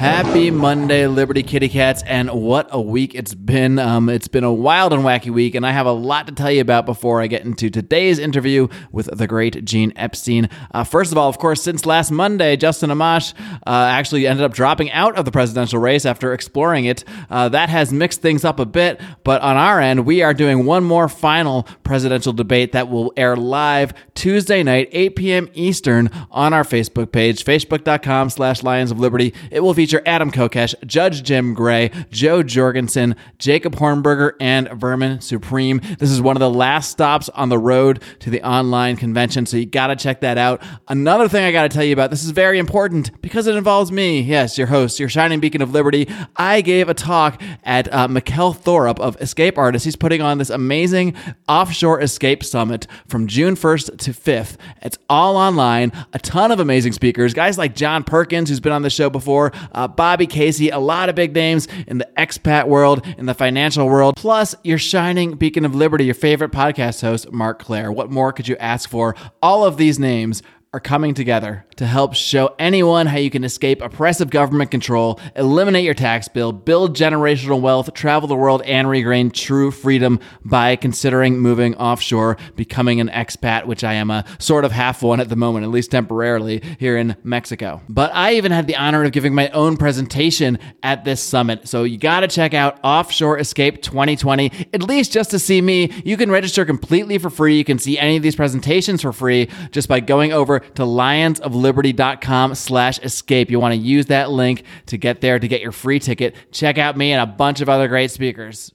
Happy 0.00 0.50
Monday, 0.50 1.06
Liberty 1.06 1.42
Kitty 1.42 1.68
Cats, 1.68 2.02
and 2.06 2.30
what 2.30 2.68
a 2.70 2.80
week 2.80 3.14
it's 3.14 3.34
been. 3.34 3.78
Um, 3.78 4.08
it's 4.08 4.28
been 4.28 4.44
a 4.44 4.52
wild 4.52 4.94
and 4.94 5.02
wacky 5.02 5.30
week, 5.30 5.54
and 5.54 5.66
I 5.66 5.72
have 5.72 5.84
a 5.84 5.92
lot 5.92 6.26
to 6.28 6.32
tell 6.32 6.50
you 6.50 6.62
about 6.62 6.86
before 6.86 7.20
I 7.20 7.26
get 7.26 7.44
into 7.44 7.68
today's 7.68 8.18
interview 8.18 8.68
with 8.92 9.14
the 9.14 9.26
great 9.26 9.62
Gene 9.66 9.92
Epstein. 9.96 10.48
Uh, 10.72 10.84
first 10.84 11.12
of 11.12 11.18
all, 11.18 11.28
of 11.28 11.36
course, 11.36 11.62
since 11.62 11.84
last 11.84 12.10
Monday, 12.10 12.56
Justin 12.56 12.88
Amash 12.88 13.34
uh, 13.66 13.90
actually 13.90 14.26
ended 14.26 14.42
up 14.42 14.54
dropping 14.54 14.90
out 14.90 15.18
of 15.18 15.26
the 15.26 15.30
presidential 15.30 15.78
race 15.78 16.06
after 16.06 16.32
exploring 16.32 16.86
it. 16.86 17.04
Uh, 17.28 17.50
that 17.50 17.68
has 17.68 17.92
mixed 17.92 18.22
things 18.22 18.42
up 18.42 18.58
a 18.58 18.64
bit, 18.64 19.02
but 19.22 19.42
on 19.42 19.58
our 19.58 19.80
end, 19.80 20.06
we 20.06 20.22
are 20.22 20.32
doing 20.32 20.64
one 20.64 20.82
more 20.82 21.10
final 21.10 21.64
presidential 21.84 22.32
debate 22.32 22.72
that 22.72 22.88
will 22.88 23.12
air 23.18 23.36
live 23.36 23.92
Tuesday 24.14 24.62
night, 24.62 24.88
8 24.92 25.16
p.m. 25.16 25.48
Eastern, 25.52 26.08
on 26.30 26.54
our 26.54 26.64
Facebook 26.64 27.12
page, 27.12 27.44
facebook.com 27.44 28.30
slash 28.30 28.62
Lions 28.62 28.90
of 28.90 28.98
Liberty. 28.98 29.34
It 29.50 29.60
will 29.60 29.74
feature 29.74 29.89
Adam 30.06 30.30
Kokesh, 30.30 30.74
Judge 30.86 31.22
Jim 31.22 31.54
Gray, 31.54 31.90
Joe 32.10 32.42
Jorgensen, 32.42 33.16
Jacob 33.38 33.76
Hornberger, 33.76 34.32
and 34.40 34.68
Vermin 34.72 35.20
Supreme. 35.20 35.80
This 35.98 36.10
is 36.10 36.20
one 36.20 36.36
of 36.36 36.40
the 36.40 36.50
last 36.50 36.90
stops 36.90 37.28
on 37.30 37.48
the 37.48 37.58
road 37.58 38.02
to 38.20 38.30
the 38.30 38.42
online 38.42 38.96
convention, 38.96 39.46
so 39.46 39.56
you 39.56 39.66
got 39.66 39.88
to 39.88 39.96
check 39.96 40.20
that 40.20 40.38
out. 40.38 40.62
Another 40.88 41.28
thing 41.28 41.44
I 41.44 41.52
got 41.52 41.62
to 41.62 41.68
tell 41.68 41.84
you 41.84 41.92
about 41.92 42.10
this 42.10 42.24
is 42.24 42.30
very 42.30 42.58
important 42.58 43.20
because 43.22 43.46
it 43.46 43.56
involves 43.56 43.90
me. 43.90 44.20
Yes, 44.20 44.56
your 44.56 44.66
host, 44.68 45.00
your 45.00 45.08
shining 45.08 45.40
beacon 45.40 45.62
of 45.62 45.72
liberty. 45.72 46.08
I 46.36 46.60
gave 46.60 46.88
a 46.88 46.94
talk 46.94 47.40
at 47.64 47.92
uh, 47.92 48.08
Mikkel 48.08 48.56
Thorup 48.56 48.98
of 49.00 49.20
Escape 49.20 49.58
Artists. 49.58 49.84
He's 49.84 49.96
putting 49.96 50.22
on 50.22 50.38
this 50.38 50.50
amazing 50.50 51.14
offshore 51.48 52.00
escape 52.00 52.44
summit 52.44 52.86
from 53.08 53.26
June 53.26 53.54
1st 53.54 53.98
to 53.98 54.10
5th. 54.12 54.56
It's 54.82 54.98
all 55.08 55.36
online, 55.36 55.92
a 56.12 56.18
ton 56.18 56.52
of 56.52 56.60
amazing 56.60 56.92
speakers, 56.92 57.34
guys 57.34 57.58
like 57.58 57.74
John 57.74 58.04
Perkins, 58.04 58.48
who's 58.48 58.60
been 58.60 58.72
on 58.72 58.82
the 58.82 58.90
show 58.90 59.10
before, 59.10 59.52
Uh, 59.80 59.88
Bobby 59.88 60.26
Casey, 60.26 60.68
a 60.68 60.78
lot 60.78 61.08
of 61.08 61.14
big 61.14 61.34
names 61.34 61.66
in 61.86 61.96
the 61.96 62.06
expat 62.18 62.68
world, 62.68 63.02
in 63.16 63.24
the 63.24 63.32
financial 63.32 63.88
world, 63.88 64.14
plus 64.14 64.54
your 64.62 64.76
shining 64.76 65.36
beacon 65.36 65.64
of 65.64 65.74
liberty, 65.74 66.04
your 66.04 66.12
favorite 66.12 66.52
podcast 66.52 67.00
host, 67.00 67.32
Marc 67.32 67.60
Clair. 67.60 67.90
What 67.90 68.10
more 68.10 68.30
could 68.30 68.46
you 68.46 68.58
ask 68.58 68.90
for? 68.90 69.16
All 69.40 69.64
of 69.64 69.78
these 69.78 69.98
names 69.98 70.42
are 70.72 70.78
coming 70.78 71.14
together 71.14 71.66
to 71.74 71.84
help 71.84 72.14
show 72.14 72.54
anyone 72.56 73.04
how 73.04 73.16
you 73.16 73.28
can 73.28 73.42
escape 73.42 73.82
oppressive 73.82 74.30
government 74.30 74.70
control, 74.70 75.18
eliminate 75.34 75.84
your 75.84 75.94
tax 75.94 76.28
bill, 76.28 76.52
build 76.52 76.94
generational 76.94 77.60
wealth, 77.60 77.92
travel 77.92 78.28
the 78.28 78.36
world, 78.36 78.62
and 78.62 78.88
regain 78.88 79.32
true 79.32 79.72
freedom 79.72 80.20
by 80.44 80.76
considering 80.76 81.40
moving 81.40 81.74
offshore, 81.74 82.36
becoming 82.54 83.00
an 83.00 83.08
expat, 83.08 83.66
which 83.66 83.82
I 83.82 83.94
am 83.94 84.12
a 84.12 84.24
sort 84.38 84.64
of 84.64 84.70
half 84.70 85.02
one 85.02 85.18
at 85.18 85.28
the 85.28 85.34
moment, 85.34 85.64
at 85.64 85.70
least 85.70 85.90
temporarily, 85.90 86.62
here 86.78 86.96
in 86.96 87.16
Mexico. 87.24 87.82
But 87.88 88.14
I 88.14 88.34
even 88.34 88.52
had 88.52 88.68
the 88.68 88.76
honor 88.76 89.02
of 89.02 89.10
giving 89.10 89.34
my 89.34 89.48
own 89.48 89.76
presentation 89.76 90.56
at 90.84 91.04
this 91.04 91.20
summit. 91.20 91.66
So 91.66 91.82
you 91.82 91.98
got 91.98 92.20
to 92.20 92.28
check 92.28 92.54
out 92.54 92.78
Offshore 92.84 93.40
Escape 93.40 93.82
2020, 93.82 94.68
at 94.72 94.84
least 94.84 95.10
just 95.10 95.32
to 95.32 95.40
see 95.40 95.60
me. 95.60 95.90
You 96.04 96.16
can 96.16 96.30
register 96.30 96.64
completely 96.64 97.18
for 97.18 97.28
free. 97.28 97.58
You 97.58 97.64
can 97.64 97.80
see 97.80 97.98
any 97.98 98.16
of 98.16 98.22
these 98.22 98.36
presentations 98.36 99.02
for 99.02 99.12
free 99.12 99.48
just 99.72 99.88
by 99.88 99.98
going 99.98 100.32
over 100.32 100.59
to 100.74 100.82
lionsofliberty.com 100.82 102.54
slash 102.54 102.98
escape. 103.00 103.50
You 103.50 103.60
want 103.60 103.72
to 103.74 103.80
use 103.80 104.06
that 104.06 104.30
link 104.30 104.64
to 104.86 104.96
get 104.96 105.20
there 105.20 105.38
to 105.38 105.48
get 105.48 105.60
your 105.60 105.72
free 105.72 105.98
ticket. 105.98 106.34
Check 106.52 106.78
out 106.78 106.96
me 106.96 107.12
and 107.12 107.22
a 107.22 107.26
bunch 107.26 107.60
of 107.60 107.68
other 107.68 107.88
great 107.88 108.10
speakers. 108.10 108.72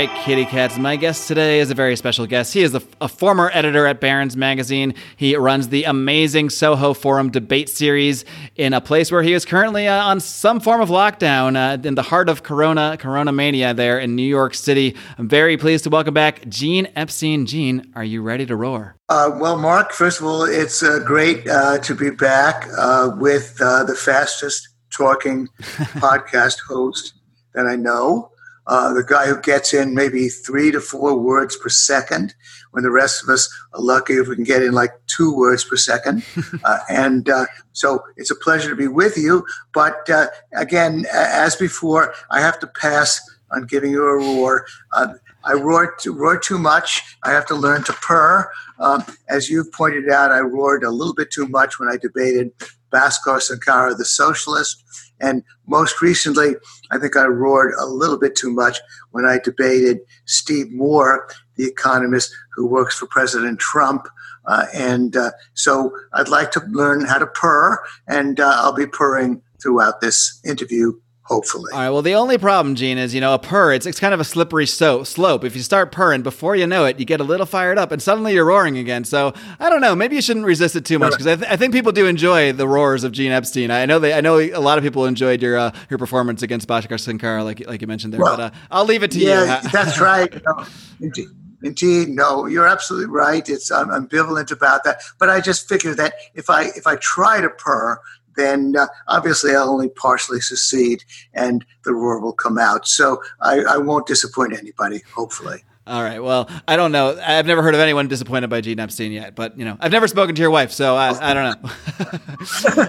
Right, 0.00 0.24
kitty 0.24 0.46
cats. 0.46 0.78
My 0.78 0.96
guest 0.96 1.28
today 1.28 1.60
is 1.60 1.70
a 1.70 1.74
very 1.74 1.94
special 1.94 2.26
guest. 2.26 2.54
He 2.54 2.62
is 2.62 2.74
a, 2.74 2.80
a, 3.02 3.06
former 3.06 3.50
editor 3.52 3.86
at 3.86 4.00
Barron's 4.00 4.34
Magazine. 4.34 4.94
He 5.14 5.36
runs 5.36 5.68
the 5.68 5.84
amazing 5.84 6.48
Soho 6.48 6.94
Forum 6.94 7.30
debate 7.30 7.68
series 7.68 8.24
in 8.56 8.72
a 8.72 8.80
place 8.80 9.12
where 9.12 9.20
he 9.20 9.34
is 9.34 9.44
currently 9.44 9.88
uh, 9.88 10.02
on 10.02 10.18
some 10.20 10.58
form 10.58 10.80
of 10.80 10.88
lockdown 10.88 11.54
uh, 11.54 11.86
in 11.86 11.96
the 11.96 12.02
heart 12.02 12.30
of 12.30 12.42
Corona 12.42 12.96
Corona 12.98 13.30
mania 13.30 13.74
there 13.74 13.98
in 13.98 14.16
New 14.16 14.22
York 14.22 14.54
City. 14.54 14.96
I'm 15.18 15.28
very 15.28 15.58
pleased 15.58 15.84
to 15.84 15.90
welcome 15.90 16.14
back 16.14 16.48
Gene 16.48 16.88
Epstein. 16.96 17.44
Gene, 17.44 17.92
are 17.94 18.02
you 18.02 18.22
ready 18.22 18.46
to 18.46 18.56
roar? 18.56 18.96
Uh, 19.10 19.32
well, 19.34 19.58
Marc, 19.58 19.92
first 19.92 20.18
of 20.18 20.24
all, 20.24 20.44
it's 20.44 20.82
uh, 20.82 21.00
great 21.04 21.46
uh, 21.46 21.76
to 21.80 21.94
be 21.94 22.08
back 22.08 22.66
uh, 22.78 23.10
with 23.18 23.58
the 23.58 23.94
fastest 24.02 24.66
talking 24.90 25.46
podcast 26.00 26.56
host 26.66 27.12
that 27.52 27.66
I 27.66 27.76
know. 27.76 28.30
Uh, 28.70 28.92
the 28.92 29.02
guy 29.02 29.26
who 29.26 29.40
gets 29.40 29.74
in 29.74 29.96
maybe 29.96 30.28
three 30.28 30.70
to 30.70 30.80
four 30.80 31.18
words 31.18 31.56
per 31.56 31.68
second, 31.68 32.32
when 32.70 32.84
the 32.84 32.90
rest 32.90 33.20
of 33.20 33.28
us 33.28 33.52
are 33.74 33.82
lucky 33.82 34.12
if 34.12 34.28
we 34.28 34.36
can 34.36 34.44
get 34.44 34.62
in 34.62 34.72
like 34.72 34.92
two 35.08 35.36
words 35.36 35.64
per 35.64 35.76
second. 35.76 36.24
uh, 36.64 36.78
and 36.88 37.28
uh, 37.28 37.46
so 37.72 38.00
it's 38.16 38.30
a 38.30 38.36
pleasure 38.36 38.70
to 38.70 38.76
be 38.76 38.86
with 38.86 39.16
you. 39.16 39.44
But 39.74 40.08
uh, 40.08 40.28
again, 40.54 41.04
as 41.12 41.56
before, 41.56 42.14
I 42.30 42.40
have 42.40 42.60
to 42.60 42.68
pass 42.68 43.20
on 43.50 43.66
giving 43.66 43.90
you 43.90 44.04
a 44.04 44.16
roar. 44.16 44.66
Uh, 44.92 45.14
I 45.42 45.54
roar 45.54 45.96
too, 45.98 46.12
roar 46.12 46.38
too 46.38 46.58
much. 46.58 47.02
I 47.24 47.32
have 47.32 47.46
to 47.46 47.56
learn 47.56 47.82
to 47.84 47.92
purr. 47.94 48.52
Um, 48.78 49.02
as 49.28 49.50
you've 49.50 49.72
pointed 49.72 50.08
out, 50.10 50.30
I 50.30 50.40
roared 50.40 50.84
a 50.84 50.90
little 50.90 51.14
bit 51.14 51.32
too 51.32 51.48
much 51.48 51.80
when 51.80 51.88
I 51.88 51.96
debated 51.96 52.52
Bhaskar 52.92 53.40
Sunkara, 53.40 53.96
the 53.96 54.04
socialist. 54.04 54.84
And 55.20 55.42
most 55.66 56.00
recently, 56.00 56.54
I 56.90 56.98
think 56.98 57.16
I 57.16 57.26
roared 57.26 57.74
a 57.78 57.86
little 57.86 58.18
bit 58.18 58.34
too 58.34 58.50
much 58.50 58.78
when 59.10 59.26
I 59.26 59.38
debated 59.38 59.98
Steve 60.24 60.70
Moore, 60.72 61.28
the 61.56 61.66
economist 61.66 62.32
who 62.54 62.66
works 62.66 62.98
for 62.98 63.06
President 63.06 63.58
Trump. 63.58 64.08
Uh, 64.46 64.66
and 64.74 65.16
uh, 65.16 65.30
so 65.54 65.94
I'd 66.14 66.28
like 66.28 66.50
to 66.52 66.62
learn 66.70 67.04
how 67.04 67.18
to 67.18 67.26
purr, 67.26 67.78
and 68.08 68.40
uh, 68.40 68.52
I'll 68.56 68.72
be 68.72 68.86
purring 68.86 69.42
throughout 69.62 70.00
this 70.00 70.40
interview 70.44 70.92
hopefully. 71.30 71.70
All 71.72 71.78
right. 71.78 71.90
Well, 71.90 72.02
the 72.02 72.14
only 72.14 72.36
problem, 72.36 72.74
Gene, 72.74 72.98
is 72.98 73.14
you 73.14 73.20
know 73.20 73.32
a 73.32 73.38
purr. 73.38 73.72
It's 73.72 73.86
it's 73.86 74.00
kind 74.00 74.12
of 74.12 74.20
a 74.20 74.24
slippery 74.24 74.66
so- 74.66 75.04
slope. 75.04 75.44
If 75.44 75.56
you 75.56 75.62
start 75.62 75.92
purring, 75.92 76.22
before 76.22 76.56
you 76.56 76.66
know 76.66 76.84
it, 76.84 76.98
you 76.98 77.06
get 77.06 77.20
a 77.20 77.24
little 77.24 77.46
fired 77.46 77.78
up, 77.78 77.92
and 77.92 78.02
suddenly 78.02 78.34
you're 78.34 78.44
roaring 78.44 78.76
again. 78.76 79.04
So 79.04 79.32
I 79.58 79.70
don't 79.70 79.80
know. 79.80 79.94
Maybe 79.94 80.16
you 80.16 80.22
shouldn't 80.22 80.44
resist 80.44 80.76
it 80.76 80.84
too 80.84 80.98
much 80.98 81.12
because 81.12 81.26
I, 81.26 81.36
th- 81.36 81.50
I, 81.50 81.56
think 81.56 81.72
people 81.72 81.92
do 81.92 82.06
enjoy 82.06 82.52
the 82.52 82.68
roars 82.68 83.04
of 83.04 83.12
Gene 83.12 83.32
Epstein. 83.32 83.70
I 83.70 83.86
know 83.86 83.98
they. 83.98 84.12
I 84.12 84.20
know 84.20 84.38
a 84.38 84.58
lot 84.58 84.76
of 84.76 84.84
people 84.84 85.06
enjoyed 85.06 85.40
your 85.40 85.56
uh, 85.56 85.70
your 85.88 85.98
performance 85.98 86.42
against 86.42 86.68
Bhaskar 86.68 86.98
Sunkara, 86.98 87.44
like 87.44 87.66
like 87.66 87.80
you 87.80 87.86
mentioned 87.86 88.12
there. 88.12 88.20
Well, 88.20 88.36
but 88.36 88.52
uh, 88.52 88.56
I'll 88.70 88.84
leave 88.84 89.02
it 89.02 89.12
to 89.12 89.18
yeah, 89.18 89.62
you. 89.62 89.68
that's 89.72 90.00
right. 90.00 90.34
No, 90.44 90.66
indeed, 91.00 91.28
indeed, 91.62 92.08
no, 92.08 92.46
you're 92.46 92.66
absolutely 92.66 93.08
right. 93.08 93.48
It's 93.48 93.70
I'm 93.70 93.88
ambivalent 93.88 94.50
about 94.50 94.84
that, 94.84 95.02
but 95.18 95.30
I 95.30 95.40
just 95.40 95.68
figure 95.68 95.94
that 95.94 96.14
if 96.34 96.50
I 96.50 96.64
if 96.76 96.86
I 96.86 96.96
try 96.96 97.40
to 97.40 97.48
purr, 97.48 98.00
then 98.40 98.74
uh, 98.76 98.86
obviously 99.08 99.54
I'll 99.54 99.70
only 99.70 99.90
partially 99.90 100.40
succeed 100.40 101.04
and 101.34 101.64
the 101.84 101.94
roar 101.94 102.20
will 102.20 102.32
come 102.32 102.58
out. 102.58 102.88
So 102.88 103.22
I, 103.40 103.60
I 103.60 103.76
won't 103.76 104.06
disappoint 104.06 104.56
anybody, 104.58 105.02
hopefully. 105.14 105.62
All 105.90 106.04
right. 106.04 106.22
Well, 106.22 106.48
I 106.68 106.76
don't 106.76 106.92
know. 106.92 107.18
I've 107.20 107.46
never 107.46 107.62
heard 107.62 107.74
of 107.74 107.80
anyone 107.80 108.06
disappointed 108.06 108.48
by 108.48 108.60
Gene 108.60 108.78
Epstein 108.78 109.10
yet, 109.10 109.34
but 109.34 109.58
you 109.58 109.64
know, 109.64 109.76
I've 109.80 109.90
never 109.90 110.06
spoken 110.06 110.36
to 110.36 110.40
your 110.40 110.50
wife, 110.50 110.70
so 110.70 110.94
I, 110.94 111.30
I 111.30 111.34
don't 111.34 111.62
know. 111.62 111.70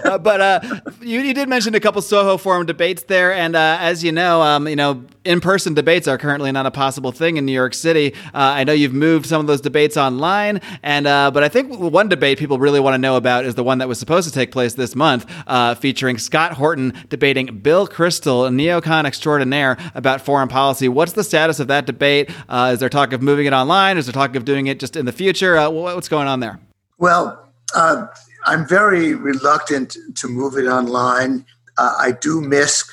uh, 0.12 0.18
but 0.18 0.40
uh, 0.40 0.60
you, 1.00 1.18
you, 1.18 1.34
did 1.34 1.48
mention 1.48 1.74
a 1.74 1.80
couple 1.80 2.00
Soho 2.00 2.36
Forum 2.36 2.64
debates 2.64 3.02
there, 3.04 3.32
and 3.32 3.56
uh, 3.56 3.78
as 3.80 4.04
you 4.04 4.12
know, 4.12 4.40
um, 4.42 4.68
you 4.68 4.76
know, 4.76 5.04
in-person 5.24 5.74
debates 5.74 6.08
are 6.08 6.18
currently 6.18 6.52
not 6.52 6.66
a 6.66 6.70
possible 6.70 7.12
thing 7.12 7.36
in 7.36 7.46
New 7.46 7.52
York 7.52 7.74
City. 7.74 8.14
Uh, 8.26 8.28
I 8.34 8.64
know 8.64 8.72
you've 8.72 8.94
moved 8.94 9.26
some 9.26 9.40
of 9.40 9.46
those 9.46 9.60
debates 9.60 9.96
online, 9.96 10.60
and 10.82 11.06
uh, 11.06 11.30
but 11.30 11.42
I 11.42 11.48
think 11.48 11.78
one 11.78 12.08
debate 12.08 12.38
people 12.38 12.58
really 12.58 12.80
want 12.80 12.94
to 12.94 12.98
know 12.98 13.16
about 13.16 13.44
is 13.44 13.54
the 13.54 13.64
one 13.64 13.78
that 13.78 13.88
was 13.88 13.98
supposed 13.98 14.28
to 14.28 14.34
take 14.34 14.52
place 14.52 14.74
this 14.74 14.94
month, 14.94 15.30
uh, 15.46 15.74
featuring 15.74 16.18
Scott 16.18 16.52
Horton 16.52 16.92
debating 17.08 17.58
Bill 17.58 17.86
Kristol, 17.86 18.46
a 18.46 18.50
neocon 18.50 19.04
extraordinaire, 19.04 19.76
about 19.94 20.20
foreign 20.20 20.48
policy. 20.48 20.88
What's 20.88 21.12
the 21.12 21.24
status 21.24 21.60
of 21.60 21.68
that 21.68 21.86
debate? 21.86 22.30
is 22.50 22.80
there 22.80 22.88
talk 22.88 23.12
of 23.12 23.22
moving 23.22 23.46
it 23.46 23.52
online? 23.52 23.98
Is 23.98 24.06
there 24.06 24.12
talk 24.12 24.34
of 24.36 24.44
doing 24.44 24.66
it 24.66 24.80
just 24.80 24.96
in 24.96 25.06
the 25.06 25.12
future? 25.12 25.56
Uh, 25.56 25.70
what's 25.70 26.08
going 26.08 26.28
on 26.28 26.40
there? 26.40 26.60
Well, 26.98 27.48
uh, 27.74 28.06
I'm 28.44 28.66
very 28.66 29.14
reluctant 29.14 29.96
to 30.16 30.28
move 30.28 30.56
it 30.56 30.66
online. 30.66 31.44
Uh, 31.78 31.94
I 31.98 32.12
do 32.12 32.40
miss 32.40 32.84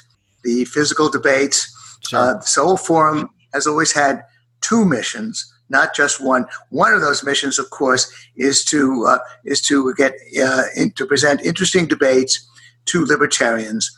the 0.43 0.65
physical 0.65 1.09
debates. 1.09 1.75
Sure. 2.09 2.19
Uh, 2.19 2.33
the 2.33 2.41
Soho 2.41 2.75
Forum 2.75 3.29
has 3.53 3.67
always 3.67 3.91
had 3.91 4.23
two 4.61 4.85
missions, 4.85 5.53
not 5.69 5.95
just 5.95 6.19
one. 6.19 6.45
One 6.69 6.93
of 6.93 7.01
those 7.01 7.23
missions, 7.23 7.59
of 7.59 7.69
course, 7.69 8.11
is 8.35 8.65
to 8.65 9.05
uh, 9.07 9.19
is 9.45 9.61
to 9.63 9.93
get 9.95 10.13
uh, 10.41 10.63
in, 10.75 10.91
to 10.91 11.05
present 11.05 11.45
interesting 11.45 11.85
debates 11.85 12.47
to 12.85 13.05
libertarians. 13.05 13.89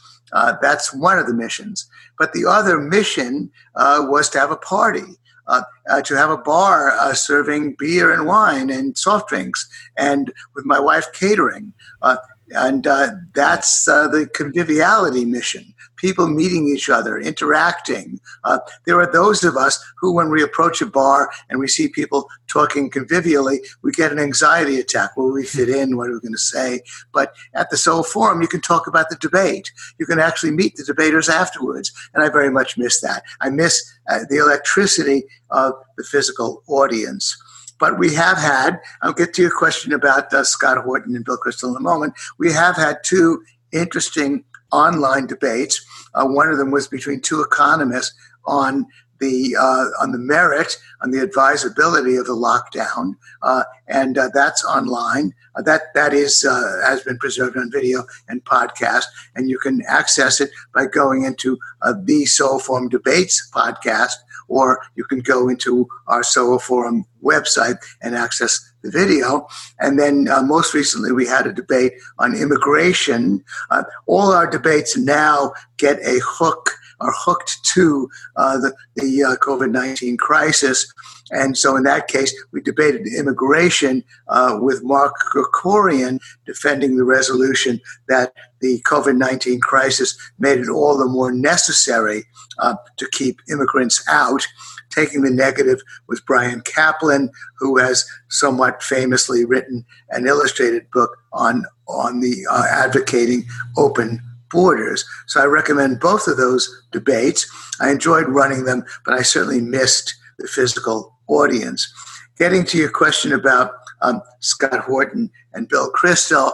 that's 0.61 0.93
one 0.93 1.17
of 1.19 1.27
the 1.27 1.33
missions. 1.33 1.87
But 2.17 2.33
the 2.33 2.45
other 2.45 2.79
mission 2.79 3.51
was 3.75 4.29
to 4.29 4.39
have 4.39 4.51
a 4.51 4.57
party 4.57 5.17
uh, 5.47 5.63
uh, 5.89 6.01
to 6.03 6.15
have 6.15 6.29
a 6.29 6.37
bar 6.37 6.91
uh, 6.91 7.13
serving 7.13 7.75
beer 7.77 8.11
and 8.13 8.25
wine 8.25 8.69
and 8.69 8.97
soft 8.97 9.29
drinks, 9.29 9.67
and 9.97 10.31
with 10.55 10.65
my 10.65 10.79
wife 10.79 11.11
catering. 11.13 11.73
Uh, 12.01 12.17
and 12.51 12.85
uh, 12.85 13.09
that's 13.33 13.87
uh, 13.87 14.07
the 14.07 14.27
conviviality 14.27 15.25
mission 15.25 15.73
people 16.01 16.27
meeting 16.27 16.67
each 16.67 16.89
other, 16.89 17.19
interacting. 17.19 18.19
Uh, 18.43 18.57
there 18.85 18.99
are 18.99 19.11
those 19.11 19.43
of 19.43 19.55
us 19.55 19.79
who, 19.99 20.11
when 20.11 20.31
we 20.31 20.41
approach 20.41 20.81
a 20.81 20.85
bar 20.87 21.29
and 21.49 21.59
we 21.59 21.67
see 21.67 21.87
people 21.87 22.27
talking 22.47 22.89
convivially, 22.89 23.59
we 23.83 23.91
get 23.91 24.11
an 24.11 24.19
anxiety 24.19 24.79
attack. 24.79 25.15
Will 25.15 25.31
we 25.31 25.45
fit 25.45 25.69
in? 25.69 25.95
What 25.95 26.09
are 26.09 26.13
we 26.13 26.19
going 26.19 26.33
to 26.33 26.39
say? 26.39 26.81
But 27.13 27.33
at 27.53 27.69
the 27.69 27.77
Soho 27.77 28.01
Forum, 28.01 28.41
you 28.41 28.47
can 28.47 28.61
talk 28.61 28.87
about 28.87 29.09
the 29.09 29.15
debate. 29.17 29.71
You 29.99 30.07
can 30.07 30.19
actually 30.19 30.51
meet 30.51 30.75
the 30.75 30.83
debaters 30.83 31.29
afterwards. 31.29 31.91
And 32.13 32.23
I 32.23 32.29
very 32.29 32.49
much 32.49 32.77
miss 32.77 32.99
that. 33.01 33.23
I 33.39 33.49
miss 33.51 33.79
uh, 34.09 34.21
the 34.27 34.37
electricity 34.37 35.23
of 35.51 35.73
the 35.97 36.03
physical 36.03 36.63
audience. 36.67 37.37
But 37.79 37.97
we 37.97 38.13
have 38.13 38.37
had, 38.37 38.79
I'll 39.01 39.13
get 39.13 39.33
to 39.35 39.41
your 39.41 39.57
question 39.57 39.91
about 39.91 40.31
uh, 40.33 40.43
Scott 40.43 40.77
Horton 40.83 41.15
and 41.15 41.25
Bill 41.25 41.37
Kristol 41.37 41.69
in 41.71 41.77
a 41.77 41.79
moment. 41.79 42.13
We 42.37 42.51
have 42.51 42.75
had 42.75 42.97
two 43.03 43.43
interesting 43.71 44.43
online 44.71 45.25
debates. 45.25 45.83
Uh, 46.13 46.25
one 46.25 46.49
of 46.49 46.57
them 46.57 46.71
was 46.71 46.87
between 46.87 47.21
two 47.21 47.41
economists 47.41 48.13
on 48.45 48.85
the 49.21 49.55
uh, 49.57 49.85
on 50.01 50.11
the 50.11 50.17
merit 50.17 50.77
on 51.01 51.11
the 51.11 51.21
advisability 51.21 52.17
of 52.17 52.25
the 52.25 52.33
lockdown, 52.33 53.13
uh, 53.41 53.63
and 53.87 54.17
uh, 54.17 54.29
that's 54.33 54.65
online. 54.65 55.33
Uh, 55.55 55.61
that 55.61 55.93
that 55.93 56.13
is 56.13 56.43
uh, 56.43 56.81
has 56.85 57.01
been 57.03 57.17
preserved 57.17 57.55
on 57.55 57.71
video 57.71 58.03
and 58.27 58.43
podcast, 58.43 59.05
and 59.35 59.49
you 59.49 59.57
can 59.57 59.81
access 59.87 60.41
it 60.41 60.49
by 60.73 60.85
going 60.85 61.23
into 61.23 61.57
the 62.03 62.25
Soho 62.25 62.59
Forum 62.59 62.89
Debates 62.89 63.49
podcast, 63.53 64.15
or 64.49 64.81
you 64.95 65.05
can 65.05 65.19
go 65.19 65.47
into 65.47 65.87
our 66.07 66.23
Soho 66.23 66.57
Forum 66.57 67.05
website 67.23 67.77
and 68.01 68.15
access 68.15 68.71
the 68.81 68.91
video. 68.91 69.47
And 69.79 69.99
then 69.99 70.27
uh, 70.27 70.41
most 70.41 70.73
recently, 70.73 71.11
we 71.11 71.25
had 71.25 71.47
a 71.47 71.53
debate 71.53 71.93
on 72.19 72.35
immigration. 72.35 73.43
Uh, 73.69 73.83
all 74.07 74.31
our 74.31 74.49
debates 74.49 74.97
now 74.97 75.53
get 75.77 75.99
a 75.99 76.19
hook, 76.23 76.71
are 77.01 77.13
hooked 77.15 77.63
to 77.73 78.09
uh, 78.35 78.57
the, 78.57 78.73
the 78.95 79.23
uh, 79.23 79.35
COVID 79.37 79.71
19 79.71 80.17
crisis. 80.17 80.91
And 81.31 81.57
so, 81.57 81.75
in 81.75 81.83
that 81.83 82.07
case, 82.07 82.33
we 82.51 82.61
debated 82.61 83.07
immigration 83.07 84.03
uh, 84.27 84.57
with 84.61 84.83
Mark 84.83 85.15
Krikorian 85.33 86.19
defending 86.45 86.97
the 86.97 87.05
resolution 87.05 87.79
that 88.09 88.33
the 88.59 88.81
COVID 88.81 89.17
19 89.17 89.59
crisis 89.61 90.17
made 90.39 90.59
it 90.59 90.69
all 90.69 90.97
the 90.97 91.07
more 91.07 91.31
necessary 91.31 92.25
uh, 92.59 92.75
to 92.97 93.07
keep 93.11 93.39
immigrants 93.49 94.03
out 94.09 94.45
taking 94.91 95.21
the 95.21 95.31
negative 95.31 95.81
was 96.07 96.21
Bryan 96.21 96.61
Caplan, 96.61 97.29
who 97.57 97.77
has 97.77 98.05
somewhat 98.29 98.83
famously 98.83 99.45
written 99.45 99.85
an 100.09 100.27
illustrated 100.27 100.89
book 100.91 101.17
on 101.33 101.65
on 101.87 102.19
the 102.19 102.45
uh, 102.49 102.63
advocating 102.69 103.45
open 103.77 104.21
borders. 104.51 105.05
So 105.27 105.41
I 105.41 105.45
recommend 105.45 105.99
both 105.99 106.27
of 106.27 106.37
those 106.37 106.69
debates. 106.91 107.47
I 107.79 107.91
enjoyed 107.91 108.27
running 108.27 108.65
them, 108.65 108.83
but 109.05 109.13
I 109.13 109.21
certainly 109.21 109.61
missed 109.61 110.15
the 110.39 110.47
physical 110.47 111.15
audience. 111.27 111.91
Getting 112.37 112.65
to 112.65 112.77
your 112.77 112.89
question 112.89 113.33
about 113.33 113.71
um, 114.01 114.21
Scott 114.39 114.79
Horton 114.79 115.29
and 115.53 115.67
Bill 115.67 115.91
Kristol, 115.91 116.53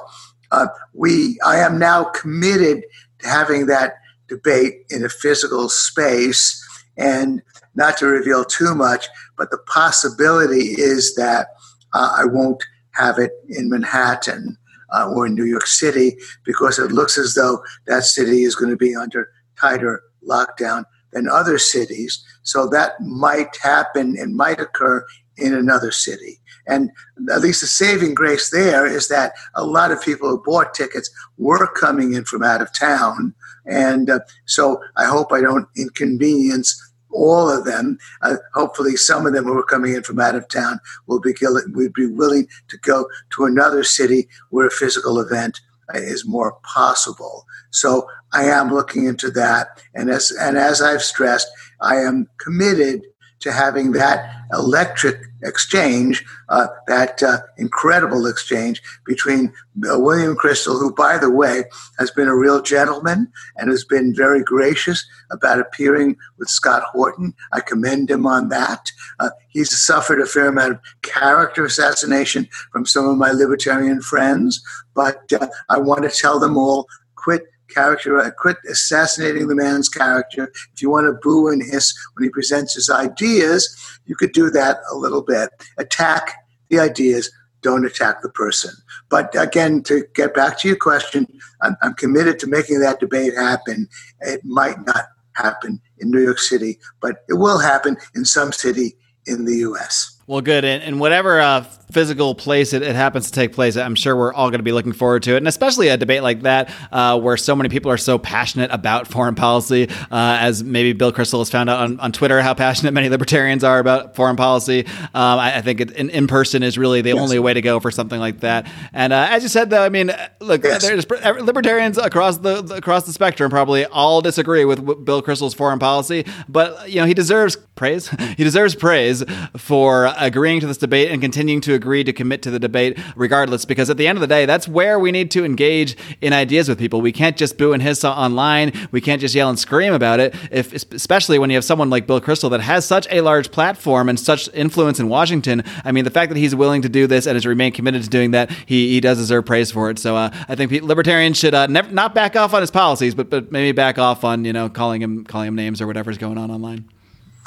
uh, 0.52 0.68
we 0.94 1.40
I 1.46 1.58
am 1.58 1.80
now 1.80 2.06
committed 2.06 2.84
to 3.20 3.28
having 3.28 3.68
that 3.68 3.96
debate 4.28 4.86
in 4.90 5.04
a 5.04 5.10
physical 5.10 5.70
space. 5.70 6.64
And 6.98 7.42
not 7.76 7.98
to 7.98 8.08
reveal 8.08 8.44
too 8.44 8.74
much, 8.74 9.08
but 9.38 9.52
the 9.52 9.60
possibility 9.60 10.74
is 10.80 11.16
that 11.16 11.48
uh, 11.94 12.16
I 12.18 12.26
won't 12.26 12.64
have 12.94 13.20
it 13.20 13.32
in 13.48 13.70
Manhattan 13.70 14.58
uh, 14.90 15.10
or 15.14 15.28
in 15.28 15.36
New 15.36 15.46
York 15.46 15.68
City 15.68 16.18
because 16.46 16.80
it 16.80 16.92
looks 16.92 17.18
as 17.18 17.34
though 17.34 17.64
that 17.88 18.04
city 18.04 18.44
is 18.44 18.56
going 18.56 18.72
to 18.72 18.78
be 18.78 18.96
under 18.96 19.30
tighter 19.60 20.02
lockdown 20.28 20.86
than 21.14 21.28
other 21.30 21.58
cities. 21.58 22.24
So 22.44 22.68
that 22.68 23.00
might 23.02 23.56
happen 23.58 24.16
and 24.18 24.36
might 24.36 24.60
occur 24.60 25.06
in 25.38 25.54
another 25.54 25.92
city. 25.92 26.40
And 26.68 26.92
at 27.32 27.42
least 27.42 27.62
the 27.62 27.68
saving 27.68 28.14
grace 28.14 28.50
there 28.50 28.86
is 28.86 29.08
that 29.08 29.34
a 29.56 29.66
lot 29.66 29.92
of 29.92 30.02
people 30.02 30.30
who 30.30 30.44
bought 30.44 30.74
tickets 30.74 31.10
were 31.38 31.68
coming 31.68 32.14
in 32.14 32.26
from 32.26 32.44
out 32.44 32.62
of 32.62 32.78
town. 32.78 33.34
And 33.66 34.10
uh, 34.10 34.20
so 34.46 34.82
I 34.98 35.06
hope 35.06 35.32
I 35.32 35.42
don't 35.42 35.68
inconvenience 35.78 36.87
all 37.18 37.50
of 37.50 37.66
them. 37.66 37.98
Uh, 38.22 38.36
hopefully, 38.54 38.96
some 38.96 39.26
of 39.26 39.34
them 39.34 39.46
who 39.46 39.58
are 39.58 39.64
coming 39.64 39.94
in 39.94 40.04
from 40.04 40.20
out 40.20 40.36
of 40.36 40.48
town 40.48 40.80
will 41.08 41.20
be 41.20 41.34
would 41.42 41.94
be 41.94 42.08
willing 42.08 42.48
to 42.70 42.78
go 42.78 43.08
to 43.32 43.46
another 43.46 43.84
city 43.84 44.28
where 44.50 44.68
a 44.68 44.72
physical 44.72 45.20
event 45.20 45.60
uh, 45.94 45.98
is 45.98 46.28
more 46.28 46.58
possible. 46.64 47.46
So 47.72 48.08
I 48.34 48.46
am 48.46 48.74
looking 48.74 49.06
into 49.06 49.32
that, 49.32 49.82
and 49.94 50.10
as 50.10 50.32
and 50.32 50.58
as 50.58 50.82
I've 50.82 51.04
stressed, 51.04 51.50
I 51.82 51.98
am 51.98 52.28
committed 52.40 53.04
to 53.40 53.52
having 53.52 53.92
that 53.94 54.34
electric 54.54 55.18
exchange, 55.44 56.26
uh, 56.50 56.68
that 56.88 57.22
uh, 57.22 57.38
incredible 57.58 58.26
exchange 58.26 58.82
between 59.06 59.54
uh, 59.90 60.00
William 60.00 60.36
Kristol, 60.36 60.80
who, 60.80 60.94
by 60.94 61.18
the 61.18 61.30
way, 61.30 61.64
has 62.00 62.10
been 62.12 62.28
a 62.28 62.36
real 62.36 62.62
gentleman 62.62 63.32
and 63.58 63.70
has 63.70 63.84
been 63.84 64.16
very 64.16 64.44
gracious 64.44 65.06
about 65.32 65.60
appearing 65.60 66.16
with 66.38 66.50
Scott 66.50 66.84
Horton. 66.92 67.34
I 67.52 67.60
commend 67.60 68.10
him 68.10 68.26
on 68.26 68.50
that. 68.50 68.92
Uh, 69.20 69.30
he's 69.50 69.78
suffered 69.78 70.22
a 70.22 70.26
fair 70.26 70.48
amount 70.48 70.74
of 70.74 70.80
character 71.04 71.66
assassination 71.66 72.48
from 72.72 72.86
some 72.86 73.08
of 73.08 73.18
my 73.18 73.32
libertarian 73.32 74.02
friends, 74.02 74.64
but 74.96 75.32
uh, 75.34 75.48
I 75.70 75.78
want 75.78 76.04
to 76.04 76.10
tell 76.10 76.40
them 76.40 76.58
all 76.58 76.88
quit 77.16 77.44
character, 77.70 78.18
uh, 78.18 78.32
quit 78.32 78.58
assassinating 78.70 79.48
the 79.48 79.56
man's 79.56 79.90
character. 79.90 80.52
If 80.74 80.82
you 80.82 80.90
want 80.90 81.08
to 81.08 81.20
boo 81.22 81.48
and 81.50 81.62
hiss 81.62 81.94
when 82.14 82.24
he 82.24 82.30
presents 82.30 82.74
his 82.74 82.90
ideas, 82.90 83.76
you 84.06 84.16
could 84.16 84.32
do 84.32 84.50
that 84.52 84.78
a 84.92 84.96
little 84.96 85.22
bit. 85.22 85.50
Attack 85.78 86.34
the 86.70 86.80
ideas, 86.80 87.32
don't 87.62 87.86
attack 87.86 88.22
the 88.22 88.30
person. 88.30 88.72
But 89.10 89.34
again, 89.40 89.84
to 89.84 90.06
get 90.14 90.34
back 90.34 90.60
to 90.60 90.68
your 90.68 90.78
question, 90.78 91.28
I'm, 91.62 91.76
I'm 91.82 91.94
committed 91.94 92.40
to 92.40 92.48
making 92.48 92.80
that 92.82 93.00
debate 93.00 93.36
happen. 93.36 93.88
It 94.22 94.44
might 94.44 94.78
not 94.86 95.06
happen 95.34 95.82
in 96.00 96.12
New 96.12 96.22
York 96.22 96.40
City, 96.40 96.80
but 97.02 97.24
it 97.30 97.36
will 97.36 97.60
happen 97.60 97.98
in 98.16 98.26
some 98.26 98.52
city 98.52 98.98
in 99.26 99.46
the 99.46 99.58
U.S. 99.58 100.20
Well, 100.28 100.42
good. 100.42 100.66
And, 100.66 100.84
and 100.84 101.00
whatever 101.00 101.40
uh, 101.40 101.66
physical 101.92 102.36
place 102.36 102.74
it, 102.74 102.82
it, 102.82 102.96
happens 102.96 103.28
to 103.28 103.32
take 103.32 103.54
place, 103.54 103.78
I'm 103.78 103.96
sure 103.96 104.16
we're 104.16 104.34
all 104.34 104.50
going 104.50 104.60
to 104.60 104.64
be 104.64 104.72
looking 104.72 104.92
forward 104.92 105.24
to 105.24 105.36
it. 105.36 105.38
And 105.38 105.48
especially 105.48 105.88
a 105.88 105.98
debate 105.98 106.22
like 106.22 106.42
that, 106.42 106.74
uh, 106.92 107.20
where 107.20 107.38
so 107.38 107.56
many 107.56 107.70
people 107.70 107.92
are 107.92 107.98
so 107.98 108.18
passionate 108.18 108.72
about 108.72 109.08
foreign 109.08 109.36
policy, 109.36 109.88
uh, 109.90 110.38
as 110.42 110.64
maybe 110.64 110.94
Bill 110.94 111.14
Kristol 111.14 111.40
has 111.40 111.50
found 111.50 111.70
out 111.70 111.80
on, 111.80 112.00
on 112.00 112.12
Twitter 112.12 112.42
how 112.42 112.54
passionate 112.54 112.94
many 112.94 113.10
libertarians 113.10 113.64
are 113.64 113.80
about 113.80 114.16
foreign 114.16 114.36
policy. 114.36 114.86
Um, 115.14 115.40
I, 115.40 115.58
I, 115.58 115.62
think 115.62 115.82
it, 115.82 115.92
in, 115.92 116.10
in, 116.10 116.28
person 116.28 116.62
is 116.62 116.78
really 116.78 117.02
the 117.02 117.10
yes. 117.10 117.20
only 117.20 117.40
way 117.40 117.54
to 117.54 117.62
go 117.62 117.80
for 117.80 117.90
something 117.90 118.20
like 118.20 118.42
that. 118.42 118.70
And 118.92 119.14
uh, 119.14 119.28
as 119.30 119.44
you 119.44 119.50
said, 119.50 119.70
though, 119.70 119.84
I 119.84 119.90
mean, 119.90 120.12
look, 120.42 120.64
yes. 120.64 120.82
there's 120.82 121.10
libertarians 121.42 121.98
across 121.98 122.38
the 122.38 122.58
across 122.76 123.06
the 123.06 123.14
spectrum 123.14 123.50
probably 123.50 123.86
all 123.86 124.22
disagree 124.22 124.66
with 124.66 124.84
Bill 125.06 125.22
Kristol's 125.22 125.54
foreign 125.54 125.80
policy, 125.80 126.26
but 126.50 126.90
you 126.90 126.98
know 126.98 127.06
he 127.06 127.14
deserves 127.14 127.56
praise. 127.76 128.10
he 128.38 128.44
deserves 128.44 128.76
praise 128.76 129.24
for 129.56 130.14
agreeing 130.18 130.60
to 130.60 130.68
this 130.68 130.78
debate 130.78 131.12
and 131.12 131.22
continuing 131.22 131.62
to 131.62 131.77
agree 131.78 132.04
to 132.04 132.12
commit 132.12 132.42
to 132.42 132.52
the 132.52 132.60
debate 132.60 133.00
regardless, 133.16 133.64
because 133.64 133.90
at 133.90 133.96
the 133.96 134.08
end 134.08 134.18
of 134.18 134.22
the 134.22 134.28
day, 134.28 134.46
that's 134.46 134.68
where 134.68 135.00
we 135.00 135.14
need 135.14 135.32
to 135.32 135.46
engage 135.46 135.96
in 136.20 136.34
ideas 136.34 136.68
with 136.68 136.78
people. 136.78 137.00
We 137.00 137.14
can't 137.14 137.38
just 137.38 137.58
boo 137.58 137.72
and 137.72 137.82
hiss 137.82 138.04
online. 138.04 138.74
We 138.92 139.00
can't 139.00 139.22
just 139.22 139.34
yell 139.34 139.48
and 139.48 139.58
scream 139.58 139.94
about 139.94 140.20
it, 140.20 140.36
if, 140.52 140.74
especially 140.92 141.40
when 141.40 141.50
you 141.50 141.56
have 141.56 141.64
someone 141.64 141.90
like 141.90 142.06
Bill 142.08 142.20
Kristol 142.20 142.50
that 142.50 142.62
has 142.62 142.86
such 142.86 143.08
a 143.10 143.22
large 143.22 143.52
platform 143.52 144.10
and 144.10 144.20
such 144.20 144.50
influence 144.54 145.00
in 145.00 145.08
Washington. 145.08 145.64
I 145.86 145.92
mean, 145.94 146.04
the 146.04 146.12
fact 146.12 146.34
that 146.34 146.38
he's 146.38 146.56
willing 146.56 146.82
to 146.82 146.90
do 146.90 147.08
this 147.08 147.26
and 147.28 147.36
has 147.36 147.46
remained 147.46 147.76
committed 147.76 148.04
to 148.04 148.10
doing 148.10 148.32
that, 148.32 148.52
he, 148.66 148.90
he 148.90 149.00
does 149.00 149.18
deserve 149.18 149.46
praise 149.46 149.72
for 149.72 149.90
it. 149.90 150.00
So 150.00 150.18
uh, 150.18 150.32
I 150.50 150.56
think 150.56 150.72
libertarians 150.72 151.38
should 151.38 151.54
uh, 151.54 151.68
never, 151.68 151.92
not 151.92 152.14
back 152.14 152.36
off 152.36 152.54
on 152.54 152.62
his 152.62 152.72
policies, 152.72 153.16
but, 153.16 153.30
but 153.30 153.52
maybe 153.52 153.72
back 153.72 153.98
off 153.98 154.24
on, 154.24 154.44
you 154.44 154.54
know, 154.54 154.68
calling 154.68 155.02
him, 155.02 155.24
calling 155.24 155.48
him 155.48 155.56
names 155.56 155.82
or 155.82 155.88
whatever's 155.88 156.18
going 156.18 156.38
on 156.38 156.52
online. 156.52 156.90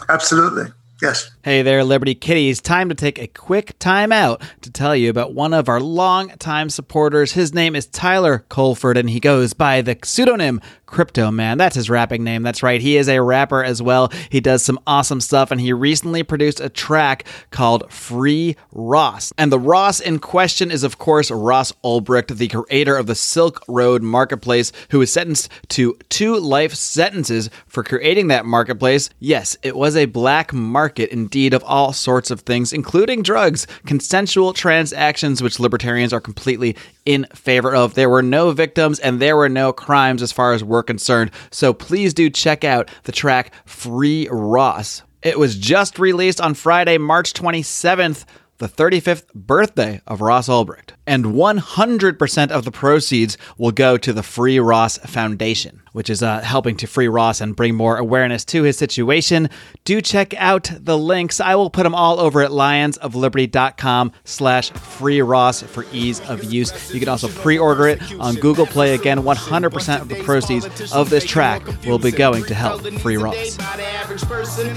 Absolutely. 0.08 0.72
Yes. 1.02 1.30
Hey 1.42 1.62
there, 1.62 1.82
Liberty 1.82 2.14
Kitties. 2.14 2.60
Time 2.60 2.90
to 2.90 2.94
take 2.94 3.18
a 3.18 3.26
quick 3.26 3.78
time 3.78 4.12
out 4.12 4.42
to 4.60 4.70
tell 4.70 4.94
you 4.94 5.08
about 5.08 5.32
one 5.32 5.54
of 5.54 5.66
our 5.66 5.80
long-time 5.80 6.68
supporters. 6.68 7.32
His 7.32 7.54
name 7.54 7.74
is 7.74 7.86
Tyler 7.86 8.44
Colford, 8.50 8.98
and 8.98 9.08
he 9.08 9.18
goes 9.18 9.54
by 9.54 9.80
the 9.80 9.96
pseudonym 10.04 10.60
Crypto 10.90 11.30
Man. 11.30 11.56
That's 11.56 11.76
his 11.76 11.88
rapping 11.88 12.24
name. 12.24 12.42
That's 12.42 12.62
right. 12.62 12.80
He 12.80 12.96
is 12.96 13.08
a 13.08 13.22
rapper 13.22 13.62
as 13.62 13.80
well. 13.80 14.10
He 14.28 14.40
does 14.40 14.62
some 14.62 14.80
awesome 14.86 15.20
stuff, 15.20 15.50
and 15.50 15.60
he 15.60 15.72
recently 15.72 16.22
produced 16.22 16.60
a 16.60 16.68
track 16.68 17.24
called 17.50 17.90
Free 17.92 18.56
Ross. 18.72 19.32
And 19.38 19.52
the 19.52 19.58
Ross 19.58 20.00
in 20.00 20.18
question 20.18 20.70
is, 20.70 20.82
of 20.82 20.98
course, 20.98 21.30
Ross 21.30 21.72
Ulbricht, 21.84 22.36
the 22.36 22.48
creator 22.48 22.96
of 22.96 23.06
the 23.06 23.14
Silk 23.14 23.62
Road 23.68 24.02
Marketplace, 24.02 24.72
who 24.90 24.98
was 24.98 25.12
sentenced 25.12 25.48
to 25.68 25.96
two 26.08 26.36
life 26.36 26.74
sentences 26.74 27.50
for 27.66 27.84
creating 27.84 28.28
that 28.28 28.44
marketplace. 28.44 29.10
Yes, 29.20 29.56
it 29.62 29.76
was 29.76 29.96
a 29.96 30.06
black 30.06 30.52
market 30.52 31.10
indeed 31.10 31.54
of 31.54 31.62
all 31.64 31.92
sorts 31.92 32.30
of 32.30 32.40
things, 32.40 32.72
including 32.72 33.22
drugs, 33.22 33.66
consensual 33.86 34.52
transactions, 34.52 35.42
which 35.42 35.60
libertarians 35.60 36.12
are 36.12 36.20
completely 36.20 36.76
in 37.06 37.26
favor 37.34 37.74
of. 37.74 37.94
There 37.94 38.10
were 38.10 38.22
no 38.22 38.50
victims 38.52 38.98
and 38.98 39.20
there 39.20 39.36
were 39.36 39.48
no 39.48 39.72
crimes 39.72 40.22
as 40.22 40.32
far 40.32 40.52
as 40.52 40.62
we're 40.80 40.84
concerned. 40.84 41.30
So 41.50 41.74
please 41.74 42.14
do 42.14 42.30
check 42.30 42.64
out 42.64 42.90
the 43.04 43.12
track 43.12 43.52
Free 43.66 44.26
Ross. 44.30 45.02
It 45.22 45.38
was 45.38 45.58
just 45.58 45.98
released 45.98 46.40
on 46.40 46.54
Friday, 46.54 46.96
March 46.96 47.34
27th, 47.34 48.24
the 48.56 48.68
35th 48.68 49.26
birthday 49.34 50.00
of 50.06 50.22
Ross 50.22 50.48
Ulbricht. 50.48 50.92
And 51.06 51.26
100% 51.26 52.50
of 52.50 52.64
the 52.64 52.70
proceeds 52.70 53.36
will 53.58 53.72
go 53.72 53.98
to 53.98 54.12
the 54.14 54.22
Free 54.22 54.58
Ross 54.58 54.96
Foundation 54.98 55.79
which 55.92 56.10
is 56.10 56.22
uh, 56.22 56.40
helping 56.40 56.76
to 56.76 56.86
free 56.86 57.08
Ross 57.08 57.40
and 57.40 57.56
bring 57.56 57.74
more 57.74 57.96
awareness 57.96 58.44
to 58.46 58.62
his 58.62 58.76
situation. 58.76 59.48
Do 59.84 60.00
check 60.00 60.34
out 60.34 60.70
the 60.78 60.96
links. 60.96 61.40
I 61.40 61.54
will 61.54 61.70
put 61.70 61.84
them 61.84 61.94
all 61.94 62.20
over 62.20 62.42
at 62.42 62.50
lionsofliberty.com 62.50 64.12
slash 64.24 64.70
free 64.70 65.20
Ross 65.22 65.62
for 65.62 65.84
ease 65.92 66.20
of 66.28 66.44
use. 66.44 66.92
You 66.92 67.00
can 67.00 67.08
also 67.08 67.28
pre-order 67.28 67.88
it 67.88 68.00
on 68.20 68.34
Google 68.36 68.66
Play. 68.66 68.94
Again, 68.94 69.18
100% 69.18 70.00
of 70.00 70.08
the 70.08 70.22
proceeds 70.22 70.92
of 70.92 71.10
this 71.10 71.24
track 71.24 71.62
will 71.86 71.98
be 71.98 72.10
going 72.10 72.44
to 72.44 72.54
help 72.54 72.82
free 73.00 73.16
Ross. 73.16 73.58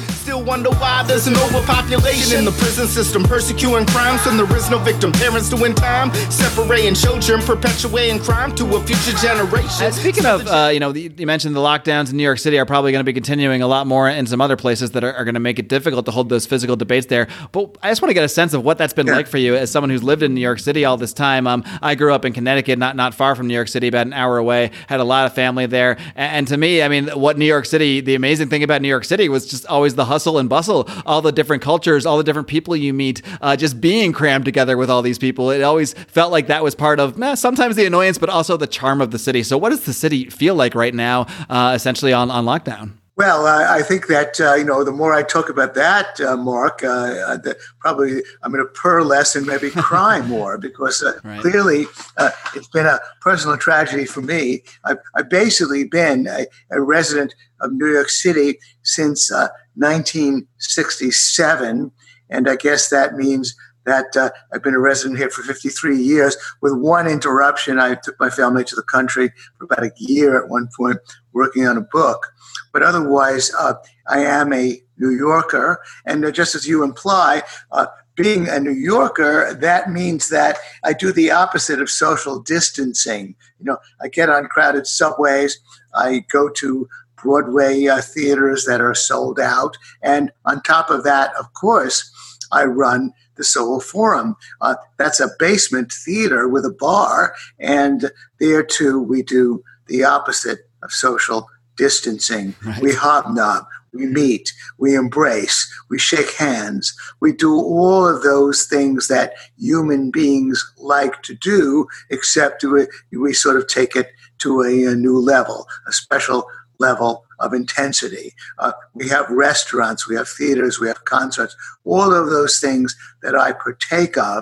Still 0.09 0.43
wonder 0.43 0.69
why 0.71 1.03
there's 1.03 1.27
an 1.27 1.35
overpopulation 1.37 2.39
in 2.39 2.45
the 2.45 2.51
prison 2.51 2.87
system, 2.87 3.23
persecuting 3.23 3.85
crimes 3.87 4.25
when 4.25 4.37
there 4.37 4.55
is 4.55 4.69
no 4.69 4.79
victim. 4.79 5.11
Parents 5.11 5.49
doing 5.49 5.73
time, 5.73 6.13
separating 6.31 6.95
children, 6.95 7.41
perpetuating 7.41 8.19
crime 8.19 8.53
to 8.55 8.75
a 8.75 8.83
future 8.83 9.17
generation. 9.17 9.85
And 9.85 9.93
speaking 9.93 10.25
of, 10.25 10.47
uh, 10.47 10.69
you 10.73 10.79
know, 10.79 10.91
the 10.91 11.02
you 11.03 11.27
mentioned 11.27 11.55
the 11.55 11.59
lockdowns 11.59 12.11
in 12.11 12.17
New 12.17 12.23
York 12.23 12.39
City 12.39 12.57
are 12.57 12.65
probably 12.65 12.91
going 12.91 13.01
to 13.01 13.05
be 13.05 13.13
continuing 13.13 13.61
a 13.61 13.67
lot 13.67 13.87
more 13.87 14.09
in 14.09 14.25
some 14.25 14.41
other 14.41 14.55
places 14.55 14.91
that 14.91 15.03
are, 15.03 15.13
are 15.13 15.25
going 15.25 15.33
to 15.33 15.39
make 15.39 15.59
it 15.59 15.67
difficult 15.67 16.05
to 16.05 16.11
hold 16.11 16.29
those 16.29 16.45
physical 16.45 16.75
debates 16.75 17.07
there. 17.07 17.27
But 17.51 17.77
I 17.81 17.89
just 17.89 18.01
want 18.01 18.09
to 18.09 18.13
get 18.13 18.23
a 18.23 18.29
sense 18.29 18.53
of 18.53 18.63
what 18.63 18.77
that's 18.77 18.93
been 18.93 19.07
like 19.07 19.27
for 19.27 19.37
you 19.37 19.55
as 19.55 19.71
someone 19.71 19.89
who's 19.89 20.03
lived 20.03 20.23
in 20.23 20.33
New 20.33 20.41
York 20.41 20.59
City 20.59 20.85
all 20.85 20.97
this 20.97 21.13
time. 21.13 21.47
Um, 21.47 21.63
I 21.81 21.95
grew 21.95 22.13
up 22.13 22.25
in 22.25 22.33
Connecticut, 22.33 22.79
not 22.79 22.95
not 22.95 23.13
far 23.13 23.35
from 23.35 23.47
New 23.47 23.53
York 23.53 23.67
City, 23.67 23.87
about 23.87 24.07
an 24.07 24.13
hour 24.13 24.37
away. 24.37 24.71
Had 24.87 24.99
a 24.99 25.03
lot 25.03 25.25
of 25.25 25.33
family 25.33 25.65
there, 25.65 25.97
and, 26.15 26.37
and 26.37 26.47
to 26.47 26.57
me, 26.57 26.81
I 26.81 26.87
mean, 26.87 27.07
what 27.09 27.37
New 27.37 27.45
York 27.45 27.65
City, 27.65 28.01
the 28.01 28.15
amazing 28.15 28.49
thing 28.49 28.63
about 28.63 28.81
New 28.81 28.87
York 28.87 29.05
City 29.05 29.29
was 29.29 29.45
just 29.45 29.65
always 29.65 29.95
the 29.95 30.05
hustle 30.05 30.37
and 30.37 30.49
bustle, 30.49 30.87
all 31.05 31.21
the 31.21 31.31
different 31.31 31.61
cultures, 31.61 32.05
all 32.05 32.17
the 32.17 32.23
different 32.23 32.47
people 32.47 32.75
you 32.75 32.93
meet, 32.93 33.21
uh, 33.41 33.55
just 33.55 33.81
being 33.81 34.13
crammed 34.13 34.45
together 34.45 34.77
with 34.77 34.89
all 34.89 35.01
these 35.01 35.19
people. 35.19 35.51
It 35.51 35.61
always 35.61 35.93
felt 35.93 36.31
like 36.31 36.47
that 36.47 36.63
was 36.63 36.75
part 36.75 36.99
of 36.99 37.17
nah, 37.17 37.35
sometimes 37.35 37.75
the 37.75 37.85
annoyance, 37.85 38.17
but 38.17 38.29
also 38.29 38.57
the 38.57 38.67
charm 38.67 39.01
of 39.01 39.11
the 39.11 39.19
city. 39.19 39.43
So, 39.43 39.57
what 39.57 39.69
does 39.69 39.85
the 39.85 39.93
city 39.93 40.29
feel 40.29 40.55
like 40.55 40.75
right 40.75 40.92
now? 40.93 41.27
Uh, 41.49 41.73
essentially 41.75 42.13
on, 42.13 42.31
on 42.31 42.45
lockdown? 42.45 42.93
Well, 43.15 43.45
I, 43.45 43.77
I 43.77 43.83
think 43.83 44.07
that 44.07 44.41
uh, 44.41 44.55
you 44.55 44.63
know 44.63 44.83
the 44.83 44.91
more 44.91 45.13
I 45.13 45.21
talk 45.21 45.47
about 45.47 45.75
that, 45.75 46.19
uh, 46.19 46.35
Marc, 46.35 46.83
uh, 46.83 46.87
uh 46.87 47.37
the, 47.37 47.55
probably 47.79 48.23
I'm 48.41 48.51
going 48.51 48.65
to 48.65 48.71
purr 48.71 49.03
less 49.03 49.35
and 49.35 49.45
maybe 49.45 49.69
cry 49.69 50.19
more 50.21 50.57
because 50.57 51.03
uh, 51.03 51.19
right. 51.23 51.39
clearly 51.39 51.85
uh, 52.17 52.31
it's 52.55 52.69
been 52.69 52.87
a 52.87 52.99
personal 53.21 53.55
tragedy 53.57 54.05
for 54.05 54.21
me. 54.21 54.63
I've, 54.83 54.97
I've 55.15 55.29
basically 55.29 55.83
been 55.83 56.25
a, 56.25 56.47
a, 56.71 56.81
resident 56.81 57.35
of 57.61 57.71
New 57.73 57.85
York 57.85 58.09
City 58.09 58.57
since 58.81 59.29
1967, 59.75 61.91
and 62.31 62.49
I 62.49 62.55
guess 62.55 62.89
that 62.89 63.13
means 63.13 63.55
that 63.85 64.15
uh, 64.15 64.29
I've 64.53 64.63
been 64.63 64.75
a 64.75 64.79
resident 64.79 65.19
here 65.19 65.29
for 65.29 65.43
53 65.43 65.97
years. 65.97 66.37
With 66.61 66.73
one 66.73 67.07
interruption, 67.07 67.79
I 67.79 67.95
took 67.95 68.19
my 68.19 68.29
family 68.29 68.63
to 68.65 68.75
the 68.75 68.83
country 68.83 69.31
for 69.57 69.65
about 69.65 69.83
a 69.83 69.91
year 69.97 70.41
at 70.41 70.49
one 70.49 70.69
point, 70.75 70.97
working 71.33 71.67
on 71.67 71.77
a 71.77 71.81
book. 71.81 72.27
But 72.71 72.83
otherwise, 72.83 73.51
uh, 73.57 73.73
I 74.07 74.19
am 74.19 74.53
a 74.53 74.81
New 74.97 75.11
Yorker, 75.11 75.81
and 76.05 76.23
uh, 76.25 76.31
just 76.31 76.55
as 76.55 76.67
you 76.67 76.83
imply, 76.83 77.43
uh, 77.71 77.87
being 78.15 78.47
a 78.47 78.59
New 78.59 78.71
Yorker, 78.71 79.53
that 79.55 79.91
means 79.91 80.29
that 80.29 80.57
I 80.83 80.93
do 80.93 81.11
the 81.11 81.31
opposite 81.31 81.81
of 81.81 81.89
social 81.89 82.39
distancing. 82.39 83.35
You 83.59 83.65
know, 83.65 83.77
I 84.01 84.07
get 84.07 84.29
on 84.29 84.45
crowded 84.47 84.85
subways, 84.85 85.59
I 85.95 86.25
go 86.31 86.49
to 86.49 86.87
Broadway 87.21 87.87
uh, 87.87 88.01
theaters 88.01 88.65
that 88.65 88.81
are 88.81 88.93
sold 88.93 89.39
out, 89.39 89.77
and 90.01 90.31
on 90.45 90.61
top 90.61 90.89
of 90.89 91.03
that, 91.05 91.33
of 91.39 91.53
course, 91.53 92.11
I 92.51 92.65
run 92.65 93.13
the 93.35 93.43
Soho 93.43 93.79
Forum. 93.79 94.35
Uh, 94.61 94.75
that's 94.97 95.19
a 95.19 95.29
basement 95.39 95.91
theater 95.91 96.47
with 96.47 96.65
a 96.65 96.75
bar, 96.79 97.33
and 97.59 98.11
there 98.39 98.63
too 98.63 99.01
we 99.01 99.23
do 99.23 99.63
the 99.87 100.03
opposite 100.03 100.59
of 100.81 100.91
social 100.91 101.47
distancing. 101.77 102.55
Right. 102.63 102.81
We 102.81 102.93
hobnob, 102.93 103.65
we 103.93 104.05
meet, 104.05 104.51
we 104.77 104.95
embrace, 104.95 105.71
we 105.89 105.99
shake 105.99 106.31
hands, 106.33 106.95
we 107.19 107.31
do 107.31 107.53
all 107.55 108.07
of 108.07 108.23
those 108.23 108.65
things 108.65 109.07
that 109.07 109.33
human 109.57 110.11
beings 110.11 110.63
like 110.77 111.21
to 111.23 111.35
do, 111.35 111.87
except 112.09 112.63
we, 112.63 112.87
we 113.11 113.33
sort 113.33 113.57
of 113.57 113.67
take 113.67 113.95
it 113.95 114.11
to 114.39 114.61
a, 114.61 114.85
a 114.85 114.95
new 114.95 115.19
level, 115.19 115.67
a 115.87 115.91
special 115.91 116.47
level 116.87 117.25
of 117.39 117.53
intensity. 117.53 118.27
Uh, 118.59 118.73
we 118.93 119.05
have 119.09 119.29
restaurants, 119.29 120.07
we 120.07 120.15
have 120.15 120.29
theaters, 120.37 120.79
we 120.79 120.87
have 120.87 121.05
concerts, 121.05 121.55
all 121.85 122.13
of 122.13 122.29
those 122.29 122.59
things 122.59 122.95
that 123.23 123.35
I 123.35 123.53
partake 123.53 124.17
of. 124.17 124.41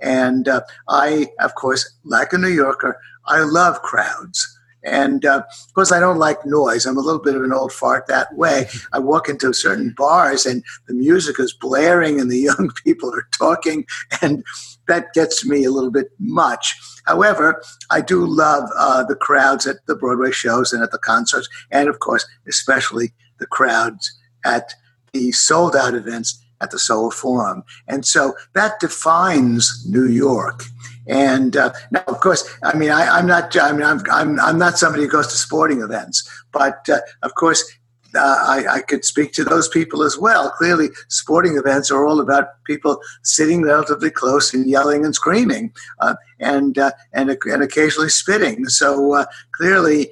And 0.00 0.48
uh, 0.48 0.62
I, 0.88 1.28
of 1.46 1.54
course, 1.54 1.82
like 2.04 2.32
a 2.32 2.38
New 2.38 2.54
Yorker, 2.64 2.92
I 3.26 3.40
love 3.40 3.82
crowds. 3.82 4.38
And 4.82 5.24
uh, 5.24 5.42
of 5.48 5.74
course, 5.74 5.92
I 5.92 6.00
don't 6.00 6.18
like 6.18 6.44
noise. 6.46 6.86
I'm 6.86 6.96
a 6.96 7.02
little 7.02 7.20
bit 7.20 7.34
of 7.34 7.42
an 7.42 7.52
old 7.52 7.72
fart 7.72 8.06
that 8.06 8.34
way. 8.34 8.66
I 8.92 8.98
walk 8.98 9.28
into 9.28 9.52
certain 9.52 9.94
bars 9.96 10.46
and 10.46 10.64
the 10.86 10.94
music 10.94 11.38
is 11.38 11.52
blaring 11.52 12.20
and 12.20 12.30
the 12.30 12.38
young 12.50 12.70
people 12.84 13.14
are 13.14 13.28
talking, 13.32 13.84
and 14.22 14.44
that 14.88 15.12
gets 15.12 15.44
me 15.44 15.64
a 15.64 15.70
little 15.70 15.90
bit 15.90 16.08
much. 16.18 16.74
However, 17.06 17.62
I 17.90 18.00
do 18.00 18.26
love 18.26 18.68
uh, 18.76 19.04
the 19.04 19.16
crowds 19.16 19.66
at 19.66 19.84
the 19.86 19.94
Broadway 19.94 20.30
shows 20.30 20.72
and 20.72 20.82
at 20.82 20.90
the 20.90 20.98
concerts, 20.98 21.48
and 21.70 21.88
of 21.88 21.98
course, 22.00 22.26
especially 22.48 23.12
the 23.38 23.46
crowds 23.46 24.18
at 24.44 24.74
the 25.12 25.32
sold 25.32 25.76
out 25.76 25.94
events 25.94 26.42
at 26.60 26.70
the 26.70 26.78
Soho 26.78 27.10
Forum. 27.10 27.64
And 27.88 28.06
so 28.06 28.34
that 28.54 28.80
defines 28.80 29.84
New 29.88 30.06
York. 30.06 30.64
And 31.10 31.56
uh, 31.56 31.72
now, 31.90 32.04
of 32.06 32.20
course, 32.20 32.48
I 32.62 32.76
mean, 32.76 32.90
I, 32.90 33.18
am 33.18 33.26
not. 33.26 33.54
I 33.60 33.72
mean, 33.72 33.82
I'm, 33.82 34.00
I'm, 34.10 34.38
I'm 34.38 34.58
not 34.58 34.78
somebody 34.78 35.04
who 35.04 35.10
goes 35.10 35.26
to 35.26 35.36
sporting 35.36 35.82
events, 35.82 36.28
but 36.52 36.88
uh, 36.88 37.00
of 37.24 37.34
course, 37.34 37.68
uh, 38.14 38.18
I, 38.20 38.64
I, 38.76 38.80
could 38.82 39.04
speak 39.04 39.32
to 39.32 39.44
those 39.44 39.68
people 39.68 40.04
as 40.04 40.16
well. 40.16 40.50
Clearly, 40.50 40.88
sporting 41.08 41.56
events 41.56 41.90
are 41.90 42.06
all 42.06 42.20
about 42.20 42.62
people 42.64 43.00
sitting 43.24 43.62
relatively 43.62 44.10
close 44.10 44.54
and 44.54 44.68
yelling 44.68 45.04
and 45.04 45.12
screaming, 45.12 45.72
uh, 45.98 46.14
and, 46.38 46.78
uh, 46.78 46.92
and 47.12 47.36
and 47.44 47.62
occasionally 47.62 48.08
spitting. 48.08 48.66
So 48.66 49.14
uh, 49.14 49.24
clearly, 49.52 50.10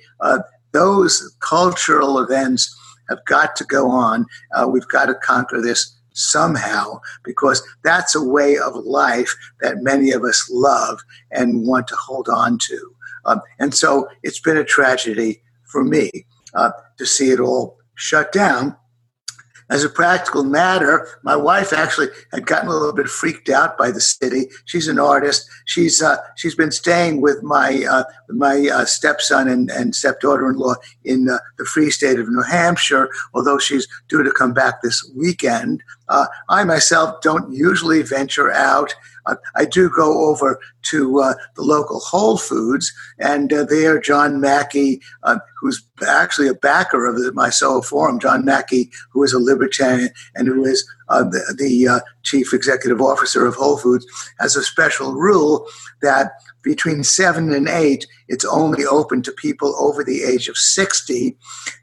those 0.72 1.36
cultural 1.38 2.18
events 2.18 2.76
have 3.08 3.24
got 3.24 3.54
to 3.56 3.64
go 3.64 3.88
on. 3.88 4.26
We've 4.68 4.88
got 4.88 5.06
to 5.06 5.14
conquer 5.14 5.60
this 5.60 5.97
somehow 6.18 7.00
because 7.24 7.62
that's 7.82 8.14
a 8.14 8.22
way 8.22 8.58
of 8.58 8.74
life 8.74 9.34
that 9.60 9.82
many 9.82 10.10
of 10.10 10.24
us 10.24 10.48
love 10.50 11.00
and 11.30 11.66
want 11.66 11.86
to 11.88 11.96
hold 11.96 12.28
on 12.28 12.58
to. 12.58 12.94
Um, 13.24 13.40
and 13.58 13.74
so 13.74 14.08
it's 14.22 14.40
been 14.40 14.56
a 14.56 14.64
tragedy 14.64 15.42
for 15.64 15.84
me 15.84 16.10
uh, 16.54 16.70
to 16.96 17.06
see 17.06 17.30
it 17.30 17.40
all 17.40 17.76
shut 17.94 18.32
down. 18.32 18.76
As 19.70 19.84
a 19.84 19.90
practical 19.90 20.44
matter, 20.44 21.06
my 21.22 21.36
wife 21.36 21.74
actually 21.74 22.08
had 22.32 22.46
gotten 22.46 22.68
a 22.68 22.72
little 22.72 22.94
bit 22.94 23.08
freaked 23.08 23.50
out 23.50 23.76
by 23.76 23.90
the 23.90 24.00
city. 24.00 24.46
She's 24.64 24.88
an 24.88 24.98
artist. 24.98 25.48
She's 25.66 26.00
uh, 26.00 26.16
she's 26.36 26.54
been 26.54 26.70
staying 26.70 27.20
with 27.20 27.42
my 27.42 27.84
uh, 27.88 28.04
my 28.30 28.68
uh, 28.72 28.86
stepson 28.86 29.46
and, 29.46 29.70
and 29.70 29.94
stepdaughter-in-law 29.94 30.76
in 31.04 31.28
uh, 31.28 31.38
the 31.58 31.66
free 31.66 31.90
state 31.90 32.18
of 32.18 32.28
New 32.28 32.42
Hampshire. 32.42 33.10
Although 33.34 33.58
she's 33.58 33.86
due 34.08 34.22
to 34.22 34.32
come 34.32 34.54
back 34.54 34.80
this 34.80 35.10
weekend, 35.14 35.82
uh, 36.08 36.26
I 36.48 36.64
myself 36.64 37.20
don't 37.20 37.52
usually 37.52 38.02
venture 38.02 38.50
out. 38.50 38.94
Uh, 39.28 39.36
I 39.54 39.64
do 39.64 39.90
go 39.90 40.28
over 40.28 40.58
to 40.90 41.20
uh, 41.20 41.34
the 41.54 41.62
local 41.62 42.00
Whole 42.00 42.38
Foods, 42.38 42.92
and 43.18 43.52
uh, 43.52 43.64
there, 43.64 44.00
John 44.00 44.40
Mackey, 44.40 45.00
uh, 45.22 45.38
who's 45.60 45.86
actually 46.06 46.48
a 46.48 46.54
backer 46.54 47.06
of 47.06 47.16
the 47.16 47.32
my 47.32 47.50
Soho 47.50 47.82
Forum, 47.82 48.18
John 48.18 48.44
Mackey, 48.44 48.90
who 49.12 49.22
is 49.22 49.32
a 49.32 49.38
libertarian 49.38 50.10
and 50.34 50.48
who 50.48 50.64
is 50.64 50.88
uh, 51.08 51.24
the, 51.24 51.54
the 51.58 52.02
chief 52.22 52.52
executive 52.52 53.00
officer 53.00 53.46
of 53.46 53.54
Whole 53.54 53.78
Foods, 53.78 54.06
has 54.40 54.56
a 54.56 54.62
special 54.62 55.12
rule 55.12 55.66
that 56.02 56.32
between 56.62 57.04
seven 57.04 57.52
and 57.52 57.68
eight, 57.68 58.06
it's 58.28 58.44
only 58.44 58.84
open 58.84 59.22
to 59.22 59.32
people 59.32 59.74
over 59.78 60.04
the 60.04 60.22
age 60.22 60.48
of 60.48 60.56
60. 60.56 61.36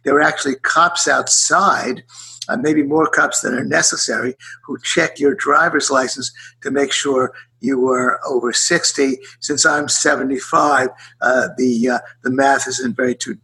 There 0.04 0.16
are 0.16 0.22
actually 0.22 0.56
cops 0.56 1.08
outside 1.08 2.04
uh, 2.50 2.58
maybe 2.58 2.84
more 2.84 3.08
cops 3.08 3.42
than 3.42 3.54
are 3.54 3.64
necessary, 3.64 4.36
who 4.64 4.78
check 4.84 5.20
your 5.20 5.36
driver's 5.36 5.90
license 5.90 6.32
to 6.62 6.72
make 6.72 6.92
sure 6.92 7.34
you 7.66 7.80
were 7.80 8.20
over 8.25 8.54
60. 8.54 9.18
Since 9.40 9.66
I'm 9.66 9.90
75, 9.90 10.90
uh, 11.22 11.48
the 11.58 11.90
uh, 11.90 12.00
the 12.24 12.30
math 12.30 12.68
isn't 12.68 12.96
very 12.96 13.16
too 13.16 13.38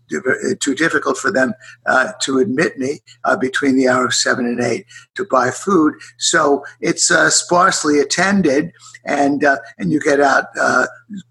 too 0.60 0.76
difficult 0.76 1.18
for 1.18 1.32
them 1.32 1.54
uh, 1.86 2.12
to 2.22 2.40
admit 2.40 2.78
me 2.78 3.00
uh, 3.24 3.36
between 3.36 3.76
the 3.76 3.88
hour 3.88 4.06
of 4.06 4.14
seven 4.14 4.46
and 4.46 4.62
eight 4.62 4.86
to 5.16 5.26
buy 5.26 5.50
food. 5.50 5.96
So 6.18 6.64
it's 6.80 7.10
uh, 7.10 7.30
sparsely 7.30 8.00
attended, 8.00 8.72
and 9.06 9.44
uh, 9.44 9.58
and 9.78 9.92
you 9.92 10.00
get 10.00 10.22
out 10.22 10.46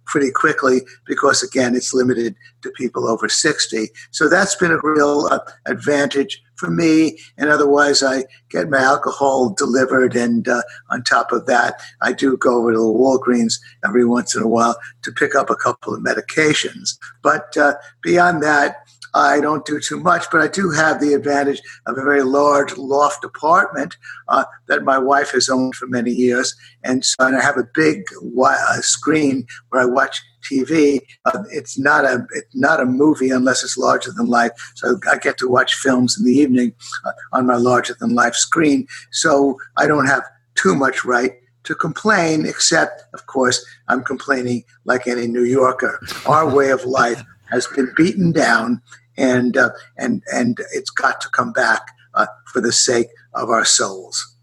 pretty 0.07 0.33
quickly 0.33 0.81
because 1.07 1.43
again 1.43 1.77
it's 1.77 1.95
limited 1.95 2.35
to 2.63 2.71
people 2.73 3.09
over 3.09 3.29
60. 3.29 3.89
So 4.11 4.29
that's 4.29 4.57
been 4.57 4.73
a 4.73 4.81
real 4.83 5.31
advantage 5.67 6.43
for 6.61 6.71
me. 6.71 7.19
And 7.39 7.49
otherwise, 7.49 8.03
I 8.03 8.25
get 8.51 8.69
my 8.69 8.79
alcohol 8.79 9.51
delivered. 9.51 10.15
And 10.15 10.47
uh, 10.47 10.63
on 10.91 11.03
top 11.03 11.33
of 11.33 11.47
that, 11.47 11.81
I 12.03 12.13
do 12.13 12.37
go 12.37 12.59
over 12.59 12.73
to 12.73 12.79
the 12.79 12.85
Walgreens 12.85 13.55
every 13.85 14.05
once 14.05 14.37
in 14.37 14.43
a 14.43 14.49
while 14.49 14.79
to 15.03 15.11
pick 15.11 15.35
up 15.35 15.49
a 15.49 15.57
couple 15.57 15.95
of 15.95 16.03
medications. 16.03 16.99
But 17.23 17.57
uh, 17.57 17.75
beyond 18.03 18.43
that, 18.43 18.87
I 19.15 19.41
don't 19.41 19.65
do 19.65 19.81
too 19.81 19.99
much, 19.99 20.27
but 20.31 20.41
I 20.41 20.47
do 20.47 20.71
have 20.71 21.01
the 21.01 21.15
advantage 21.15 21.61
of 21.87 21.99
a 21.99 22.05
very 22.05 22.23
large 22.23 22.77
loft 22.77 23.25
apartment 23.25 23.97
uh, 24.29 24.45
that 24.69 24.85
my 24.85 24.99
wife 24.99 25.33
has 25.33 25.49
owned 25.49 25.75
for 25.75 25.87
many 25.89 26.13
years. 26.13 26.55
And 26.85 27.05
so 27.05 27.27
and 27.27 27.37
I 27.37 27.43
have 27.43 27.57
a 27.57 27.69
big 27.75 28.05
uh, 28.41 28.81
screen 28.81 29.47
where 29.71 29.83
I 29.83 29.87
watch 29.87 30.23
TV. 30.41 31.01
Uh, 31.25 31.43
it's 31.51 31.79
not 31.79 32.05
a 32.05 32.27
it's 32.35 32.55
not 32.55 32.81
a 32.81 32.85
movie 32.85 33.31
unless 33.31 33.63
it's 33.63 33.77
larger 33.77 34.13
than 34.13 34.27
life. 34.27 34.53
So 34.75 34.99
I 35.11 35.19
get 35.19 35.39
to 35.39 35.49
watch 35.49 35.75
films 35.75 36.19
in 36.19 36.25
the 36.25 36.33
evening 36.33 36.73
uh, 37.05 37.13
on 37.33 37.47
my 37.47 37.57
larger 37.57 37.95
than 37.99 38.15
life 38.15 38.35
screen. 38.35 38.87
So 39.13 39.59
I 39.77 39.87
don't 39.87 40.07
have 40.07 40.23
too 40.55 40.75
much 40.75 41.05
right 41.05 41.33
to 41.65 41.75
complain, 41.75 42.47
except 42.47 43.03
of 43.15 43.27
course 43.27 43.65
I'm 43.89 44.03
complaining 44.03 44.65
like 44.85 45.07
any 45.07 45.27
New 45.27 45.45
Yorker. 45.45 46.01
Our 46.27 46.53
way 46.55 46.71
of 46.71 46.85
life 46.85 47.23
has 47.51 47.67
been 47.67 47.93
beaten 47.97 48.33
down, 48.33 48.81
and 49.17 49.57
uh, 49.57 49.71
and 49.97 50.23
and 50.33 50.59
it's 50.73 50.91
got 50.91 51.21
to 51.21 51.29
come 51.31 51.53
back 51.53 51.83
uh, 52.15 52.27
for 52.53 52.61
the 52.61 52.73
sake 52.73 53.09
of 53.35 53.51
our 53.51 53.65
souls. 53.65 54.37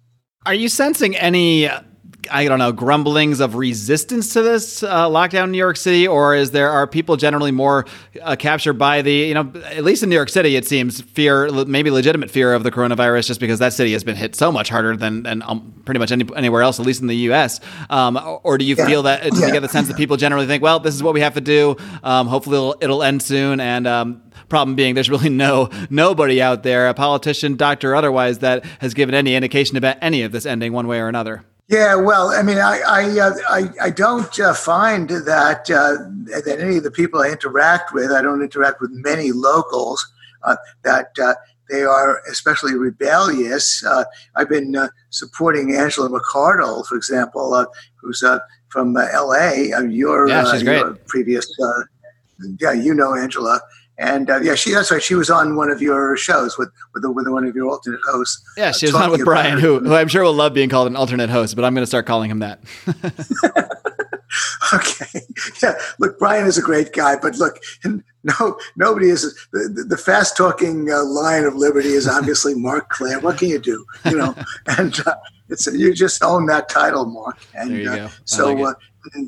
Are 0.45 0.53
you 0.53 0.69
sensing 0.69 1.15
any 1.17 1.67
I 2.29 2.45
don't 2.45 2.59
know, 2.59 2.71
grumblings 2.71 3.39
of 3.39 3.55
resistance 3.55 4.33
to 4.33 4.41
this 4.41 4.83
uh, 4.83 5.07
lockdown 5.07 5.45
in 5.45 5.51
New 5.51 5.57
York 5.57 5.77
City, 5.77 6.07
or 6.07 6.35
is 6.35 6.51
there 6.51 6.69
are 6.69 6.87
people 6.87 7.17
generally 7.17 7.51
more 7.51 7.85
uh, 8.21 8.35
captured 8.35 8.73
by 8.73 9.01
the 9.01 9.11
you 9.11 9.33
know 9.33 9.51
at 9.65 9.83
least 9.83 10.03
in 10.03 10.09
New 10.09 10.15
York 10.15 10.29
City 10.29 10.55
it 10.55 10.65
seems 10.65 11.01
fear 11.01 11.49
maybe 11.65 11.89
legitimate 11.89 12.31
fear 12.31 12.53
of 12.53 12.63
the 12.63 12.71
coronavirus 12.71 13.27
just 13.27 13.39
because 13.39 13.59
that 13.59 13.73
city 13.73 13.93
has 13.93 14.03
been 14.03 14.15
hit 14.15 14.35
so 14.35 14.51
much 14.51 14.69
harder 14.69 14.95
than 14.95 15.23
than 15.23 15.41
um, 15.43 15.73
pretty 15.85 15.99
much 15.99 16.11
any, 16.11 16.25
anywhere 16.35 16.61
else 16.61 16.79
at 16.79 16.85
least 16.85 17.01
in 17.01 17.07
the 17.07 17.15
U.S. 17.15 17.59
Um, 17.89 18.19
or 18.43 18.57
do 18.57 18.65
you 18.65 18.75
yeah. 18.75 18.85
feel 18.85 19.03
that 19.03 19.23
do 19.23 19.39
you 19.39 19.51
get 19.51 19.61
the 19.61 19.69
sense 19.69 19.87
that 19.87 19.97
people 19.97 20.17
generally 20.17 20.47
think 20.47 20.63
well 20.63 20.79
this 20.79 20.95
is 20.95 21.03
what 21.03 21.13
we 21.13 21.21
have 21.21 21.33
to 21.35 21.41
do 21.41 21.75
um, 22.03 22.27
hopefully 22.27 22.57
it'll, 22.57 22.77
it'll, 22.81 23.03
end 23.07 23.21
soon 23.21 23.59
and 23.59 23.87
um, 23.87 24.21
problem 24.49 24.75
being 24.75 24.95
there's 24.95 25.09
really 25.09 25.29
no 25.29 25.69
nobody 25.89 26.41
out 26.41 26.63
there 26.63 26.89
a 26.89 26.93
politician 26.93 27.55
doctor 27.55 27.95
otherwise 27.95 28.39
that 28.39 28.65
has 28.79 28.93
given 28.93 29.15
any 29.15 29.35
indication 29.35 29.77
about 29.77 29.97
any 30.01 30.23
of 30.23 30.31
this 30.31 30.45
ending 30.45 30.73
one 30.73 30.87
way 30.87 30.99
or 30.99 31.07
another. 31.07 31.43
Yeah, 31.69 31.95
well, 31.95 32.29
I 32.29 32.43
mean, 32.43 32.59
I 32.59 32.79
I 32.87 33.19
uh, 33.19 33.33
I, 33.49 33.87
I, 33.87 33.89
don't 33.89 34.39
uh, 34.39 34.53
find 34.53 35.09
that 35.09 35.69
uh, 35.69 35.97
that 36.41 36.59
any 36.59 36.77
of 36.77 36.83
the 36.83 36.91
people 36.91 37.19
I 37.19 37.29
interact 37.29 37.93
with, 37.93 38.09
I 38.09 38.21
don't 38.21 38.41
interact 38.41 38.79
with 38.79 38.91
many 38.91 39.33
locals, 39.33 40.05
uh, 40.43 40.55
that 40.83 41.09
uh, 41.21 41.33
they 41.69 41.83
are 41.83 42.21
especially 42.31 42.75
rebellious. 42.75 43.83
Uh, 43.83 44.05
I've 44.37 44.47
been 44.47 44.77
supporting 45.09 45.75
Angela 45.75 46.09
McArdle, 46.09 46.85
for 46.85 46.95
example, 46.95 47.65
who's 47.97 48.23
from 48.69 48.95
L.A. 48.95 49.73
your, 49.89 50.29
yeah, 50.29 50.49
she's 50.49 50.63
great. 50.63 50.79
Your 50.79 50.95
previous, 51.07 51.51
yeah, 52.61 52.71
you 52.71 52.93
know 52.93 53.13
Angela. 53.13 53.59
And 53.99 54.29
uh, 54.29 54.41
yeah, 54.41 54.53
she 54.53 54.73
that's 54.73 54.91
right. 54.91 55.01
She 55.01 55.15
was 55.15 55.29
on 55.29 55.55
one 55.55 55.71
of 55.71 55.81
your 55.81 56.15
shows 56.17 56.57
with 56.57 56.69
with, 56.93 57.01
the, 57.01 57.11
with 57.11 57.27
one 57.27 57.45
of 57.45 57.55
your 57.55 57.67
alternate 57.67 58.01
hosts. 58.07 58.43
Yeah, 58.55 58.71
she 58.71 58.87
uh, 58.87 58.89
was 58.89 58.95
on 58.95 59.11
with 59.11 59.23
Brian, 59.23 59.57
who, 59.59 59.79
who 59.79 59.95
I'm 59.95 60.07
sure 60.07 60.23
will 60.23 60.33
love 60.33 60.53
being 60.53 60.69
called 60.69 60.87
an 60.87 60.95
alternate 60.95 61.31
host, 61.31 61.55
but 61.55 61.65
I'm 61.65 61.73
going 61.73 61.81
to 61.81 61.87
start 61.87 62.05
calling 62.05 62.29
him 62.29 62.39
that. 62.39 62.59
okay, 64.73 65.21
yeah. 65.63 65.73
Look, 65.97 66.19
Brian 66.19 66.45
is 66.45 66.59
a 66.59 66.61
great 66.61 66.93
guy, 66.93 67.15
but 67.19 67.37
look, 67.37 67.59
no, 68.23 68.59
nobody 68.75 69.09
is 69.09 69.35
the, 69.51 69.85
the 69.87 69.97
fast 69.97 70.37
talking 70.37 70.91
uh, 70.91 71.03
lion 71.03 71.45
of 71.45 71.55
liberty 71.55 71.89
is 71.89 72.07
obviously 72.07 72.53
Marc 72.53 72.89
Clair. 72.89 73.19
What 73.19 73.39
can 73.39 73.47
you 73.47 73.59
do? 73.59 73.83
You 74.05 74.17
know, 74.17 74.35
and 74.77 74.99
uh, 75.07 75.15
it's 75.49 75.65
you 75.67 75.93
just 75.93 76.23
own 76.23 76.45
that 76.47 76.69
title, 76.69 77.05
Marc. 77.05 77.37
And 77.55 77.71
there 77.71 77.81
you 77.81 77.89
uh, 77.89 77.95
go. 77.95 78.09
so 78.25 78.53
like 78.53 78.75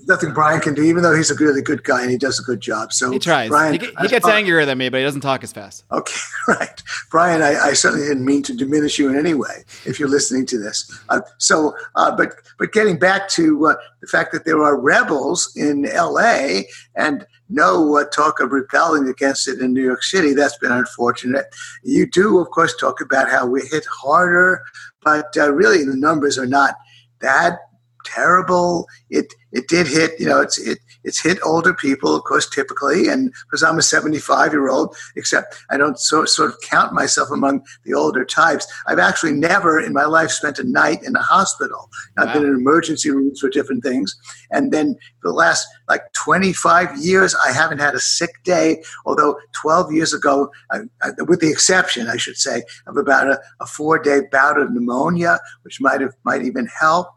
nothing 0.07 0.33
Brian 0.33 0.59
can 0.61 0.73
do, 0.73 0.83
even 0.83 1.03
though 1.03 1.15
he's 1.15 1.31
a 1.31 1.35
really 1.35 1.61
good 1.61 1.83
guy 1.83 2.01
and 2.01 2.11
he 2.11 2.17
does 2.17 2.39
a 2.39 2.43
good 2.43 2.61
job. 2.61 2.93
So 2.93 3.11
he 3.11 3.19
tries. 3.19 3.49
Brian, 3.49 3.79
he, 3.79 3.87
he 4.01 4.07
gets 4.07 4.27
angrier 4.27 4.65
than 4.65 4.77
me, 4.77 4.89
but 4.89 4.97
he 4.97 5.03
doesn't 5.03 5.21
talk 5.21 5.43
as 5.43 5.51
fast. 5.51 5.85
Okay, 5.91 6.19
right, 6.47 6.81
Brian. 7.09 7.41
I, 7.41 7.55
I, 7.59 7.73
certainly 7.73 8.07
didn't 8.07 8.25
mean 8.25 8.43
to 8.43 8.53
diminish 8.53 8.99
you 8.99 9.09
in 9.09 9.17
any 9.17 9.33
way. 9.33 9.63
If 9.85 9.99
you're 9.99 10.09
listening 10.09 10.45
to 10.47 10.57
this, 10.57 10.99
uh, 11.09 11.21
so 11.37 11.75
uh, 11.95 12.15
but 12.15 12.33
but 12.57 12.71
getting 12.73 12.99
back 12.99 13.29
to 13.29 13.67
uh, 13.67 13.75
the 14.01 14.07
fact 14.07 14.31
that 14.33 14.45
there 14.45 14.61
are 14.63 14.79
rebels 14.79 15.55
in 15.55 15.85
L.A. 15.85 16.67
and 16.95 17.25
no 17.49 17.97
uh, 17.97 18.05
talk 18.05 18.39
of 18.39 18.51
rebelling 18.51 19.07
against 19.07 19.47
it 19.47 19.59
in 19.59 19.73
New 19.73 19.83
York 19.83 20.03
City. 20.03 20.33
That's 20.33 20.57
been 20.57 20.71
unfortunate. 20.71 21.47
You 21.83 22.09
do, 22.09 22.39
of 22.39 22.49
course, 22.51 22.75
talk 22.75 23.01
about 23.01 23.29
how 23.29 23.45
we 23.45 23.61
hit 23.61 23.85
harder, 23.85 24.61
but 25.03 25.35
uh, 25.37 25.51
really 25.51 25.83
the 25.83 25.95
numbers 25.95 26.37
are 26.37 26.45
not 26.45 26.75
that 27.21 27.59
terrible. 28.05 28.87
It 29.09 29.33
it 29.51 29.67
did 29.67 29.87
hit, 29.87 30.19
you 30.19 30.25
know, 30.25 30.41
it's 30.41 30.59
it 30.59 30.79
it's 31.03 31.21
hit 31.21 31.39
older 31.43 31.73
people, 31.73 32.15
of 32.15 32.23
course, 32.23 32.49
typically, 32.49 33.07
and 33.07 33.31
because 33.45 33.63
I'm 33.63 33.77
a 33.77 33.81
75 33.81 34.51
year 34.51 34.69
old, 34.69 34.95
except 35.15 35.55
I 35.69 35.77
don't 35.77 35.99
so, 35.99 36.25
sort 36.25 36.51
of 36.51 36.61
count 36.61 36.93
myself 36.93 37.31
among 37.31 37.61
the 37.85 37.93
older 37.93 38.25
types. 38.25 38.67
I've 38.87 38.99
actually 38.99 39.33
never 39.33 39.79
in 39.79 39.93
my 39.93 40.05
life 40.05 40.31
spent 40.31 40.59
a 40.59 40.63
night 40.63 41.03
in 41.03 41.15
a 41.15 41.21
hospital. 41.21 41.89
I've 42.17 42.33
been 42.33 42.43
in 42.43 42.53
emergency 42.53 43.09
rooms 43.09 43.39
for 43.39 43.49
different 43.49 43.83
things, 43.83 44.15
and 44.51 44.71
then 44.71 44.95
the 45.23 45.31
last 45.31 45.65
like 45.87 46.01
25 46.13 46.97
years, 46.97 47.35
I 47.45 47.51
haven't 47.51 47.79
had 47.79 47.95
a 47.95 47.99
sick 47.99 48.43
day. 48.43 48.83
Although 49.05 49.37
12 49.53 49.93
years 49.93 50.13
ago, 50.13 50.51
I, 50.71 50.81
I, 51.01 51.09
with 51.27 51.39
the 51.39 51.49
exception, 51.49 52.07
I 52.07 52.17
should 52.17 52.37
say, 52.37 52.63
of 52.87 52.97
about 52.97 53.27
a, 53.27 53.39
a 53.59 53.65
four 53.65 53.99
day 53.99 54.21
bout 54.31 54.59
of 54.59 54.71
pneumonia, 54.71 55.39
which 55.63 55.81
might 55.81 56.01
have 56.01 56.13
might 56.23 56.43
even 56.43 56.67
help. 56.67 57.07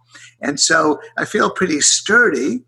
And 0.41 0.59
so 0.59 1.01
I 1.17 1.25
feel 1.25 1.51
pretty 1.51 1.81
sturdy 1.81 2.65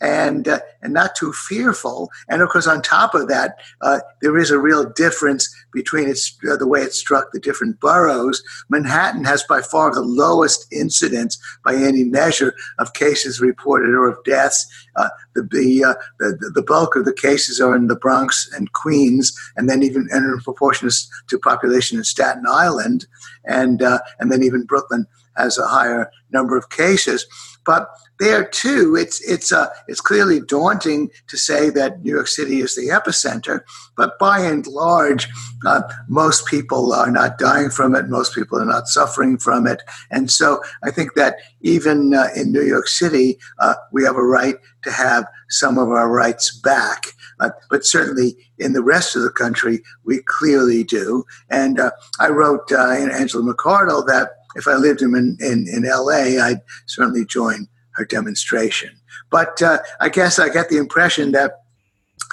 and 0.00 0.46
uh, 0.46 0.60
and 0.82 0.92
not 0.92 1.14
too 1.14 1.32
fearful. 1.32 2.10
And 2.28 2.42
of 2.42 2.48
course, 2.50 2.66
on 2.66 2.82
top 2.82 3.14
of 3.14 3.28
that, 3.28 3.56
uh, 3.80 4.00
there 4.20 4.36
is 4.38 4.50
a 4.50 4.58
real 4.58 4.90
difference 4.90 5.48
between 5.72 6.08
its 6.08 6.36
uh, 6.50 6.56
the 6.56 6.66
way 6.66 6.82
it 6.82 6.92
struck 6.92 7.32
the 7.32 7.40
different 7.40 7.80
boroughs. 7.80 8.42
Manhattan 8.68 9.24
has 9.24 9.42
by 9.44 9.62
far 9.62 9.92
the 9.92 10.02
lowest 10.02 10.70
incidence 10.72 11.38
by 11.64 11.74
any 11.74 12.04
measure 12.04 12.54
of 12.78 12.92
cases 12.92 13.40
reported 13.40 13.90
or 13.90 14.08
of 14.08 14.22
deaths. 14.24 14.66
Uh, 14.96 15.08
the 15.34 15.42
the, 15.42 15.84
uh, 15.84 15.94
the, 16.18 16.50
the 16.54 16.62
bulk 16.62 16.96
of 16.96 17.04
the 17.04 17.12
cases 17.12 17.60
are 17.60 17.74
in 17.74 17.86
the 17.86 17.96
Bronx 17.96 18.50
and 18.54 18.72
Queens, 18.72 19.34
and 19.56 19.68
then 19.68 19.82
even 19.82 20.08
and 20.10 20.24
in 20.24 20.40
proportion 20.40 20.90
to 21.28 21.38
population 21.38 21.98
in 21.98 22.04
Staten 22.04 22.44
Island, 22.46 23.06
and 23.44 23.82
uh, 23.82 24.00
and 24.20 24.30
then 24.30 24.42
even 24.42 24.64
Brooklyn 24.64 25.06
has 25.36 25.58
a 25.58 25.66
higher 25.66 26.10
number 26.30 26.56
of 26.56 26.70
cases. 26.70 27.26
But 27.64 27.88
there 28.18 28.44
too, 28.44 28.96
it's 28.96 29.20
it's 29.28 29.52
uh, 29.52 29.68
it's 29.88 30.00
clearly 30.00 30.40
daunting 30.40 31.10
to 31.26 31.36
say 31.36 31.68
that 31.70 32.02
New 32.02 32.14
York 32.14 32.28
City 32.28 32.60
is 32.60 32.74
the 32.74 32.88
epicenter. 32.88 33.60
But 33.96 34.18
by 34.18 34.40
and 34.40 34.66
large, 34.66 35.28
uh, 35.66 35.82
most 36.08 36.46
people 36.46 36.92
are 36.94 37.10
not 37.10 37.38
dying 37.38 37.70
from 37.70 37.94
it. 37.94 38.08
Most 38.08 38.34
people 38.34 38.58
are 38.58 38.64
not 38.64 38.88
suffering 38.88 39.36
from 39.36 39.66
it. 39.66 39.82
And 40.10 40.30
so 40.30 40.62
I 40.84 40.90
think 40.90 41.14
that 41.14 41.36
even 41.60 42.14
uh, 42.14 42.28
in 42.34 42.52
New 42.52 42.62
York 42.62 42.88
City, 42.88 43.38
uh, 43.58 43.74
we 43.92 44.04
have 44.04 44.16
a 44.16 44.22
right 44.22 44.56
to 44.84 44.92
have 44.92 45.26
some 45.50 45.76
of 45.76 45.88
our 45.90 46.08
rights 46.08 46.56
back. 46.60 47.08
Uh, 47.38 47.50
but 47.68 47.84
certainly 47.84 48.34
in 48.58 48.72
the 48.72 48.82
rest 48.82 49.14
of 49.14 49.22
the 49.22 49.30
country, 49.30 49.82
we 50.04 50.22
clearly 50.26 50.84
do. 50.84 51.24
And 51.50 51.78
I 52.18 52.28
wrote 52.28 52.70
in 52.70 53.10
Angela 53.10 53.42
McArdle 53.42 54.06
that 54.06 54.35
if 54.56 54.66
I 54.66 54.74
lived 54.74 55.02
in, 55.02 55.14
in, 55.40 55.66
in 55.68 55.82
LA, 55.84 56.42
I'd 56.42 56.60
certainly 56.86 57.24
join 57.24 57.68
her 57.92 58.04
demonstration. 58.04 58.90
But 59.30 59.62
uh, 59.62 59.78
I 60.00 60.08
guess 60.08 60.38
I 60.38 60.48
get 60.48 60.68
the 60.68 60.78
impression 60.78 61.32
that 61.32 61.52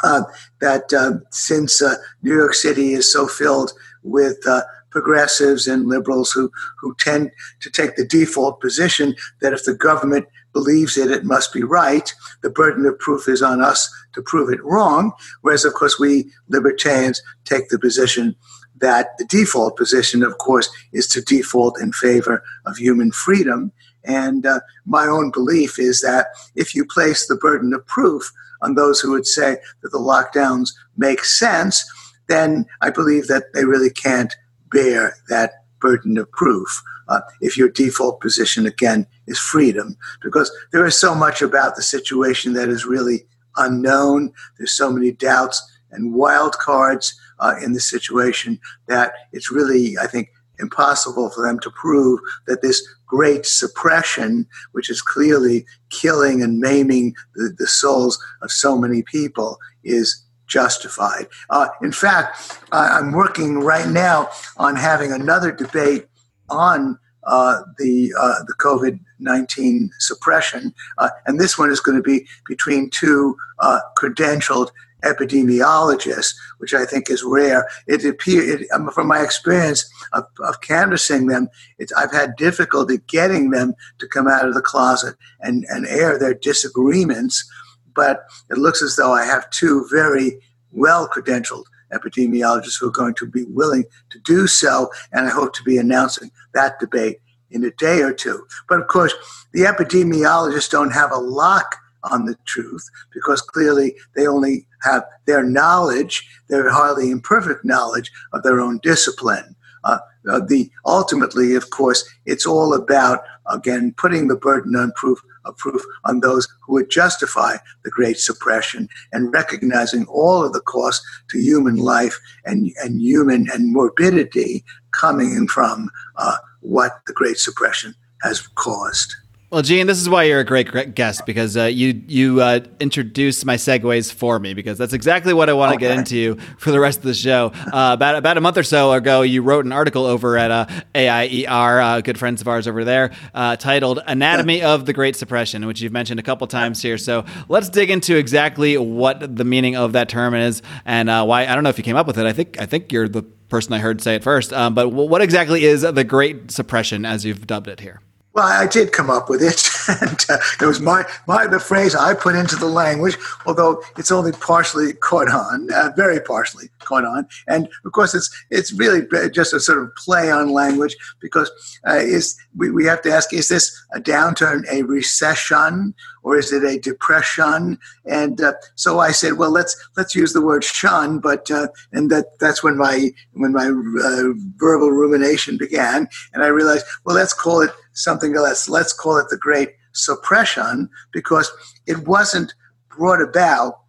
uh, 0.04 0.24
that 0.60 0.92
uh, 0.94 1.20
since 1.32 1.82
uh, 1.82 1.96
New 2.22 2.36
York 2.36 2.54
City 2.54 2.94
is 2.94 3.12
so 3.12 3.28
filled 3.28 3.72
with 4.04 4.38
uh, 4.48 4.64
progressives 4.90 5.68
and 5.68 5.88
liberals 5.88 6.32
who, 6.32 6.52
who 6.80 6.96
tend 7.00 7.32
to 7.62 7.70
take 7.70 7.96
the 7.96 8.06
default 8.06 8.62
position 8.62 9.16
that 9.42 9.54
if 9.54 9.66
the 9.66 9.74
government 9.74 10.26
believes 10.54 10.98
it, 10.98 11.10
it 11.10 11.26
must 11.26 11.52
be 11.52 11.64
right. 11.64 12.14
The 12.44 12.50
burden 12.50 12.86
of 12.86 13.00
proof 13.00 13.28
is 13.28 13.42
on 13.42 13.62
us 13.62 13.92
to 14.14 14.22
prove 14.22 14.54
it 14.54 14.64
wrong. 14.64 15.12
Whereas, 15.42 15.66
of 15.66 15.74
course, 15.74 16.00
we 16.00 16.32
libertarians 16.48 17.22
take 17.44 17.70
the 17.70 17.80
position 17.80 18.36
that 18.84 19.18
the 19.18 19.24
default 19.24 19.78
position, 19.78 20.24
of 20.24 20.38
course, 20.40 20.70
is 20.92 21.08
to 21.08 21.22
default 21.22 21.80
in 21.82 21.94
favor 21.94 22.44
of 22.66 22.76
human 22.76 23.14
freedom. 23.14 23.72
And 24.04 24.46
uh, 24.46 24.60
my 24.86 25.06
own 25.08 25.32
belief 25.32 25.80
is 25.80 26.02
that 26.02 26.28
if 26.56 26.76
you 26.76 26.84
place 26.86 27.26
the 27.26 27.38
burden 27.38 27.74
of 27.74 27.88
proof 27.88 28.30
on 28.62 28.76
those 28.76 29.00
who 29.00 29.12
would 29.12 29.26
say 29.26 29.56
that 29.82 29.92
the 29.94 29.98
lockdowns 29.98 30.72
make 30.98 31.24
sense, 31.24 31.90
then 32.28 32.66
I 32.82 32.90
believe 32.90 33.28
that 33.28 33.54
they 33.54 33.64
really 33.64 33.90
can't 33.90 34.36
bear 34.70 35.16
that 35.30 35.52
burden 35.80 36.18
of 36.18 36.30
proof. 36.32 36.84
Uh, 37.08 37.22
if 37.40 37.58
your 37.58 37.70
default 37.70 38.20
position 38.20 38.66
again 38.66 39.08
is 39.28 39.40
freedom, 39.40 39.96
because 40.22 40.52
there 40.74 40.86
is 40.86 41.00
so 41.00 41.16
much 41.16 41.42
about 41.42 41.78
the 41.78 41.82
situation 41.82 42.52
that 42.54 42.68
is 42.68 42.86
really 42.86 43.26
unknown. 43.56 44.34
There's 44.58 44.76
so 44.76 44.92
many 44.92 45.12
doubts 45.12 45.62
and 45.92 46.14
wild 46.14 46.58
cards 46.58 47.18
uh, 47.44 47.56
in 47.64 47.74
this 47.74 47.90
situation 47.96 48.52
that 48.88 49.08
it's 49.36 49.52
really, 49.58 49.86
I 50.06 50.08
think, 50.14 50.26
impossible 50.60 51.30
for 51.32 51.42
them 51.46 51.60
to 51.60 51.70
prove 51.72 52.20
that 52.48 52.62
this 52.62 52.80
great 53.06 53.44
suppression, 53.46 54.48
which 54.76 54.90
is 54.90 55.02
clearly 55.02 55.66
killing 55.90 56.38
and 56.44 56.60
maiming 56.60 57.06
the, 57.36 57.46
the 57.58 57.68
souls 57.68 58.16
of 58.44 58.50
so 58.52 58.78
many 58.78 59.02
people, 59.16 59.50
is 59.84 60.08
justified. 60.48 61.26
Uh, 61.50 61.68
in 61.82 61.92
fact, 61.92 62.60
I'm 62.72 63.12
working 63.12 63.52
right 63.74 63.90
now 64.08 64.30
on 64.58 64.76
having 64.76 65.12
another 65.12 65.52
debate 65.52 66.06
on 66.50 67.00
uh, 67.26 67.62
the 67.80 68.14
uh, 68.20 68.40
the 68.50 68.56
COVID 68.68 69.00
nineteen 69.20 69.90
suppression, 70.00 70.74
uh, 70.98 71.10
and 71.26 71.40
this 71.40 71.58
one 71.58 71.72
is 71.72 71.80
going 71.80 71.98
to 72.02 72.04
be 72.04 72.28
between 72.46 72.90
two 72.90 73.36
uh, 73.60 73.80
credentialed 73.98 74.70
epidemiologists, 75.04 76.34
which 76.58 76.74
I 76.74 76.86
think 76.86 77.10
is 77.10 77.24
rare. 77.24 77.68
It 77.88 78.06
appears, 78.06 78.66
um, 78.74 78.90
from 78.92 79.08
my 79.08 79.22
experience 79.22 79.90
of, 80.14 80.26
of 80.40 80.62
canvassing 80.62 81.28
them, 81.28 81.50
I've 81.98 82.12
had 82.12 82.36
difficulty 82.36 83.00
getting 83.08 83.52
them 83.52 83.74
to 84.00 84.08
come 84.08 84.28
out 84.28 84.48
of 84.48 84.54
the 84.54 84.62
closet 84.62 85.16
and, 85.42 85.66
and 85.70 85.86
air 85.88 86.18
their 86.18 86.34
disagreements. 86.34 87.50
But 87.96 88.22
it 88.50 88.58
looks 88.58 88.82
as 88.82 88.96
though 88.96 89.14
I 89.14 89.26
have 89.26 89.50
two 89.50 89.88
very 89.92 90.40
well 90.72 91.08
credentialed 91.08 91.66
epidemiologists 91.94 92.80
who 92.80 92.88
are 92.88 92.92
going 92.92 93.14
to 93.16 93.28
be 93.28 93.44
willing 93.46 93.86
to 94.10 94.20
do 94.20 94.48
so, 94.48 94.90
and 95.12 95.28
I 95.28 95.30
hope 95.30 95.54
to 95.54 95.64
be 95.64 95.78
announcing 95.78 96.32
that 96.54 96.80
debate 96.80 97.20
in 97.52 97.64
a 97.64 97.72
day 97.72 98.02
or 98.02 98.14
two. 98.14 98.46
But 98.68 98.80
of 98.80 98.88
course, 98.88 99.14
the 99.54 99.62
epidemiologists 99.62 100.70
don't 100.70 100.92
have 100.92 101.12
a 101.12 101.18
lock 101.18 101.78
on 102.12 102.26
the 102.26 102.36
truth 102.46 102.90
because 103.14 103.42
clearly 103.42 103.96
they 104.16 104.28
only 104.28 104.68
have 104.82 105.04
their 105.26 105.44
knowledge, 105.44 106.28
their 106.50 106.70
highly 106.70 107.12
imperfect 107.12 107.64
knowledge 107.64 108.12
of 108.34 108.44
their 108.44 108.60
own 108.60 108.80
discipline. 108.84 109.56
Uh, 109.84 110.00
uh, 110.30 110.40
the 110.48 110.70
ultimately, 110.86 111.56
of 111.56 111.70
course, 111.70 112.10
it's 112.26 112.46
all 112.46 112.74
about 112.74 113.24
again 113.52 113.94
putting 113.98 114.28
the 114.28 114.36
burden 114.36 114.76
on 114.76 114.92
proof 114.94 115.20
of 115.46 115.58
proof 115.58 115.82
on 116.06 116.22
those 116.22 116.48
who 116.62 116.74
would 116.74 116.90
justify 116.90 117.58
the 117.84 117.90
great 117.90 118.18
suppression 118.18 118.88
and 119.12 119.34
recognizing 119.34 120.06
all 120.06 120.44
of 120.44 120.54
the 120.54 120.62
costs 120.62 121.06
to 121.30 121.38
human 121.38 121.76
life 121.76 122.18
and, 122.46 122.72
and 122.82 123.02
human 123.02 123.48
and 123.52 123.74
morbidity 123.74 124.64
coming 124.92 125.48
from 125.48 125.90
uh, 126.16 126.38
what 126.62 127.02
the 127.08 127.14
great 127.14 127.38
suppression 127.38 127.94
has 128.22 128.48
caused. 128.56 129.16
Well, 129.54 129.62
Gene, 129.62 129.86
this 129.86 130.02
is 130.02 130.10
why 130.10 130.24
you're 130.24 130.40
a 130.40 130.44
great 130.44 130.96
guest 130.96 131.28
because 131.28 131.56
uh, 131.56 131.66
you 131.66 132.02
you 132.08 132.42
uh, 132.42 132.62
introduced 132.80 133.46
my 133.46 133.56
segues 133.56 134.12
for 134.12 134.40
me 134.40 134.56
because 134.56 134.80
that's 134.80 134.94
exactly 134.94 135.32
what 135.32 135.48
I 135.48 135.54
want 135.54 135.70
to 135.70 135.76
okay. 135.76 135.90
get 135.90 136.00
into 136.00 136.42
for 136.58 136.72
the 136.72 136.80
rest 136.80 136.98
of 136.98 137.04
the 137.04 137.14
show. 137.14 137.52
Uh, 137.54 137.92
about 137.94 138.16
about 138.16 138.36
a 138.36 138.42
month 138.42 138.58
or 138.58 138.64
so 138.64 138.92
ago, 138.94 139.22
you 139.22 139.44
wrote 139.44 139.66
an 139.66 139.72
article 139.72 140.08
over 140.08 140.40
at 140.40 140.50
uh, 140.50 140.66
AIER, 140.96 141.80
uh, 141.80 142.02
good 142.02 142.18
friends 142.18 142.42
of 142.42 142.48
ours 142.48 142.68
over 142.68 142.84
there, 142.84 143.12
uh, 143.36 143.56
titled 143.56 144.00
"Anatomy 144.08 144.64
of 144.64 144.88
the 144.88 144.94
Great 144.94 145.16
Suppression," 145.16 145.68
which 145.68 145.82
you've 145.82 145.94
mentioned 145.94 146.20
a 146.20 146.24
couple 146.24 146.48
times 146.48 146.82
here. 146.82 146.98
So 146.98 147.24
let's 147.48 147.70
dig 147.70 147.92
into 147.92 148.18
exactly 148.18 148.76
what 148.80 149.36
the 149.36 149.46
meaning 149.46 149.76
of 149.76 149.92
that 149.92 150.10
term 150.10 150.34
is 150.34 150.64
and 150.84 151.10
why. 151.10 151.46
I 151.46 151.54
don't 151.54 151.64
know 151.64 151.70
if 151.70 151.78
you 151.78 151.84
came 151.84 151.96
up 151.96 152.08
with 152.08 152.18
it. 152.18 152.26
I 152.26 152.34
think 152.34 152.60
I 152.60 152.66
think 152.66 152.92
you're 152.92 153.08
the 153.08 153.22
person 153.22 153.72
I 153.74 153.78
heard 153.78 154.02
say 154.02 154.16
it 154.16 154.24
first. 154.24 154.52
Um, 154.52 154.74
but 154.74 154.90
what 154.90 155.22
exactly 155.22 155.64
is 155.64 155.84
the 155.84 156.04
Great 156.04 156.50
Suppression, 156.50 157.06
as 157.06 157.24
you've 157.24 157.46
dubbed 157.46 157.68
it 157.68 157.82
here? 157.82 158.02
Well, 158.34 158.48
I 158.48 158.66
did 158.66 158.92
come 158.92 159.12
up 159.12 159.30
with 159.30 159.44
it, 159.44 159.62
and 160.02 160.26
uh, 160.28 160.40
it 160.60 160.66
was 160.66 160.80
my, 160.80 161.06
my 161.28 161.46
the 161.46 161.60
phrase 161.60 161.94
I 161.94 162.16
put 162.16 162.34
into 162.34 162.56
the 162.56 162.66
language, 162.66 163.16
although 163.46 163.84
it's 163.96 164.12
only 164.12 164.32
partially 164.32 164.94
caught 164.94 165.30
on, 165.30 165.72
uh, 165.72 165.92
very 165.96 166.20
partially 166.20 166.70
caught 166.80 167.06
on, 167.06 167.28
and 167.48 167.70
of 167.86 167.92
course 167.92 168.16
it's 168.16 168.32
it's 168.50 168.74
really 168.74 169.02
just 169.30 169.54
a 169.54 169.60
sort 169.60 169.84
of 169.84 169.96
play 169.96 170.32
on 170.32 170.50
language 170.50 170.96
because 171.20 171.52
uh, 171.88 171.94
is 171.94 172.36
we, 172.58 172.72
we 172.72 172.86
have 172.86 173.04
to 173.04 173.12
ask 173.12 173.32
is 173.34 173.50
this 173.50 173.72
a 173.94 174.00
downturn, 174.00 174.64
a 174.72 174.82
recession, 174.82 175.94
or 176.24 176.36
is 176.36 176.52
it 176.52 176.64
a 176.64 176.80
depression? 176.80 177.78
And 178.06 178.42
uh, 178.42 178.54
so 178.74 179.00
I 179.00 179.12
said, 179.12 179.34
well, 179.34 179.52
let's 179.52 179.76
let's 179.96 180.16
use 180.16 180.34
the 180.34 180.42
word 180.42 180.64
shun, 180.64 181.20
but 181.20 181.52
uh, 181.52 181.68
and 181.92 182.10
that 182.10 182.40
that's 182.40 182.64
when 182.64 182.78
my 182.78 183.12
when 183.34 183.52
my 183.52 183.68
uh, 183.68 184.34
verbal 184.58 184.90
rumination 184.90 185.56
began, 185.58 186.08
and 186.34 186.44
I 186.44 186.48
realized, 186.48 186.86
well, 187.06 187.16
let's 187.16 187.34
call 187.34 187.62
it 187.62 187.70
something 187.94 188.36
else. 188.36 188.70
Let's 188.70 188.94
call 188.94 189.18
it 189.18 189.28
the 189.30 189.38
Great 189.38 189.70
Suppression 189.94 190.90
because 191.12 191.52
it 191.88 192.08
wasn't 192.08 192.54
brought 192.90 193.22
about, 193.22 193.80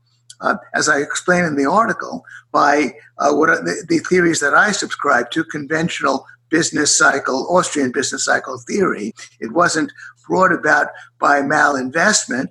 uh, 0.40 0.56
as 0.74 0.88
I 0.88 0.98
explained 0.98 1.46
in 1.46 1.56
the 1.56 1.70
article, 1.70 2.24
by 2.52 2.94
uh, 3.18 3.32
what 3.32 3.48
the, 3.64 3.84
the, 3.88 3.98
theories 3.98 4.40
that 4.40 4.54
I 4.54 4.72
subscribe 4.72 5.30
to, 5.32 5.44
conventional 5.44 6.26
business 6.50 6.96
cycle, 6.96 7.46
Austrian 7.50 7.90
business 7.92 8.24
cycle 8.24 8.58
theory. 8.58 9.12
It 9.40 9.52
wasn't 9.52 9.92
brought 10.26 10.52
about 10.52 10.88
by 11.18 11.40
malinvestment. 11.40 12.48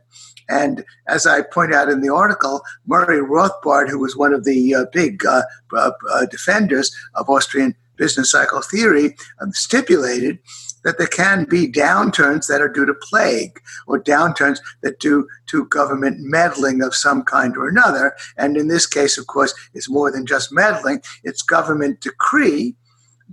And 0.49 0.83
as 1.07 1.25
I 1.25 1.41
point 1.41 1.73
out 1.73 1.89
in 1.89 2.01
the 2.01 2.13
article, 2.13 2.61
Murray 2.85 3.19
Rothbard, 3.19 3.89
who 3.89 3.99
was 3.99 4.17
one 4.17 4.33
of 4.33 4.43
the 4.43 4.75
uh, 4.75 4.85
big 4.91 5.25
uh, 5.25 5.43
uh, 5.73 5.91
uh 6.11 6.25
defenders 6.25 6.93
of 7.15 7.29
Austrian 7.29 7.75
business 7.97 8.31
cycle 8.31 8.61
theory, 8.61 9.15
um, 9.41 9.51
stipulated 9.53 10.39
that 10.83 10.97
there 10.97 11.07
can 11.07 11.45
be 11.45 11.71
downturns 11.71 12.47
that 12.47 12.61
are 12.61 12.69
due 12.69 12.85
to 12.85 12.93
plague 12.93 13.59
or 13.87 14.01
downturns 14.01 14.59
that 14.81 14.99
due 14.99 15.27
to 15.47 15.65
government 15.65 16.17
meddling 16.19 16.81
of 16.81 16.93
some 16.93 17.23
kind 17.23 17.55
or 17.55 17.67
another. 17.67 18.15
And 18.37 18.57
in 18.57 18.67
this 18.67 18.85
case, 18.85 19.17
of 19.17 19.27
course, 19.27 19.53
it's 19.73 19.89
more 19.89 20.11
than 20.11 20.25
just 20.25 20.51
meddling. 20.51 21.01
It's 21.23 21.41
government 21.41 22.01
decree 22.01 22.75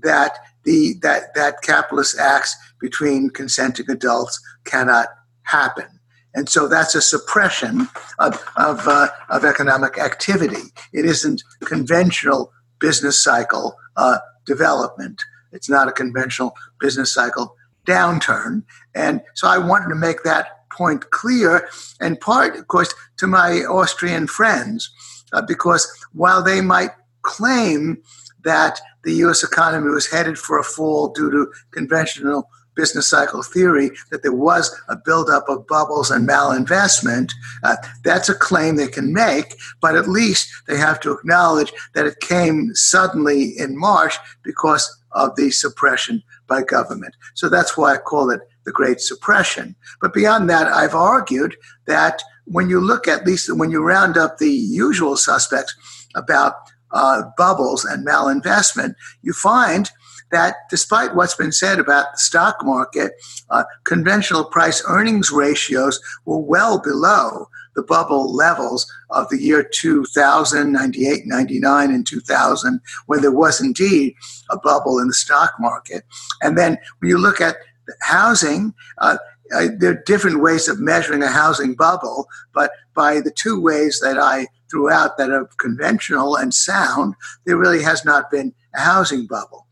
that 0.02 0.38
the 0.64 0.94
that 1.02 1.34
that 1.34 1.62
capitalist 1.62 2.18
acts 2.18 2.56
between 2.80 3.30
consenting 3.30 3.90
adults 3.90 4.40
cannot 4.64 5.08
happen. 5.42 5.86
And 6.34 6.48
so 6.48 6.68
that's 6.68 6.94
a 6.94 7.02
suppression 7.02 7.88
of, 8.20 8.44
of, 8.56 8.86
uh, 8.86 9.08
of 9.30 9.44
economic 9.44 9.98
activity. 9.98 10.62
It 10.92 11.04
isn't 11.04 11.42
conventional 11.64 12.52
business 12.78 13.22
cycle 13.22 13.76
uh, 14.00 14.18
development. 14.46 15.22
It's 15.52 15.68
not 15.68 15.88
a 15.88 15.92
conventional 15.92 16.54
business 16.80 17.12
cycle 17.12 17.54
downturn. 17.86 18.62
And 18.94 19.20
so 19.34 19.46
I 19.46 19.58
wanted 19.58 19.90
to 19.90 19.94
make 19.94 20.22
that 20.22 20.68
point 20.70 21.10
clear, 21.10 21.68
and 22.00 22.20
part, 22.20 22.56
of 22.56 22.68
course, 22.68 22.94
to 23.18 23.26
my 23.26 23.50
Austrian 23.80 24.26
friends, 24.26 24.90
uh, 25.32 25.42
because 25.42 25.82
while 26.12 26.42
they 26.42 26.60
might 26.60 26.90
claim 27.22 28.02
that 28.44 28.80
the 29.04 29.14
US 29.24 29.42
economy 29.42 29.90
was 29.90 30.10
headed 30.10 30.38
for 30.38 30.58
a 30.58 30.64
fall 30.64 31.08
due 31.08 31.30
to 31.30 31.52
conventional 31.72 32.48
business 32.74 33.08
cycle 33.08 33.42
theory 33.42 33.90
that 34.10 34.22
there 34.22 34.32
was 34.32 34.74
a 34.88 34.96
buildup 34.96 35.48
of 35.48 35.66
bubbles 35.66 36.10
and 36.10 36.28
malinvestment. 36.28 37.32
Uh, 37.62 37.76
that's 38.04 38.28
a 38.28 38.34
claim 38.34 38.76
they 38.76 38.88
can 38.88 39.12
make, 39.12 39.56
but 39.80 39.96
at 39.96 40.08
least 40.08 40.50
they 40.66 40.76
have 40.76 41.00
to 41.00 41.12
acknowledge 41.12 41.72
that 41.94 42.06
it 42.06 42.20
came 42.20 42.74
suddenly 42.74 43.58
in 43.58 43.78
March 43.78 44.16
because 44.42 44.96
of 45.12 45.34
the 45.36 45.50
suppression 45.50 46.22
by 46.46 46.62
government. 46.62 47.14
So 47.34 47.48
that's 47.48 47.76
why 47.76 47.94
I 47.94 47.98
call 47.98 48.30
it 48.30 48.40
the 48.64 48.72
Great 48.72 49.00
Suppression. 49.00 49.74
But 50.00 50.14
beyond 50.14 50.48
that, 50.50 50.68
I've 50.68 50.94
argued 50.94 51.56
that 51.86 52.22
when 52.44 52.68
you 52.68 52.80
look 52.80 53.08
at 53.08 53.26
least 53.26 53.54
when 53.56 53.70
you 53.70 53.82
round 53.82 54.16
up 54.16 54.38
the 54.38 54.50
usual 54.50 55.16
suspects 55.16 55.74
about 56.14 56.54
uh, 56.92 57.22
bubbles 57.36 57.84
and 57.84 58.06
malinvestment, 58.06 58.94
you 59.22 59.32
find 59.32 59.90
that 60.30 60.56
despite 60.68 61.14
what's 61.14 61.34
been 61.34 61.52
said 61.52 61.78
about 61.78 62.12
the 62.12 62.18
stock 62.18 62.56
market, 62.62 63.12
uh, 63.50 63.64
conventional 63.84 64.44
price 64.44 64.82
earnings 64.88 65.30
ratios 65.30 66.00
were 66.24 66.38
well 66.38 66.80
below 66.80 67.48
the 67.76 67.82
bubble 67.82 68.34
levels 68.34 68.90
of 69.10 69.28
the 69.28 69.40
year 69.40 69.62
2000, 69.62 70.72
98, 70.72 71.22
99, 71.26 71.90
and 71.90 72.06
2000, 72.06 72.80
when 73.06 73.20
there 73.20 73.32
was 73.32 73.60
indeed 73.60 74.14
a 74.50 74.58
bubble 74.58 74.98
in 74.98 75.08
the 75.08 75.14
stock 75.14 75.52
market. 75.60 76.04
And 76.42 76.58
then 76.58 76.78
when 76.98 77.10
you 77.10 77.18
look 77.18 77.40
at 77.40 77.56
housing, 78.00 78.74
uh, 78.98 79.18
uh, 79.54 79.68
there 79.78 79.92
are 79.92 80.02
different 80.06 80.40
ways 80.40 80.68
of 80.68 80.80
measuring 80.80 81.22
a 81.22 81.28
housing 81.28 81.74
bubble, 81.74 82.28
but 82.54 82.70
by 82.94 83.20
the 83.20 83.32
two 83.32 83.60
ways 83.60 84.00
that 84.00 84.18
I 84.18 84.46
threw 84.70 84.90
out 84.90 85.18
that 85.18 85.30
are 85.30 85.48
conventional 85.58 86.36
and 86.36 86.54
sound, 86.54 87.14
there 87.46 87.56
really 87.56 87.82
has 87.82 88.04
not 88.04 88.30
been 88.30 88.54
a 88.74 88.80
housing 88.80 89.26
bubble. 89.26 89.66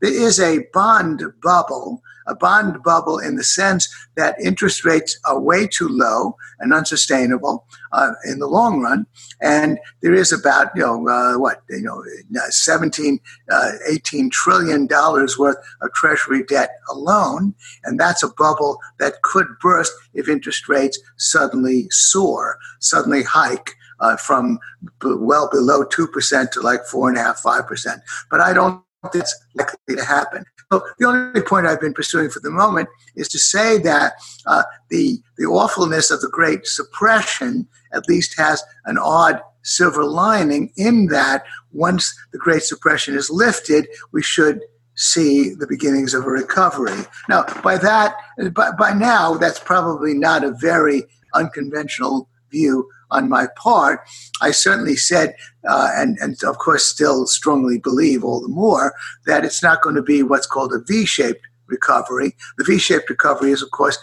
There 0.00 0.12
is 0.12 0.40
a 0.40 0.66
bond 0.72 1.22
bubble, 1.42 2.02
a 2.26 2.34
bond 2.34 2.82
bubble 2.82 3.18
in 3.18 3.36
the 3.36 3.44
sense 3.44 3.88
that 4.16 4.40
interest 4.40 4.84
rates 4.84 5.18
are 5.24 5.38
way 5.38 5.66
too 5.66 5.88
low 5.88 6.36
and 6.60 6.72
unsustainable 6.72 7.66
uh, 7.92 8.12
in 8.24 8.38
the 8.38 8.46
long 8.46 8.80
run. 8.80 9.06
And 9.40 9.78
there 10.02 10.14
is 10.14 10.32
about, 10.32 10.68
you 10.74 10.82
know, 10.82 11.08
uh, 11.08 11.38
what, 11.38 11.62
you 11.68 11.82
know, 11.82 12.02
17, 12.48 13.20
uh, 13.50 13.72
18 13.88 14.30
trillion 14.30 14.86
dollars 14.86 15.38
worth 15.38 15.56
of 15.82 15.92
treasury 15.92 16.44
debt 16.44 16.70
alone. 16.90 17.54
And 17.84 17.98
that's 17.98 18.22
a 18.22 18.28
bubble 18.28 18.78
that 18.98 19.22
could 19.22 19.46
burst 19.60 19.92
if 20.14 20.28
interest 20.28 20.68
rates 20.68 20.98
suddenly 21.16 21.86
soar, 21.90 22.58
suddenly 22.80 23.22
hike. 23.22 23.74
Uh, 24.00 24.16
from 24.16 24.58
b- 25.00 25.14
well 25.16 25.48
below 25.48 25.84
2% 25.84 26.50
to 26.50 26.60
like 26.60 26.80
4.5%, 26.80 27.40
5%. 27.40 28.00
But 28.28 28.40
I 28.40 28.52
don't 28.52 28.83
that's 29.12 29.34
likely 29.54 29.96
to 29.96 30.04
happen. 30.04 30.44
So 30.72 30.82
the 30.98 31.06
only 31.06 31.42
point 31.42 31.66
I've 31.66 31.80
been 31.80 31.94
pursuing 31.94 32.30
for 32.30 32.40
the 32.40 32.50
moment 32.50 32.88
is 33.16 33.28
to 33.28 33.38
say 33.38 33.78
that 33.78 34.14
uh, 34.46 34.62
the 34.90 35.18
the 35.36 35.44
awfulness 35.44 36.10
of 36.10 36.20
the 36.20 36.28
Great 36.28 36.66
Suppression 36.66 37.68
at 37.92 38.08
least 38.08 38.38
has 38.38 38.62
an 38.86 38.98
odd 38.98 39.40
silver 39.62 40.04
lining 40.04 40.72
in 40.76 41.06
that 41.06 41.44
once 41.72 42.14
the 42.32 42.38
Great 42.38 42.62
Suppression 42.62 43.14
is 43.14 43.30
lifted, 43.30 43.86
we 44.12 44.22
should 44.22 44.60
see 44.96 45.54
the 45.54 45.66
beginnings 45.66 46.14
of 46.14 46.24
a 46.24 46.30
recovery. 46.30 47.00
Now, 47.28 47.44
by 47.62 47.78
that, 47.78 48.14
by, 48.52 48.70
by 48.78 48.92
now, 48.92 49.34
that's 49.34 49.58
probably 49.58 50.14
not 50.14 50.44
a 50.44 50.52
very 50.52 51.02
unconventional 51.34 52.28
view 52.54 52.88
on 53.10 53.28
my 53.28 53.46
part. 53.56 54.00
I 54.40 54.50
certainly 54.50 54.96
said, 54.96 55.34
uh, 55.68 55.90
and, 55.94 56.18
and 56.20 56.32
of 56.44 56.58
course 56.58 56.84
still 56.84 57.26
strongly 57.26 57.78
believe 57.78 58.24
all 58.24 58.40
the 58.40 58.56
more, 58.64 58.94
that 59.26 59.44
it's 59.44 59.62
not 59.62 59.82
going 59.82 59.96
to 59.96 60.02
be 60.02 60.22
what's 60.22 60.46
called 60.54 60.72
a 60.72 60.80
V 60.86 61.04
shaped 61.04 61.44
recovery. 61.66 62.34
The 62.58 62.64
V 62.64 62.78
shaped 62.78 63.08
recovery 63.08 63.50
is, 63.52 63.62
of 63.62 63.70
course, 63.70 63.98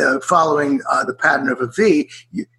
uh, 0.00 0.20
following 0.20 0.80
uh, 0.90 1.04
the 1.04 1.14
pattern 1.14 1.48
of 1.48 1.60
a 1.60 1.66
V. 1.66 2.08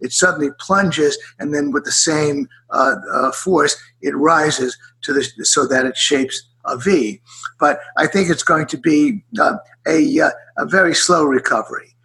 It 0.05 0.11
suddenly 0.11 0.49
plunges, 0.59 1.17
and 1.39 1.53
then 1.53 1.71
with 1.71 1.85
the 1.85 1.91
same 1.91 2.47
uh, 2.69 2.95
uh 3.13 3.31
force, 3.31 3.75
it 4.01 4.15
rises 4.15 4.77
to 5.03 5.13
the, 5.13 5.23
so 5.43 5.65
that 5.67 5.85
it 5.85 5.97
shapes 5.97 6.37
a 6.65 6.77
V. 6.77 7.21
But 7.59 7.79
I 7.97 8.07
think 8.07 8.29
it's 8.29 8.43
going 8.43 8.67
to 8.67 8.77
be 8.77 9.23
uh, 9.39 9.57
a, 9.87 10.19
a 10.57 10.65
very 10.65 10.93
slow 10.93 11.23
recovery. 11.23 11.95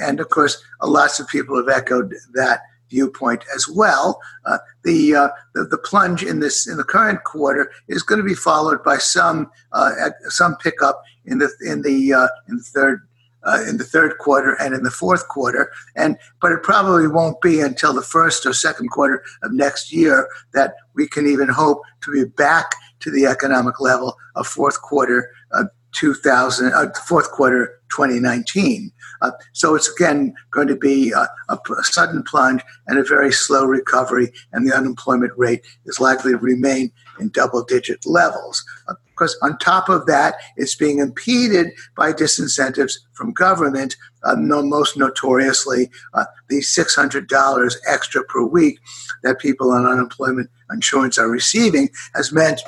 And 0.00 0.20
of 0.20 0.28
course, 0.30 0.62
lots 0.82 1.20
of 1.20 1.28
people 1.28 1.56
have 1.56 1.68
echoed 1.68 2.14
that 2.34 2.60
viewpoint 2.90 3.44
as 3.54 3.68
well. 3.68 4.20
Uh, 4.44 4.58
the, 4.84 5.14
uh, 5.14 5.28
the, 5.54 5.64
the 5.64 5.78
plunge 5.78 6.22
in 6.22 6.40
this 6.40 6.66
in 6.66 6.76
the 6.76 6.84
current 6.84 7.22
quarter 7.24 7.70
is 7.88 8.02
going 8.02 8.20
to 8.20 8.26
be 8.26 8.34
followed 8.34 8.82
by 8.82 8.98
some 8.98 9.50
uh, 9.72 10.10
some 10.28 10.56
pickup 10.56 11.02
in 11.24 11.38
the 11.38 11.50
in 11.64 11.82
the 11.82 12.12
uh, 12.12 12.28
in 12.48 12.56
the 12.56 12.62
third. 12.62 13.02
Uh, 13.44 13.64
in 13.68 13.76
the 13.78 13.84
third 13.84 14.18
quarter 14.18 14.54
and 14.60 14.74
in 14.74 14.82
the 14.82 14.90
fourth 14.90 15.28
quarter, 15.28 15.70
and 15.94 16.18
but 16.42 16.50
it 16.50 16.60
probably 16.64 17.06
won't 17.06 17.40
be 17.40 17.60
until 17.60 17.94
the 17.94 18.02
first 18.02 18.44
or 18.44 18.52
second 18.52 18.88
quarter 18.88 19.22
of 19.44 19.52
next 19.52 19.92
year 19.92 20.28
that 20.54 20.74
we 20.94 21.06
can 21.06 21.24
even 21.24 21.48
hope 21.48 21.80
to 22.02 22.12
be 22.12 22.24
back 22.24 22.72
to 22.98 23.12
the 23.12 23.26
economic 23.26 23.80
level 23.80 24.16
of 24.34 24.44
fourth 24.44 24.82
quarter 24.82 25.30
2000, 25.92 26.72
uh, 26.72 26.92
fourth 27.06 27.30
quarter 27.30 27.80
2019. 27.90 28.92
Uh, 29.20 29.30
so 29.52 29.74
it's 29.74 29.90
again 29.90 30.32
going 30.52 30.68
to 30.68 30.76
be 30.76 31.10
a, 31.10 31.28
a, 31.48 31.58
sudden 31.82 32.22
plunge 32.22 32.62
and 32.86 32.98
a 32.98 33.04
very 33.04 33.32
slow 33.32 33.64
recovery, 33.64 34.30
and 34.52 34.66
the 34.66 34.74
unemployment 34.74 35.32
rate 35.36 35.64
is 35.86 35.98
likely 35.98 36.32
to 36.32 36.38
remain 36.38 36.92
in 37.18 37.28
double 37.30 37.64
digit 37.64 38.06
levels. 38.06 38.64
Uh, 38.86 38.94
because 39.18 39.36
on 39.42 39.58
top 39.58 39.88
of 39.88 40.06
that, 40.06 40.36
it's 40.56 40.76
being 40.76 41.00
impeded 41.00 41.72
by 41.96 42.12
disincentives 42.12 42.92
from 43.14 43.32
government, 43.32 43.96
uh, 44.22 44.36
no, 44.38 44.62
most 44.62 44.96
notoriously 44.96 45.90
uh, 46.14 46.24
the 46.48 46.58
$600 46.58 47.76
extra 47.88 48.22
per 48.22 48.44
week 48.44 48.78
that 49.24 49.40
people 49.40 49.72
on 49.72 49.86
unemployment 49.86 50.48
insurance 50.70 51.18
are 51.18 51.28
receiving 51.28 51.88
has 52.14 52.30
meant 52.32 52.60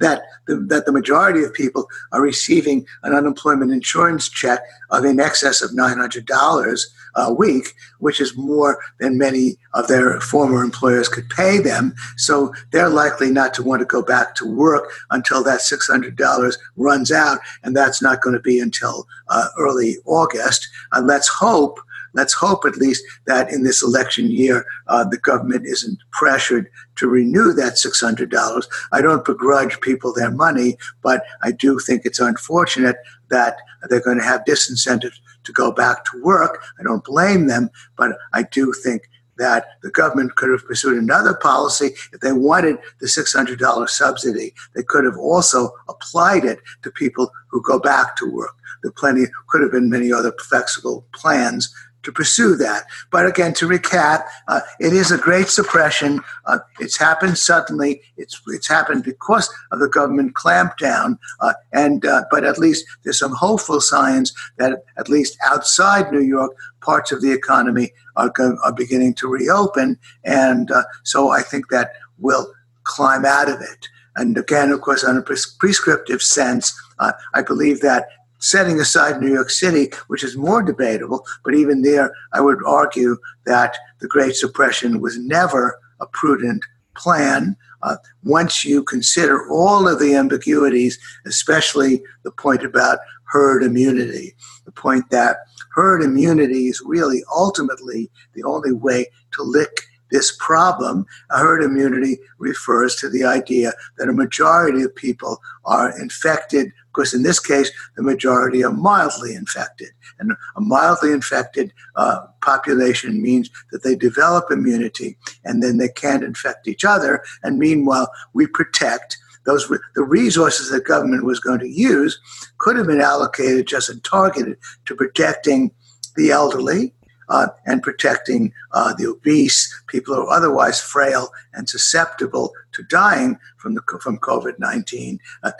that 0.00 0.22
the, 0.46 0.56
that 0.56 0.86
the 0.86 0.92
majority 0.92 1.42
of 1.42 1.52
people 1.52 1.86
are 2.12 2.22
receiving 2.22 2.86
an 3.02 3.14
unemployment 3.14 3.72
insurance 3.72 4.28
check 4.28 4.60
of 4.90 5.04
in 5.04 5.20
excess 5.20 5.62
of 5.62 5.70
$900 5.72 6.86
a 7.16 7.32
week, 7.32 7.74
which 7.98 8.20
is 8.20 8.36
more 8.36 8.78
than 9.00 9.18
many 9.18 9.56
of 9.74 9.88
their 9.88 10.20
former 10.20 10.62
employers 10.62 11.08
could 11.08 11.28
pay 11.30 11.58
them. 11.58 11.94
So 12.16 12.52
they're 12.70 12.88
likely 12.88 13.30
not 13.30 13.54
to 13.54 13.62
want 13.62 13.80
to 13.80 13.86
go 13.86 14.02
back 14.02 14.34
to 14.36 14.46
work 14.46 14.90
until 15.10 15.42
that 15.44 15.60
$600 15.60 16.56
runs 16.76 17.10
out, 17.10 17.38
and 17.62 17.76
that's 17.76 18.00
not 18.00 18.22
going 18.22 18.34
to 18.34 18.42
be 18.42 18.60
until 18.60 19.06
uh, 19.28 19.48
early 19.58 19.96
August. 20.06 20.68
Uh, 20.92 21.02
let's 21.04 21.28
hope 21.28 21.78
let's 22.14 22.34
hope 22.34 22.64
at 22.64 22.76
least 22.76 23.04
that 23.26 23.52
in 23.52 23.62
this 23.62 23.82
election 23.82 24.30
year, 24.30 24.64
uh, 24.86 25.04
the 25.04 25.18
government 25.18 25.66
isn't 25.66 25.98
pressured 26.12 26.68
to 26.96 27.08
renew 27.08 27.52
that 27.52 27.74
$600. 27.74 28.66
I 28.92 29.00
don't 29.02 29.24
begrudge 29.24 29.80
people 29.80 30.12
their 30.12 30.30
money, 30.30 30.76
but 31.02 31.22
I 31.42 31.52
do 31.52 31.78
think 31.78 32.02
it's 32.04 32.20
unfortunate 32.20 32.96
that 33.30 33.56
they're 33.88 34.00
going 34.00 34.18
to 34.18 34.24
have 34.24 34.44
disincentives 34.44 35.18
to 35.44 35.52
go 35.52 35.70
back 35.70 36.04
to 36.06 36.22
work. 36.22 36.62
I 36.78 36.82
don't 36.82 37.04
blame 37.04 37.46
them, 37.46 37.70
but 37.96 38.12
I 38.32 38.42
do 38.42 38.72
think 38.72 39.08
that 39.38 39.66
the 39.82 39.90
government 39.90 40.34
could 40.34 40.50
have 40.50 40.66
pursued 40.66 40.98
another 40.98 41.32
policy 41.32 41.90
if 42.12 42.20
they 42.20 42.32
wanted 42.32 42.76
the 43.00 43.06
$600 43.06 43.88
subsidy. 43.88 44.52
They 44.74 44.82
could 44.82 45.04
have 45.04 45.16
also 45.16 45.70
applied 45.88 46.44
it 46.44 46.58
to 46.82 46.90
people 46.90 47.30
who 47.48 47.62
go 47.62 47.78
back 47.78 48.16
to 48.16 48.30
work. 48.30 48.54
There 48.82 48.92
plenty 48.92 49.26
could 49.48 49.62
have 49.62 49.72
been 49.72 49.90
many 49.90 50.12
other 50.12 50.32
flexible 50.40 51.06
plans 51.14 51.72
to 52.08 52.12
pursue 52.12 52.56
that. 52.56 52.84
But 53.10 53.26
again, 53.26 53.52
to 53.54 53.68
recap, 53.68 54.24
uh, 54.48 54.60
it 54.80 54.94
is 54.94 55.10
a 55.10 55.18
great 55.18 55.48
suppression. 55.48 56.20
Uh, 56.46 56.60
it's 56.80 56.96
happened 56.96 57.36
suddenly. 57.36 58.00
It's 58.16 58.40
it's 58.46 58.66
happened 58.66 59.04
because 59.04 59.46
of 59.72 59.78
the 59.80 59.90
government 59.90 60.32
clampdown. 60.32 61.18
Uh, 61.40 61.52
and 61.72 62.06
uh, 62.06 62.24
but 62.30 62.44
at 62.44 62.58
least 62.58 62.86
there's 63.02 63.18
some 63.18 63.34
hopeful 63.34 63.80
signs 63.80 64.32
that 64.56 64.84
at 64.96 65.10
least 65.10 65.36
outside 65.44 66.10
New 66.10 66.22
York, 66.36 66.52
parts 66.80 67.12
of 67.12 67.20
the 67.20 67.32
economy 67.32 67.92
are 68.16 68.30
go- 68.30 68.56
are 68.64 68.72
beginning 68.72 69.12
to 69.14 69.28
reopen. 69.28 69.98
And 70.24 70.70
uh, 70.70 70.84
so 71.02 71.28
I 71.28 71.42
think 71.42 71.68
that 71.68 71.92
will 72.18 72.46
climb 72.84 73.26
out 73.26 73.50
of 73.50 73.60
it. 73.60 73.88
And 74.16 74.36
again, 74.38 74.72
of 74.72 74.80
course, 74.80 75.04
on 75.04 75.18
a 75.18 75.22
pres- 75.22 75.54
prescriptive 75.60 76.22
sense, 76.22 76.66
uh, 76.98 77.12
I 77.34 77.42
believe 77.42 77.80
that 77.82 78.08
setting 78.38 78.80
aside 78.80 79.20
New 79.20 79.32
York 79.32 79.50
City, 79.50 79.90
which 80.06 80.24
is 80.24 80.36
more 80.36 80.62
debatable, 80.62 81.26
but 81.44 81.54
even 81.54 81.82
there, 81.82 82.12
I 82.32 82.40
would 82.40 82.58
argue 82.64 83.16
that 83.46 83.76
the 84.00 84.08
Great 84.08 84.36
Suppression 84.36 85.00
was 85.00 85.18
never 85.18 85.78
a 86.00 86.06
prudent 86.06 86.62
plan. 86.96 87.56
Uh, 87.82 87.96
once 88.24 88.64
you 88.64 88.82
consider 88.82 89.48
all 89.50 89.88
of 89.88 90.00
the 90.00 90.14
ambiguities, 90.14 90.98
especially 91.26 92.02
the 92.24 92.32
point 92.32 92.64
about 92.64 92.98
herd 93.24 93.62
immunity, 93.62 94.34
the 94.64 94.72
point 94.72 95.10
that 95.10 95.36
herd 95.72 96.02
immunity 96.02 96.66
is 96.66 96.82
really 96.84 97.22
ultimately 97.34 98.10
the 98.34 98.42
only 98.44 98.72
way 98.72 99.06
to 99.32 99.42
lick 99.42 99.82
this 100.10 100.36
problem. 100.38 101.06
Herd 101.30 101.62
immunity 101.62 102.18
refers 102.38 102.96
to 102.96 103.08
the 103.08 103.24
idea 103.24 103.72
that 103.98 104.08
a 104.08 104.12
majority 104.12 104.82
of 104.82 104.94
people 104.94 105.40
are 105.64 105.98
infected 106.00 106.72
course, 106.98 107.14
in 107.14 107.22
this 107.22 107.40
case, 107.40 107.70
the 107.96 108.02
majority 108.02 108.64
are 108.64 108.72
mildly 108.72 109.34
infected. 109.34 109.90
And 110.18 110.32
a 110.56 110.60
mildly 110.60 111.12
infected 111.12 111.72
uh, 111.94 112.26
population 112.42 113.22
means 113.22 113.50
that 113.70 113.84
they 113.84 113.94
develop 113.94 114.50
immunity 114.50 115.16
and 115.44 115.62
then 115.62 115.78
they 115.78 115.88
can't 115.88 116.24
infect 116.24 116.66
each 116.66 116.84
other. 116.84 117.22
And 117.44 117.58
meanwhile, 117.58 118.10
we 118.32 118.46
protect 118.46 119.16
those 119.44 119.68
the 119.94 120.02
resources 120.02 120.70
that 120.70 120.84
government 120.84 121.24
was 121.24 121.40
going 121.40 121.60
to 121.60 121.68
use 121.68 122.20
could 122.58 122.76
have 122.76 122.88
been 122.88 123.00
allocated 123.00 123.66
just 123.66 123.88
and 123.88 124.02
targeted 124.02 124.58
to 124.86 124.94
protecting 124.94 125.70
the 126.16 126.30
elderly 126.30 126.92
uh, 127.28 127.48
and 127.66 127.82
protecting 127.82 128.52
uh, 128.72 128.92
the 128.94 129.06
obese, 129.06 129.72
people 129.86 130.14
who 130.14 130.22
are 130.22 130.36
otherwise 130.36 130.80
frail 130.80 131.30
and 131.54 131.68
susceptible 131.68 132.52
to 132.72 132.82
dying 132.84 133.38
from 133.58 133.74
the 133.74 133.82
from 134.00 134.18
COVID 134.18 134.58
nineteen. 134.58 135.18
Uh, 135.42 135.52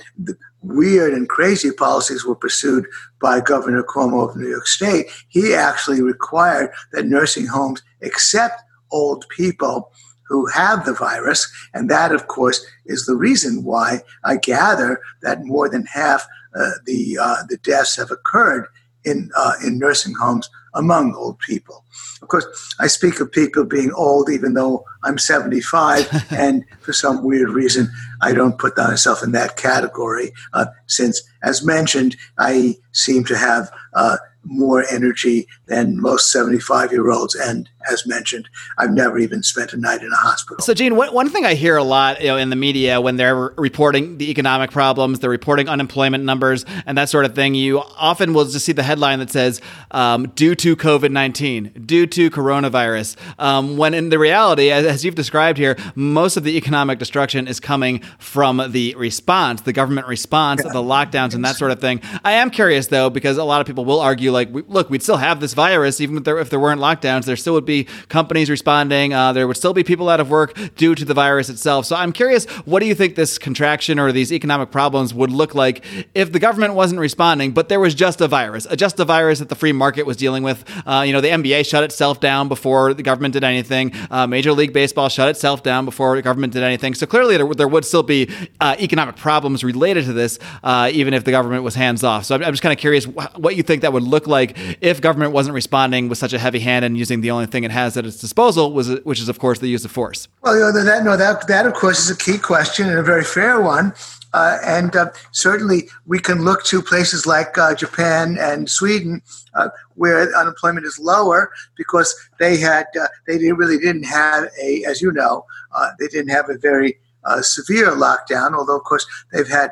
weird 0.63 1.13
and 1.13 1.29
crazy 1.29 1.71
policies 1.71 2.25
were 2.25 2.35
pursued 2.35 2.87
by 3.21 3.41
Governor 3.41 3.83
Cuomo 3.83 4.29
of 4.29 4.37
New 4.37 4.49
York 4.49 4.67
State, 4.67 5.07
he 5.29 5.55
actually 5.55 6.03
required 6.03 6.71
that 6.93 7.07
nursing 7.07 7.47
homes 7.47 7.83
accept 8.03 8.63
old 8.91 9.29
people 9.29 9.93
who 10.27 10.47
have 10.47 10.85
the 10.85 10.93
virus. 10.93 11.51
And 11.75 11.89
that, 11.91 12.13
of 12.13 12.27
course, 12.27 12.65
is 12.87 13.07
the 13.07 13.17
reason 13.17 13.65
why 13.65 14.03
I 14.25 14.37
gather 14.37 15.01
that 15.23 15.45
more 15.45 15.69
than 15.69 15.87
half 15.87 16.27
uh, 16.59 16.71
the, 16.85 17.19
uh, 17.21 17.37
the 17.49 17.59
deaths 17.59 17.97
have 17.97 18.11
occurred 18.11 18.67
in, 19.05 19.31
uh, 19.37 19.55
in 19.65 19.79
nursing 19.79 20.15
homes 20.15 20.51
among 20.75 21.15
old 21.15 21.39
people. 21.39 21.85
Of 22.21 22.29
course, 22.29 22.75
I 22.81 22.87
speak 22.89 23.21
of 23.21 23.31
people 23.31 23.65
being 23.65 23.93
old, 23.93 24.31
even 24.31 24.55
though 24.55 24.85
I'm 25.05 25.19
75, 25.19 26.27
and 26.31 26.65
for 26.81 26.93
some 26.93 27.25
weird 27.25 27.51
reason, 27.51 27.91
I 28.21 28.33
don't 28.33 28.59
put 28.59 28.77
myself 28.77 29.23
in 29.23 29.33
that 29.33 29.57
category. 29.57 30.33
Uh, 30.53 30.67
since, 30.87 31.23
as 31.43 31.65
mentioned, 31.65 32.17
I 32.39 32.77
seem 32.93 33.25
to 33.25 33.37
have 33.37 33.71
uh, 33.95 34.17
more 34.45 34.85
energy 34.91 35.47
than 35.67 36.01
most 36.01 36.33
75 36.33 36.93
year 36.93 37.11
olds. 37.11 37.35
And 37.35 37.69
as 37.91 38.07
mentioned, 38.07 38.49
I've 38.79 38.93
never 38.93 39.19
even 39.19 39.43
spent 39.43 39.73
a 39.73 39.77
night 39.77 40.03
in 40.03 40.13
a 40.13 40.17
hospital. 40.17 40.63
So, 40.65 40.75
Gene, 40.75 40.97
one, 40.97 41.13
one 41.13 41.29
thing 41.31 41.45
I 41.45 41.55
hear 41.55 41.77
a 41.77 41.85
lot 41.85 42.21
you 42.21 42.29
know, 42.29 42.37
in 42.37 42.51
the 42.51 42.57
media 42.57 43.01
when 43.01 43.17
they're 43.17 43.37
reporting 43.37 44.19
the 44.19 44.31
economic 44.31 44.71
problems, 44.71 45.21
they're 45.21 45.31
reporting 45.31 45.69
unemployment 45.69 46.25
numbers 46.25 46.65
and 46.87 46.97
that 46.99 47.09
sort 47.09 47.25
of 47.25 47.35
thing, 47.35 47.55
you 47.55 47.81
often 47.97 48.35
will 48.35 48.45
just 48.45 48.65
see 48.65 48.73
the 48.73 48.83
headline 48.83 49.19
that 49.19 49.31
says, 49.31 49.61
um, 49.91 50.29
due 50.35 50.55
to 50.55 50.77
COVID 50.77 51.11
19, 51.11 51.85
due 51.87 52.07
to 52.07 52.31
coronavirus. 52.31 53.17
Um, 53.39 53.77
when 53.77 53.95
in 53.95 54.09
the 54.09 54.19
reality, 54.19 54.71
as, 54.71 54.87
as 54.87 55.05
you've 55.05 55.15
described 55.15 55.59
here, 55.59 55.77
most 55.95 56.37
of 56.37 56.45
the 56.45 56.57
economic 56.57 56.99
destruction 56.99 57.47
is 57.47 57.61
coming 57.61 58.01
from 58.19 58.63
the 58.69 58.95
response, 58.97 59.63
the 59.63 59.73
government 59.73 60.07
response, 60.07 60.63
yeah. 60.65 60.73
the 60.73 60.83
lockdowns, 60.83 61.35
and 61.35 61.45
that 61.45 61.57
sort 61.57 61.71
of 61.71 61.81
thing. 61.81 62.01
I 62.25 62.33
am 62.33 62.51
curious, 62.51 62.89
though, 62.89 63.11
because 63.11 63.39
a 63.39 63.45
lot 63.45 63.61
of 63.61 63.67
people 63.67 63.85
will 63.85 64.01
argue, 64.01 64.33
like, 64.33 64.49
look, 64.53 64.91
we'd 64.91 65.03
still 65.03 65.17
have 65.17 65.41
this 65.41 65.55
virus, 65.55 66.01
even 66.01 66.17
if 66.19 66.25
there, 66.25 66.39
if 66.39 66.51
there 66.51 66.61
weren't 66.61 66.81
lockdowns, 66.81 67.25
there 67.25 67.37
still 67.37 67.55
would 67.55 67.65
be 67.65 67.78
companies 68.09 68.51
responding. 68.51 69.13
Uh, 69.13 69.33
there 69.33 69.47
would 69.47 69.57
still 69.57 69.73
be 69.73 69.85
people 69.85 70.09
out 70.09 70.21
of 70.21 70.31
work 70.31 70.57
due 70.77 70.95
to 70.95 71.05
the 71.05 71.15
virus 71.15 71.49
itself. 71.49 71.87
So 71.87 71.97
I'm 71.97 72.13
curious, 72.13 72.45
what 72.65 72.81
do 72.81 72.87
you 72.87 72.95
think 72.95 73.15
this 73.15 73.39
contraction 73.39 73.99
or 73.99 74.13
these 74.13 74.33
economic 74.33 74.71
problems 74.71 75.15
would 75.15 75.31
look 75.31 75.55
like 75.55 75.85
if 76.15 76.33
the 76.33 76.39
government 76.39 76.75
wasn't 76.75 77.01
responding, 77.01 77.53
but 77.53 77.69
there 77.69 77.81
was 77.81 77.95
just 77.95 78.21
a 78.21 78.29
virus, 78.29 78.67
just 78.77 78.99
a 79.01 79.05
virus 79.05 79.39
that 79.39 79.49
the 79.49 79.55
free 79.55 79.73
market 79.73 80.05
was 80.07 80.17
dealing 80.17 80.43
with? 80.43 80.65
Uh, 80.87 81.05
you 81.07 81.13
know, 81.13 81.21
the 81.21 81.29
NBA 81.29 81.67
shut 81.67 81.85
itself 81.85 82.21
down 82.21 82.49
before 82.49 82.95
the 82.95 83.03
government 83.03 83.33
did 83.33 83.45
anything. 83.45 83.93
Uh, 84.11 84.27
Major 84.27 84.53
League 84.53 84.73
Baseball 84.73 85.09
shut 85.09 85.29
itself 85.29 85.63
down 85.63 85.85
before 85.85 86.17
the 86.17 86.23
government 86.23 86.53
did 86.53 86.63
anything. 86.63 86.95
So 86.95 87.07
clearly, 87.07 87.37
there, 87.37 87.47
there 87.55 87.69
would 87.69 87.85
still 87.85 88.03
be 88.03 88.31
uh, 88.61 88.77
economic 88.79 89.17
problems 89.17 89.65
related 89.65 90.05
to 90.05 90.13
this, 90.13 90.39
uh, 90.63 90.91
even 90.93 91.15
if 91.15 91.25
the 91.25 91.31
government 91.31 91.63
was 91.63 91.75
hands 91.75 92.05
off. 92.05 92.25
So 92.25 92.35
I'm, 92.35 92.45
I'm 92.45 92.53
just 92.53 92.63
kind 92.63 92.73
of 92.73 92.79
curious 92.79 93.07
what 93.07 93.57
you 93.57 93.63
think 93.63 93.83
that 93.83 93.93
would 93.93 94.03
look 94.03 94.27
like 94.27 94.57
if 94.81 95.01
government 95.01 95.33
wasn't 95.33 95.55
responding 95.55 96.09
with 96.09 96.19
such 96.19 96.33
a 96.33 96.39
heavy 96.39 96.61
hand 96.61 96.85
and 96.85 96.97
using 96.97 97.21
the 97.21 97.31
only 97.31 97.47
thing 97.47 97.65
it 97.69 97.73
has 97.73 97.97
at 97.97 98.05
its 98.07 98.19
disposal, 98.19 98.73
was 98.73 98.89
which 99.05 99.21
is 99.21 99.29
of 99.29 99.39
course 99.39 99.59
the 99.59 99.69
use 99.69 99.85
of 99.85 99.91
force. 99.91 100.29
Well, 100.43 100.73
that 100.73 101.05
no, 101.05 101.17
that 101.17 101.47
that 101.49 101.67
of 101.67 101.75
course 101.75 101.99
is 102.05 102.11
a 102.11 102.17
key 102.17 102.39
question 102.39 102.89
and 102.89 102.99
a 102.99 103.03
very 103.03 103.25
fair 103.25 103.61
one. 103.61 103.95
Uh, 104.35 104.59
and 104.65 104.95
uh, 104.95 105.11
certainly, 105.33 105.89
we 106.07 106.19
can 106.19 106.45
look 106.45 106.63
to 106.65 106.83
places 106.83 107.27
like 107.27 107.57
uh, 107.57 107.75
Japan 107.75 108.37
and 108.39 108.69
Sweden, 108.69 109.23
uh, 109.55 109.69
where 109.95 110.35
unemployment 110.37 110.87
is 110.87 110.99
lower 110.99 111.51
because 111.77 112.15
they 112.39 112.59
had 112.59 112.87
uh, 113.01 113.07
they 113.27 113.53
really 113.53 113.79
didn't 113.79 114.05
have 114.05 114.49
a, 114.63 114.85
as 114.85 115.01
you 115.01 115.13
know, 115.13 115.47
uh, 115.75 115.91
they 115.99 116.09
didn't 116.09 116.31
have 116.31 116.51
a 116.51 116.59
very 116.59 116.99
severe 117.41 117.91
lockdown. 117.93 118.55
Although, 118.55 118.77
of 118.77 118.85
course, 118.85 119.07
they've 119.33 119.49
had 119.49 119.71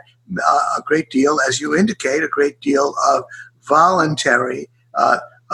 a 0.76 0.82
great 0.84 1.08
deal, 1.10 1.38
as 1.48 1.58
you 1.58 1.74
indicate, 1.74 2.22
a 2.22 2.28
great 2.28 2.60
deal 2.60 2.94
of 3.08 3.24
voluntary 3.62 4.68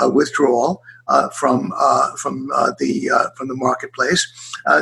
withdrawal. 0.09 0.83
Uh, 1.09 1.29
from 1.31 1.73
uh, 1.77 2.15
from 2.15 2.49
uh, 2.55 2.71
the 2.79 3.11
uh, 3.11 3.29
from 3.37 3.49
the 3.49 3.57
marketplace, 3.57 4.25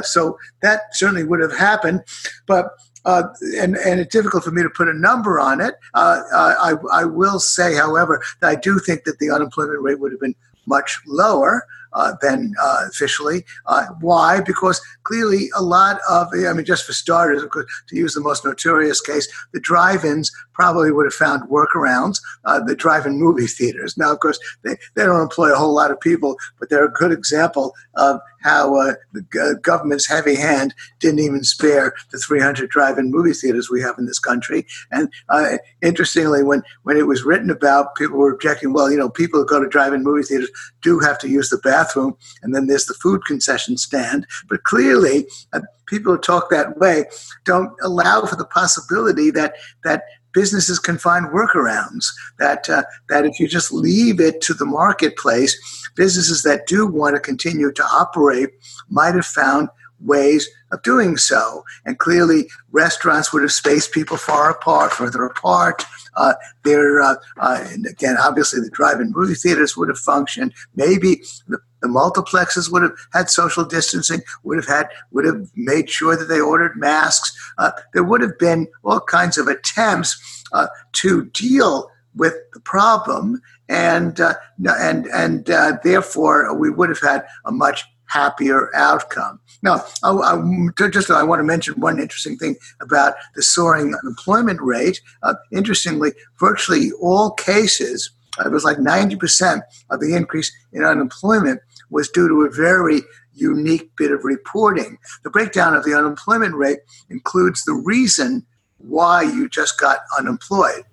so 0.02 0.38
that 0.60 0.94
certainly 0.94 1.24
would 1.24 1.40
have 1.40 1.56
happened, 1.56 2.04
but 2.46 2.76
and 3.06 3.76
and 3.78 4.00
it's 4.00 4.12
difficult 4.12 4.44
for 4.44 4.50
me 4.50 4.62
to 4.62 4.68
put 4.68 4.86
a 4.86 4.92
number 4.92 5.40
on 5.40 5.62
it. 5.62 5.76
I 5.94 6.74
I 6.92 7.04
will 7.04 7.40
say, 7.40 7.74
however, 7.74 8.22
that 8.40 8.50
I 8.50 8.54
do 8.54 8.78
think 8.78 9.04
that 9.04 9.18
the 9.18 9.30
unemployment 9.30 9.80
rate 9.80 9.98
would 9.98 10.12
have 10.12 10.20
been 10.20 10.36
much 10.66 11.00
lower 11.06 11.66
uh, 11.92 12.14
uh, 12.22 12.86
officially. 12.88 13.44
Uh, 13.66 13.86
why? 14.00 14.40
Because 14.40 14.80
clearly 15.04 15.50
a 15.56 15.62
lot 15.62 16.00
of, 16.08 16.28
I 16.34 16.52
mean, 16.52 16.64
just 16.64 16.84
for 16.84 16.92
starters, 16.92 17.42
to 17.42 17.96
use 17.96 18.14
the 18.14 18.20
most 18.20 18.44
notorious 18.44 19.00
case, 19.00 19.28
the 19.52 19.60
drive-ins 19.60 20.30
probably 20.52 20.92
would 20.92 21.06
have 21.06 21.14
found 21.14 21.48
workarounds. 21.50 22.20
Uh, 22.44 22.62
the 22.62 22.76
drive-in 22.76 23.18
movie 23.18 23.46
theaters. 23.46 23.96
Now, 23.96 24.12
of 24.12 24.20
course, 24.20 24.38
they, 24.64 24.76
they 24.94 25.04
don't 25.04 25.20
employ 25.20 25.52
a 25.52 25.56
whole 25.56 25.74
lot 25.74 25.90
of 25.90 26.00
people, 26.00 26.36
but 26.58 26.70
they're 26.70 26.84
a 26.84 26.92
good 26.92 27.12
example 27.12 27.74
of 27.94 28.20
how 28.42 28.76
uh, 28.76 28.94
the 29.12 29.58
government's 29.62 30.06
heavy 30.06 30.34
hand 30.34 30.74
didn't 30.98 31.20
even 31.20 31.44
spare 31.44 31.94
the 32.10 32.18
300 32.18 32.70
drive-in 32.70 33.10
movie 33.10 33.32
theaters 33.32 33.70
we 33.70 33.80
have 33.80 33.98
in 33.98 34.06
this 34.06 34.18
country. 34.18 34.66
And 34.90 35.10
uh, 35.28 35.58
interestingly, 35.82 36.42
when 36.42 36.62
when 36.82 36.96
it 36.96 37.06
was 37.06 37.24
written 37.24 37.50
about, 37.50 37.94
people 37.96 38.18
were 38.18 38.32
objecting. 38.32 38.72
Well, 38.72 38.90
you 38.90 38.98
know, 38.98 39.10
people 39.10 39.40
who 39.40 39.46
go 39.46 39.60
to 39.62 39.68
drive-in 39.68 40.02
movie 40.02 40.22
theaters 40.22 40.50
do 40.82 40.98
have 41.00 41.18
to 41.20 41.28
use 41.28 41.50
the 41.50 41.58
bathroom, 41.58 42.16
and 42.42 42.54
then 42.54 42.66
there's 42.66 42.86
the 42.86 42.94
food 42.94 43.24
concession 43.26 43.76
stand. 43.76 44.26
But 44.48 44.64
clearly, 44.64 45.26
uh, 45.52 45.60
people 45.86 46.14
who 46.14 46.20
talk 46.20 46.50
that 46.50 46.78
way 46.78 47.04
don't 47.44 47.72
allow 47.82 48.24
for 48.24 48.36
the 48.36 48.46
possibility 48.46 49.30
that 49.32 49.54
that 49.84 50.04
businesses 50.32 50.78
can 50.78 50.98
find 50.98 51.26
workarounds. 51.26 52.06
That 52.38 52.68
uh, 52.70 52.84
that 53.08 53.26
if 53.26 53.38
you 53.40 53.48
just 53.48 53.72
leave 53.72 54.20
it 54.20 54.40
to 54.42 54.54
the 54.54 54.66
marketplace, 54.66 55.58
businesses 56.00 56.42
that 56.44 56.66
do 56.66 56.86
want 56.86 57.14
to 57.14 57.20
continue 57.20 57.70
to 57.70 57.84
operate 57.84 58.48
might 58.88 59.14
have 59.14 59.26
found 59.26 59.68
ways 60.00 60.48
of 60.72 60.82
doing 60.82 61.18
so. 61.18 61.62
And 61.84 61.98
clearly, 61.98 62.48
restaurants 62.72 63.34
would 63.34 63.42
have 63.42 63.52
spaced 63.52 63.92
people 63.92 64.16
far 64.16 64.50
apart, 64.50 64.92
further 64.92 65.26
apart. 65.26 65.84
Uh, 66.16 66.32
there, 66.64 67.02
uh, 67.02 67.16
uh, 67.38 67.66
and 67.68 67.84
again, 67.84 68.16
obviously, 68.18 68.60
the 68.60 68.70
drive-in 68.70 69.12
movie 69.14 69.34
theaters 69.34 69.76
would 69.76 69.90
have 69.90 69.98
functioned. 69.98 70.54
Maybe 70.74 71.20
the, 71.48 71.58
the 71.82 71.88
multiplexes 71.88 72.72
would 72.72 72.80
have 72.80 72.96
had 73.12 73.28
social 73.28 73.66
distancing. 73.66 74.22
Would 74.44 74.56
have 74.56 74.68
had 74.76 74.88
would 75.10 75.26
have 75.26 75.50
made 75.54 75.90
sure 75.90 76.16
that 76.16 76.30
they 76.30 76.40
ordered 76.40 76.78
masks. 76.78 77.30
Uh, 77.58 77.72
there 77.92 78.04
would 78.04 78.22
have 78.22 78.38
been 78.38 78.68
all 78.84 79.00
kinds 79.00 79.36
of 79.36 79.48
attempts 79.48 80.44
uh, 80.54 80.68
to 80.92 81.26
deal 81.26 81.90
with 82.14 82.34
the 82.52 82.60
problem, 82.60 83.40
and 83.68 84.20
uh, 84.20 84.34
and 84.66 85.06
and 85.06 85.46
therefore 85.82 86.54
we 86.54 86.70
would 86.70 86.88
have 86.88 87.00
had 87.00 87.24
a 87.44 87.52
much 87.52 87.84
happier 88.10 88.74
outcome. 88.74 89.38
Now, 89.62 89.84
I, 90.02 90.10
I, 90.10 90.88
just 90.88 91.10
I 91.10 91.22
want 91.22 91.38
to 91.38 91.44
mention 91.44 91.80
one 91.80 92.00
interesting 92.00 92.36
thing 92.36 92.56
about 92.80 93.14
the 93.36 93.42
soaring 93.42 93.94
unemployment 93.94 94.60
rate. 94.60 95.00
Uh, 95.22 95.34
interestingly, 95.52 96.10
virtually 96.40 96.90
all 97.00 97.30
cases, 97.32 98.10
uh, 98.38 98.48
it 98.48 98.52
was 98.52 98.64
like 98.64 98.78
90% 98.78 99.60
of 99.90 100.00
the 100.00 100.14
increase 100.16 100.52
in 100.72 100.84
unemployment 100.84 101.60
was 101.90 102.08
due 102.08 102.28
to 102.28 102.42
a 102.42 102.50
very 102.50 103.02
unique 103.32 103.90
bit 103.96 104.10
of 104.10 104.24
reporting. 104.24 104.98
The 105.22 105.30
breakdown 105.30 105.74
of 105.74 105.84
the 105.84 105.94
unemployment 105.94 106.54
rate 106.54 106.80
includes 107.10 107.64
the 107.64 107.74
reason 107.74 108.44
why 108.78 109.22
you 109.22 109.48
just 109.48 109.78
got 109.78 110.00
unemployed. 110.18 110.84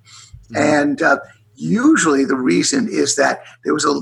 Mm-hmm. 0.51 0.57
And 0.57 1.01
uh, 1.01 1.19
usually 1.57 2.23
the 2.23 2.35
reason 2.35 2.87
is 2.89 3.15
that 3.15 3.43
there 3.63 3.73
was 3.73 3.85
a 3.85 3.93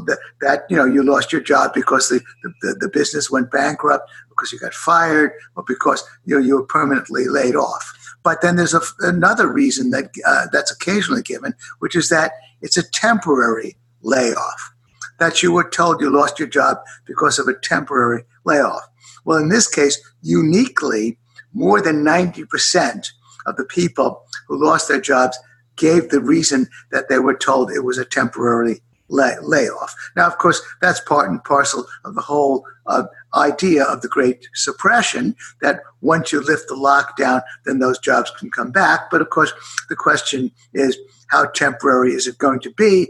that 0.41 0.65
you 0.69 0.75
know 0.75 0.85
you 0.85 1.03
lost 1.03 1.31
your 1.31 1.41
job 1.41 1.73
because 1.73 2.09
the, 2.09 2.21
the, 2.61 2.75
the 2.81 2.89
business 2.89 3.31
went 3.31 3.51
bankrupt 3.51 4.09
because 4.29 4.51
you 4.51 4.59
got 4.59 4.73
fired 4.73 5.31
or 5.55 5.63
because 5.65 6.03
you 6.25 6.35
know 6.35 6.45
you 6.45 6.55
were 6.55 6.65
permanently 6.65 7.27
laid 7.27 7.55
off. 7.55 7.93
But 8.23 8.41
then 8.41 8.55
there's 8.55 8.73
a, 8.73 8.81
another 9.01 9.51
reason 9.51 9.91
that 9.91 10.11
uh, 10.25 10.47
that's 10.51 10.71
occasionally 10.71 11.21
given 11.21 11.53
which 11.79 11.95
is 11.95 12.09
that 12.09 12.33
it's 12.61 12.77
a 12.77 12.89
temporary 12.91 13.77
layoff. 14.01 14.71
That 15.17 15.41
you 15.41 15.53
were 15.53 15.69
told 15.69 16.01
you 16.01 16.09
lost 16.09 16.37
your 16.37 16.49
job 16.49 16.77
because 17.07 17.39
of 17.39 17.47
a 17.47 17.57
temporary 17.57 18.23
layoff. 18.43 18.83
Well 19.23 19.37
in 19.37 19.49
this 19.49 19.67
case 19.67 19.97
uniquely 20.21 21.17
more 21.53 21.81
than 21.81 22.03
90% 22.03 23.11
of 23.45 23.55
the 23.55 23.63
people 23.63 24.21
who 24.47 24.61
lost 24.61 24.89
their 24.89 24.99
jobs 24.99 25.39
gave 25.75 26.09
the 26.09 26.21
reason 26.21 26.67
that 26.91 27.09
they 27.09 27.19
were 27.19 27.37
told 27.37 27.71
it 27.71 27.83
was 27.83 27.97
a 27.97 28.05
temporary 28.05 28.81
lay- 29.09 29.37
layoff. 29.41 29.95
Now, 30.15 30.27
of 30.27 30.37
course, 30.37 30.61
that's 30.81 30.99
part 30.99 31.29
and 31.29 31.43
parcel 31.43 31.85
of 32.03 32.15
the 32.15 32.21
whole 32.21 32.65
uh, 32.87 33.03
idea 33.35 33.83
of 33.83 34.01
the 34.01 34.07
Great 34.07 34.47
Suppression 34.53 35.35
that 35.61 35.81
once 36.01 36.31
you 36.31 36.41
lift 36.41 36.67
the 36.67 36.75
lockdown, 36.75 37.41
then 37.65 37.79
those 37.79 37.99
jobs 37.99 38.31
can 38.31 38.49
come 38.49 38.71
back. 38.71 39.09
But 39.11 39.21
of 39.21 39.29
course, 39.29 39.53
the 39.89 39.95
question 39.95 40.51
is 40.73 40.97
how 41.27 41.45
temporary 41.47 42.13
is 42.13 42.27
it 42.27 42.37
going 42.37 42.59
to 42.61 42.71
be, 42.71 43.09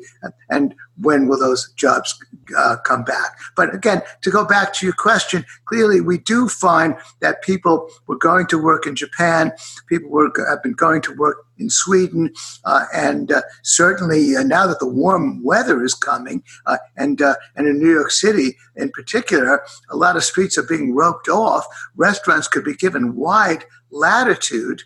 and 0.49 0.73
when 1.01 1.27
will 1.27 1.39
those 1.39 1.71
jobs 1.75 2.17
uh, 2.57 2.77
come 2.85 3.03
back? 3.03 3.37
But 3.55 3.73
again, 3.73 4.01
to 4.21 4.31
go 4.31 4.45
back 4.45 4.73
to 4.75 4.85
your 4.85 4.95
question, 4.95 5.45
clearly 5.65 6.01
we 6.01 6.17
do 6.17 6.47
find 6.47 6.95
that 7.21 7.41
people 7.41 7.89
were 8.07 8.17
going 8.17 8.47
to 8.47 8.61
work 8.61 8.85
in 8.87 8.95
Japan, 8.95 9.51
people 9.87 10.09
were, 10.09 10.31
have 10.49 10.63
been 10.63 10.73
going 10.73 11.01
to 11.03 11.13
work 11.15 11.45
in 11.57 11.69
Sweden, 11.69 12.33
uh, 12.65 12.85
and 12.93 13.31
uh, 13.31 13.41
certainly 13.63 14.35
uh, 14.35 14.43
now 14.43 14.67
that 14.67 14.79
the 14.79 14.87
warm 14.87 15.43
weather 15.43 15.83
is 15.83 15.93
coming, 15.93 16.43
uh, 16.65 16.77
and 16.97 17.21
uh, 17.21 17.35
and 17.55 17.67
in 17.67 17.79
New 17.79 17.91
York 17.91 18.11
City 18.11 18.55
in 18.75 18.89
particular, 18.91 19.63
a 19.89 19.95
lot 19.95 20.15
of 20.15 20.23
streets 20.23 20.57
are 20.57 20.63
being 20.63 20.93
roped 20.93 21.29
off. 21.29 21.65
Restaurants 21.95 22.47
could 22.47 22.63
be 22.63 22.75
given 22.75 23.15
wide 23.15 23.65
latitude 23.91 24.81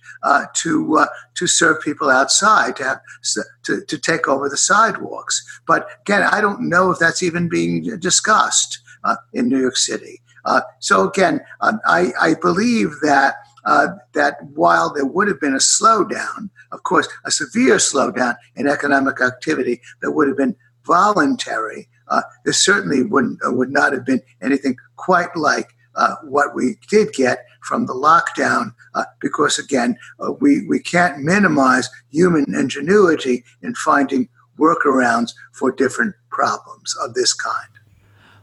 to 0.54 1.06
to 1.34 1.48
serve 1.48 1.82
people 1.82 2.10
outside 2.10 2.76
to 2.76 2.84
have 2.84 3.00
to, 3.64 3.82
to 3.86 3.98
take 3.98 4.28
over 4.28 4.50
the 4.50 4.58
sidewalks. 4.58 5.62
But 5.68 5.88
again, 6.02 6.24
I 6.24 6.42
don't 6.42 6.70
know 6.70 6.92
if 6.92 7.00
that's 7.00 7.24
even 7.24 7.50
being 7.50 8.00
discussed 8.00 8.80
uh, 9.04 9.16
in 9.34 9.50
New 9.50 9.60
York 9.60 9.78
City. 9.78 10.22
Uh, 10.46 10.62
so 10.80 11.08
again, 11.08 11.42
um, 11.62 11.80
I, 11.86 12.12
I 12.20 12.36
believe 12.42 12.92
that 13.02 13.36
uh, 13.66 13.88
that 14.14 14.38
while 14.54 14.92
there 14.92 15.06
would 15.06 15.28
have 15.28 15.40
been 15.40 15.54
a 15.54 15.58
slowdown, 15.58 16.50
of 16.72 16.84
course, 16.84 17.08
a 17.26 17.32
severe 17.32 17.76
slowdown 17.76 18.36
in 18.56 18.68
economic 18.68 19.22
activity 19.22 19.82
that 20.02 20.12
would 20.12 20.28
have 20.28 20.38
been 20.38 20.56
voluntary, 20.86 21.88
uh, 22.08 22.22
there 22.46 22.54
certainly 22.54 23.04
wouldn't 23.04 23.38
would 23.44 23.72
not 23.72 23.94
have 23.94 24.06
been 24.06 24.22
anything 24.42 24.76
quite 24.96 25.36
like 25.36 25.76
uh, 26.00 26.16
what 26.24 26.56
we 26.56 26.78
did 26.90 27.12
get 27.14 27.46
from 27.62 27.86
the 27.86 27.94
lockdown, 27.94 28.74
uh, 28.96 29.04
because 29.20 29.60
again, 29.60 29.98
uh, 30.20 30.32
we, 30.32 30.66
we 30.68 30.80
can't 30.80 31.20
minimize 31.20 31.90
human 32.10 32.46
ingenuity 32.56 33.44
in 33.62 33.76
finding 33.76 34.30
workarounds 34.58 35.34
for 35.52 35.72
different 35.72 36.16
problems 36.32 36.96
of 37.04 37.14
this 37.14 37.34
kind. 37.34 37.70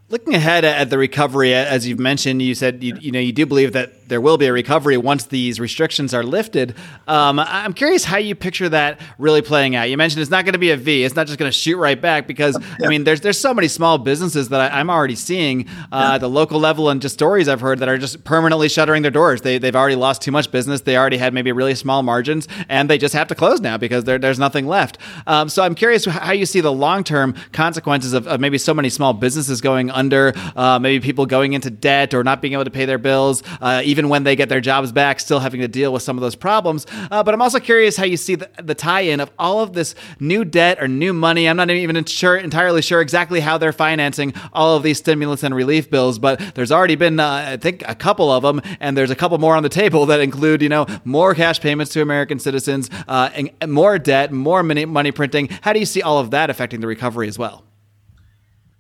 Looking 0.08 0.34
ahead 0.34 0.64
at 0.64 0.90
the 0.90 0.98
recovery, 0.98 1.52
as 1.54 1.88
you've 1.88 1.98
mentioned, 1.98 2.40
you 2.40 2.54
said 2.54 2.84
you, 2.84 2.94
you 3.00 3.10
know 3.10 3.18
you 3.18 3.32
do 3.32 3.44
believe 3.44 3.72
that 3.72 4.05
there 4.08 4.20
will 4.20 4.38
be 4.38 4.46
a 4.46 4.52
recovery 4.52 4.96
once 4.96 5.24
these 5.24 5.60
restrictions 5.60 6.14
are 6.14 6.22
lifted. 6.22 6.74
Um, 7.06 7.38
I'm 7.38 7.72
curious 7.72 8.04
how 8.04 8.18
you 8.18 8.34
picture 8.34 8.68
that 8.68 9.00
really 9.18 9.42
playing 9.42 9.76
out. 9.76 9.90
You 9.90 9.96
mentioned 9.96 10.22
it's 10.22 10.30
not 10.30 10.44
going 10.44 10.54
to 10.54 10.58
be 10.58 10.70
a 10.70 10.76
V; 10.76 11.04
it's 11.04 11.16
not 11.16 11.26
just 11.26 11.38
going 11.38 11.50
to 11.50 11.56
shoot 11.56 11.76
right 11.76 12.00
back 12.00 12.26
because. 12.26 12.56
I 12.82 12.88
mean, 12.88 13.04
there's 13.04 13.20
there's 13.20 13.38
so 13.38 13.54
many 13.54 13.68
small 13.68 13.98
businesses 13.98 14.48
that 14.50 14.72
I, 14.72 14.80
am 14.80 14.90
already 14.90 15.14
seeing 15.14 15.68
uh, 15.92 16.10
yeah. 16.12 16.18
the 16.18 16.28
local 16.28 16.60
level 16.60 16.90
and 16.90 17.00
just 17.00 17.14
stories 17.14 17.48
I've 17.48 17.60
heard 17.60 17.78
that 17.80 17.88
are 17.88 17.98
just 17.98 18.24
permanently 18.24 18.68
shuttering 18.68 19.02
their 19.02 19.10
doors. 19.10 19.42
They 19.42 19.58
they've 19.58 19.74
already 19.74 19.96
lost 19.96 20.22
too 20.22 20.30
much 20.30 20.50
business. 20.50 20.82
They 20.82 20.96
already 20.96 21.16
had 21.16 21.32
maybe 21.34 21.52
really 21.52 21.74
small 21.74 22.02
margins, 22.02 22.48
and 22.68 22.90
they 22.90 22.98
just 22.98 23.14
have 23.14 23.28
to 23.28 23.34
close 23.34 23.60
now 23.60 23.76
because 23.76 24.04
there's 24.04 24.38
nothing 24.38 24.66
left. 24.66 24.98
Um, 25.26 25.48
so 25.48 25.62
I'm 25.62 25.74
curious 25.74 26.04
how 26.04 26.32
you 26.32 26.46
see 26.46 26.60
the 26.60 26.72
long 26.72 27.04
term 27.04 27.34
consequences 27.52 28.12
of, 28.12 28.26
of 28.26 28.40
maybe 28.40 28.58
so 28.58 28.74
many 28.74 28.88
small 28.88 29.12
businesses 29.12 29.60
going 29.60 29.90
under, 29.90 30.32
uh, 30.54 30.78
maybe 30.78 31.02
people 31.02 31.26
going 31.26 31.52
into 31.52 31.70
debt 31.70 32.14
or 32.14 32.22
not 32.22 32.42
being 32.42 32.52
able 32.52 32.64
to 32.64 32.70
pay 32.70 32.84
their 32.84 32.98
bills, 32.98 33.42
uh, 33.60 33.82
even 33.84 33.95
when 34.08 34.24
they 34.24 34.36
get 34.36 34.48
their 34.48 34.60
jobs 34.60 34.92
back, 34.92 35.20
still 35.20 35.40
having 35.40 35.60
to 35.60 35.68
deal 35.68 35.92
with 35.92 36.02
some 36.02 36.16
of 36.16 36.22
those 36.22 36.34
problems. 36.34 36.86
Uh, 37.10 37.22
but 37.22 37.34
I'm 37.34 37.42
also 37.42 37.58
curious 37.58 37.96
how 37.96 38.04
you 38.04 38.16
see 38.16 38.34
the, 38.34 38.48
the 38.62 38.74
tie 38.74 39.00
in 39.00 39.20
of 39.20 39.30
all 39.38 39.60
of 39.60 39.72
this 39.72 39.94
new 40.20 40.44
debt 40.44 40.80
or 40.80 40.88
new 40.88 41.12
money. 41.12 41.48
I'm 41.48 41.56
not 41.56 41.70
even 41.70 42.04
sure, 42.04 42.36
entirely 42.36 42.82
sure 42.82 43.00
exactly 43.00 43.40
how 43.40 43.58
they're 43.58 43.72
financing 43.72 44.34
all 44.52 44.76
of 44.76 44.82
these 44.82 44.98
stimulus 44.98 45.42
and 45.42 45.54
relief 45.54 45.90
bills, 45.90 46.18
but 46.18 46.40
there's 46.54 46.72
already 46.72 46.96
been, 46.96 47.20
uh, 47.20 47.44
I 47.48 47.56
think, 47.56 47.82
a 47.88 47.94
couple 47.94 48.30
of 48.30 48.42
them, 48.42 48.60
and 48.80 48.96
there's 48.96 49.10
a 49.10 49.16
couple 49.16 49.38
more 49.38 49.56
on 49.56 49.62
the 49.62 49.68
table 49.68 50.06
that 50.06 50.20
include, 50.20 50.62
you 50.62 50.68
know, 50.68 50.86
more 51.04 51.34
cash 51.34 51.60
payments 51.60 51.92
to 51.92 52.02
American 52.02 52.38
citizens, 52.38 52.90
uh, 53.08 53.30
and 53.34 53.72
more 53.72 53.98
debt, 53.98 54.32
more 54.32 54.62
money, 54.62 54.84
money 54.84 55.12
printing. 55.12 55.48
How 55.62 55.72
do 55.72 55.80
you 55.80 55.86
see 55.86 56.02
all 56.02 56.18
of 56.18 56.30
that 56.30 56.50
affecting 56.50 56.80
the 56.80 56.86
recovery 56.86 57.28
as 57.28 57.38
well? 57.38 57.64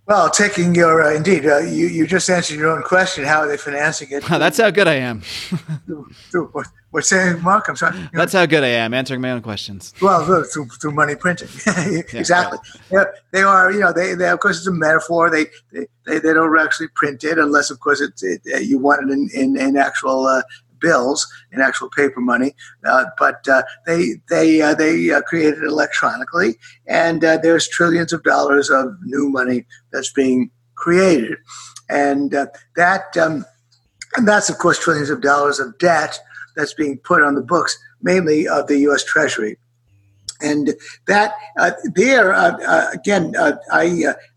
Well, 0.06 0.30
taking 0.30 0.72
your 0.72 1.02
uh, 1.02 1.14
indeed, 1.14 1.46
uh, 1.46 1.58
you 1.58 1.88
you 1.88 2.06
just 2.06 2.30
answered 2.30 2.60
your 2.60 2.70
own 2.70 2.84
question. 2.84 3.24
How 3.24 3.40
are 3.40 3.48
they 3.48 3.56
financing 3.56 4.08
it? 4.12 4.24
That's 4.28 4.58
how 4.58 4.70
good 4.70 4.86
I 4.86 4.94
am. 4.94 5.20
through, 5.86 6.08
through, 6.30 6.46
what, 6.52 6.68
what's 6.92 7.08
saying, 7.08 7.42
Marc? 7.42 7.68
I'm 7.68 7.74
sorry. 7.74 7.98
You 7.98 8.08
That's 8.12 8.32
how 8.32 8.46
good 8.46 8.62
I 8.62 8.68
am 8.68 8.94
answering 8.94 9.20
my 9.20 9.32
own 9.32 9.42
questions. 9.42 9.92
Well, 10.00 10.24
through, 10.44 10.66
through 10.66 10.92
money 10.92 11.16
printing, 11.16 11.48
exactly. 12.12 12.58
Yeah, 12.92 13.04
they 13.32 13.42
are. 13.42 13.72
You 13.72 13.80
know, 13.80 13.92
they, 13.92 14.14
they 14.14 14.28
of 14.28 14.38
course 14.38 14.58
it's 14.58 14.68
a 14.68 14.72
metaphor. 14.72 15.28
They 15.28 15.46
they, 15.72 16.20
they, 16.20 16.32
don't 16.32 16.56
actually 16.56 16.88
print 16.94 17.24
it 17.24 17.36
unless, 17.36 17.70
of 17.70 17.80
course, 17.80 18.00
it's 18.00 18.22
it, 18.22 18.42
you 18.64 18.78
want 18.78 19.10
it 19.10 19.12
in 19.12 19.28
in, 19.34 19.56
in 19.56 19.76
actual 19.76 20.26
uh, 20.26 20.42
bills 20.80 21.26
in 21.52 21.60
actual 21.60 21.88
paper 21.90 22.20
money, 22.20 22.54
uh, 22.84 23.04
but 23.18 23.46
uh, 23.48 23.62
they 23.86 24.20
they 24.28 24.62
uh, 24.62 24.74
they 24.74 25.10
uh, 25.10 25.20
created 25.22 25.62
it 25.62 25.64
electronically, 25.64 26.56
and 26.86 27.24
uh, 27.24 27.36
there's 27.38 27.68
trillions 27.68 28.12
of 28.12 28.22
dollars 28.22 28.70
of 28.70 28.96
new 29.04 29.28
money 29.28 29.66
that's 29.92 30.12
being 30.12 30.50
created, 30.74 31.38
and 31.88 32.34
uh, 32.34 32.46
that 32.76 33.16
um, 33.16 33.44
and 34.16 34.26
that's 34.26 34.48
of 34.48 34.58
course 34.58 34.78
trillions 34.78 35.10
of 35.10 35.20
dollars 35.20 35.58
of 35.60 35.76
debt 35.78 36.18
that's 36.56 36.74
being 36.74 36.98
put 36.98 37.22
on 37.22 37.34
the 37.34 37.42
books, 37.42 37.78
mainly 38.02 38.48
of 38.48 38.66
the 38.66 38.78
U.S. 38.80 39.04
Treasury. 39.04 39.58
And 40.40 40.74
that 41.06 41.32
uh, 41.58 41.70
there 41.94 42.34
uh, 42.34 42.58
uh, 42.66 42.90
again, 42.92 43.34
I, 43.38 43.54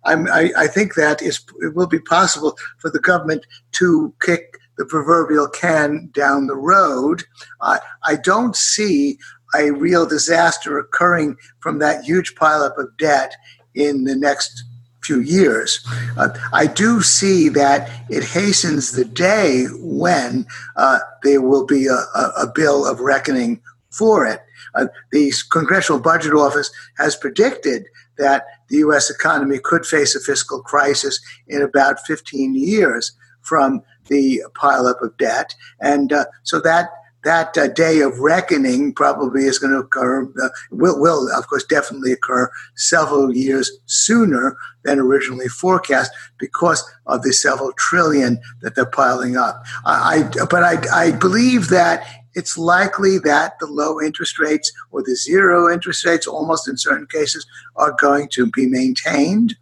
I 0.05 0.51
I 0.57 0.67
think 0.67 0.95
that 0.95 1.21
is 1.21 1.41
it 1.61 1.75
will 1.75 1.87
be 1.87 1.99
possible 1.99 2.57
for 2.77 2.89
the 2.89 2.99
government 2.99 3.45
to 3.73 4.13
kick 4.21 4.58
the 4.79 4.85
proverbial 4.85 5.49
can 5.49 6.09
down 6.13 6.47
the 6.47 6.55
road. 6.55 7.25
Uh, 7.59 7.79
I 8.03 8.15
don't 8.15 8.55
see 8.55 9.19
a 9.53 9.71
real 9.71 10.05
disaster 10.05 10.79
occurring 10.79 11.35
from 11.59 11.79
that 11.79 12.05
huge 12.05 12.33
pileup 12.35 12.77
of 12.77 12.95
debt 12.97 13.35
in 13.75 14.05
the 14.05 14.15
next 14.15 14.63
few 15.03 15.19
years. 15.19 15.85
Uh, 16.17 16.29
I 16.53 16.65
do 16.65 17.01
see 17.01 17.49
that 17.49 17.89
it 18.09 18.23
hastens 18.23 18.93
the 18.93 19.03
day 19.03 19.65
when 19.81 20.45
uh, 20.77 20.99
there 21.23 21.41
will 21.41 21.65
be 21.65 21.87
a, 21.87 21.93
a, 22.15 22.31
a, 22.43 22.51
bill 22.53 22.87
of 22.87 23.01
reckoning 23.01 23.61
for 23.89 24.25
it. 24.25 24.39
Uh, 24.75 24.87
the 25.11 25.33
Congressional 25.51 25.99
Budget 25.99 26.33
Office 26.33 26.71
has 26.97 27.15
predicted 27.15 27.85
that 28.17 28.45
the 28.69 28.77
U.S. 28.77 29.09
economy 29.09 29.59
could 29.61 29.85
face 29.85 30.15
a 30.15 30.21
fiscal 30.21 30.61
crisis 30.61 31.19
in 31.47 31.61
about 31.61 32.05
15 32.05 32.55
years 32.55 33.13
from 33.41 33.81
the 34.09 34.43
pileup 34.55 35.01
of 35.01 35.15
debt, 35.17 35.55
and 35.79 36.11
uh, 36.11 36.25
so 36.43 36.59
that 36.59 36.89
that 37.23 37.57
uh, 37.57 37.67
day 37.67 37.99
of 37.99 38.19
reckoning 38.19 38.93
probably 38.93 39.43
is 39.43 39.59
going 39.59 39.73
to 39.73 39.79
occur, 39.79 40.23
uh, 40.41 40.49
will, 40.71 40.99
will, 41.01 41.29
of 41.37 41.47
course, 41.47 41.65
definitely 41.65 42.13
occur 42.13 42.49
several 42.75 43.35
years 43.35 43.69
sooner 43.85 44.55
than 44.83 44.99
originally 44.99 45.47
forecast 45.47 46.11
because 46.37 46.83
of 47.07 47.23
the 47.23 47.33
several 47.33 47.73
trillion 47.73 48.39
that 48.61 48.75
they're 48.75 48.85
piling 48.85 49.35
up. 49.35 49.61
I, 49.85 50.29
I 50.39 50.45
but 50.45 50.63
I, 50.63 51.07
I 51.07 51.11
believe 51.11 51.67
that 51.69 52.07
it's 52.35 52.57
likely 52.57 53.17
that 53.19 53.59
the 53.59 53.65
low 53.65 53.99
interest 53.99 54.39
rates 54.39 54.71
or 54.91 55.01
the 55.01 55.15
zero 55.15 55.71
interest 55.71 56.05
rates, 56.05 56.27
almost 56.27 56.69
in 56.69 56.77
certain 56.77 57.07
cases, 57.07 57.45
are 57.75 57.95
going 57.99 58.29
to 58.29 58.49
be 58.51 58.65
maintained. 58.65 59.57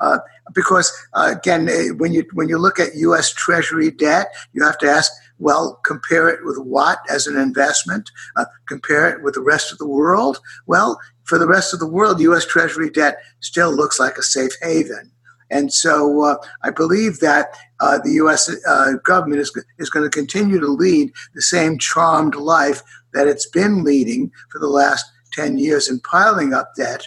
Uh, 0.00 0.18
because 0.54 0.92
uh, 1.14 1.32
again, 1.36 1.68
eh, 1.68 1.90
when 1.96 2.12
you 2.12 2.24
when 2.32 2.48
you 2.48 2.58
look 2.58 2.78
at 2.78 2.94
U.S. 2.96 3.32
Treasury 3.32 3.90
debt, 3.90 4.28
you 4.52 4.64
have 4.64 4.78
to 4.78 4.88
ask, 4.88 5.12
well, 5.38 5.78
compare 5.84 6.28
it 6.28 6.44
with 6.44 6.58
what 6.58 6.98
as 7.08 7.26
an 7.26 7.36
investment? 7.36 8.10
Uh, 8.36 8.46
compare 8.66 9.08
it 9.08 9.22
with 9.22 9.34
the 9.34 9.42
rest 9.42 9.72
of 9.72 9.78
the 9.78 9.86
world? 9.86 10.38
Well, 10.66 10.98
for 11.24 11.38
the 11.38 11.46
rest 11.46 11.72
of 11.72 11.80
the 11.80 11.86
world, 11.86 12.20
U.S. 12.20 12.46
Treasury 12.46 12.90
debt 12.90 13.18
still 13.40 13.74
looks 13.74 14.00
like 14.00 14.16
a 14.16 14.22
safe 14.22 14.52
haven. 14.62 15.12
And 15.50 15.72
so 15.72 16.24
uh, 16.24 16.36
I 16.62 16.70
believe 16.70 17.20
that 17.20 17.56
uh, 17.80 17.98
the 18.02 18.12
U.S. 18.12 18.50
Uh, 18.66 18.92
government 19.04 19.40
is, 19.40 19.52
is 19.78 19.90
going 19.90 20.08
to 20.08 20.10
continue 20.10 20.60
to 20.60 20.68
lead 20.68 21.12
the 21.34 21.42
same 21.42 21.78
charmed 21.78 22.36
life 22.36 22.82
that 23.12 23.26
it's 23.26 23.48
been 23.48 23.82
leading 23.82 24.30
for 24.50 24.58
the 24.60 24.68
last 24.68 25.04
10 25.32 25.58
years 25.58 25.88
in 25.90 26.00
piling 26.00 26.54
up 26.54 26.72
debt. 26.76 27.06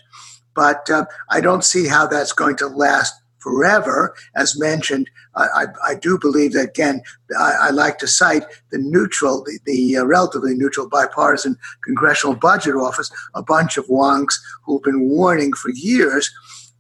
But 0.56 0.90
uh, 0.90 1.06
I 1.30 1.42
don't 1.42 1.64
see 1.64 1.88
how 1.88 2.08
that's 2.08 2.34
going 2.34 2.58
to 2.58 2.68
last 2.68 3.14
forever. 3.40 4.16
As 4.36 4.58
mentioned, 4.58 5.10
I, 5.36 5.66
I 5.86 5.96
do 5.96 6.18
believe 6.18 6.54
that, 6.54 6.70
again, 6.70 7.02
I, 7.38 7.54
I, 7.60 7.70
like 7.72 7.98
to 8.00 8.08
cite 8.08 8.44
the 8.72 8.78
neutral, 8.78 9.44
the, 9.44 9.60
the 9.66 9.98
uh, 9.98 10.06
relatively 10.06 10.56
neutral 10.56 10.88
bipartisan 10.88 11.58
Congressional 11.84 12.36
Budget 12.36 12.76
Office, 12.76 13.12
a 13.34 13.44
bunch 13.44 13.76
of 13.76 13.86
wonks 13.88 14.36
who've 14.64 14.82
been 14.82 15.10
warning 15.10 15.54
for 15.54 15.72
years 15.72 16.32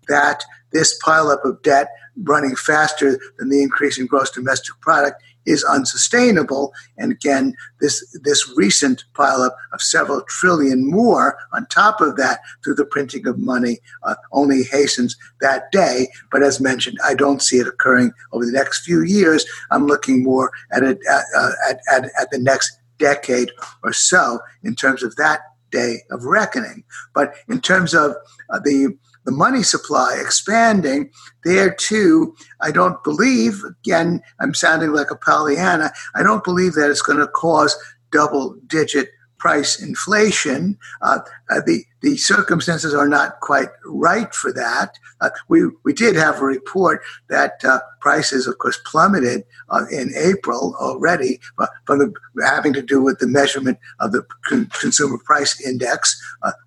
that 0.08 0.44
this 0.72 0.98
pileup 1.04 1.44
of 1.44 1.62
debt 1.64 1.90
running 2.24 2.56
faster 2.56 3.20
than 3.38 3.50
the 3.50 3.62
increase 3.62 4.00
in 4.00 4.06
gross 4.06 4.30
domestic 4.30 4.80
product 4.82 5.22
is 5.46 5.64
unsustainable. 5.64 6.74
And 6.98 7.12
again, 7.12 7.56
this 7.82 8.06
this 8.24 8.52
recent 8.56 9.04
pileup 9.14 9.52
of 9.72 9.82
several 9.82 10.22
trillion 10.24 10.90
more 10.90 11.38
on 11.54 11.66
top 11.68 12.02
of 12.02 12.16
that 12.18 12.40
through 12.64 12.76
the 12.76 12.86
printing 12.86 13.28
of 13.28 13.40
money 13.40 13.80
uh, 14.04 14.16
only 14.32 14.64
hastens 14.64 15.16
that 15.42 15.72
day. 15.72 16.10
But 16.32 16.44
as 16.44 16.60
mentioned, 16.60 16.98
I 17.04 17.14
don't 17.14 17.42
see 17.42 17.58
it 17.58 17.68
occurring 17.68 18.12
over 18.32 18.46
the 18.46 18.52
next 18.52 18.86
few 18.86 19.02
years. 19.02 19.46
I'm 19.72 19.88
looking 19.88 20.24
more 20.24 20.52
at 20.72 20.84
it 20.84 21.00
at, 21.10 21.24
uh, 21.36 21.52
at, 21.70 21.80
at, 21.92 22.12
at 22.20 22.32
the 22.32 22.40
next 22.40 22.80
decade 22.98 23.52
or 23.84 23.94
so 23.94 24.40
in 24.64 24.76
terms 24.76 25.04
of 25.04 25.16
that 25.16 25.42
day 25.72 25.98
of 26.12 26.24
reckoning. 26.24 26.84
But 27.14 27.34
in 27.50 27.60
terms 27.60 27.94
of 27.94 28.16
uh, 28.50 28.60
the 28.60 28.98
the 29.26 29.32
money 29.32 29.64
supply 29.64 30.18
expanding, 30.20 31.12
there 31.44 31.74
too, 31.74 32.36
I 32.62 32.72
don't 32.72 33.04
believe, 33.04 33.62
again, 33.64 34.22
I'm 34.40 34.54
sounding 34.54 34.94
like 34.94 35.12
a 35.12 35.16
Pollyanna, 35.16 35.92
I 36.16 36.24
don't 36.24 36.44
believe 36.44 36.74
that 36.74 36.90
it's 36.90 37.02
going 37.02 37.20
to 37.20 37.28
cause 37.28 37.76
double 38.12 38.56
digit 38.68 39.10
price 39.44 39.82
inflation. 39.82 40.78
Uh, 41.02 41.20
uh, 41.50 41.60
the 41.66 41.84
the 42.02 42.16
circumstances 42.16 42.94
are 42.94 43.10
not 43.10 43.42
quite 43.42 43.68
right 43.86 44.34
for 44.34 44.54
that. 44.54 44.98
Uh, 45.20 45.32
we 45.50 45.60
we 45.84 45.92
did 45.92 46.16
have 46.16 46.40
a 46.40 46.46
report 46.46 47.02
that 47.28 47.54
uh, 47.66 47.80
prices, 48.00 48.48
of 48.48 48.58
course, 48.60 48.80
plummeted 48.86 49.44
uh, 49.70 49.84
in 49.92 50.14
April 50.16 50.78
already 50.80 51.42
uh, 51.58 51.68
from 51.86 52.00
the, 52.00 52.14
having 52.46 52.72
to 52.72 52.82
do 52.82 53.02
with 53.02 53.20
the 53.20 53.28
measurement 53.28 53.78
of 54.00 54.14
the 54.14 54.24
con- 54.48 54.70
consumer 54.80 55.18
price 55.26 55.60
index, 55.60 56.02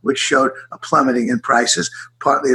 which 0.03 0.19
showed 0.19 0.51
a 0.71 0.77
plummeting 0.77 1.31
in 1.31 1.41
prices. 1.41 1.91
Partly, 2.21 2.53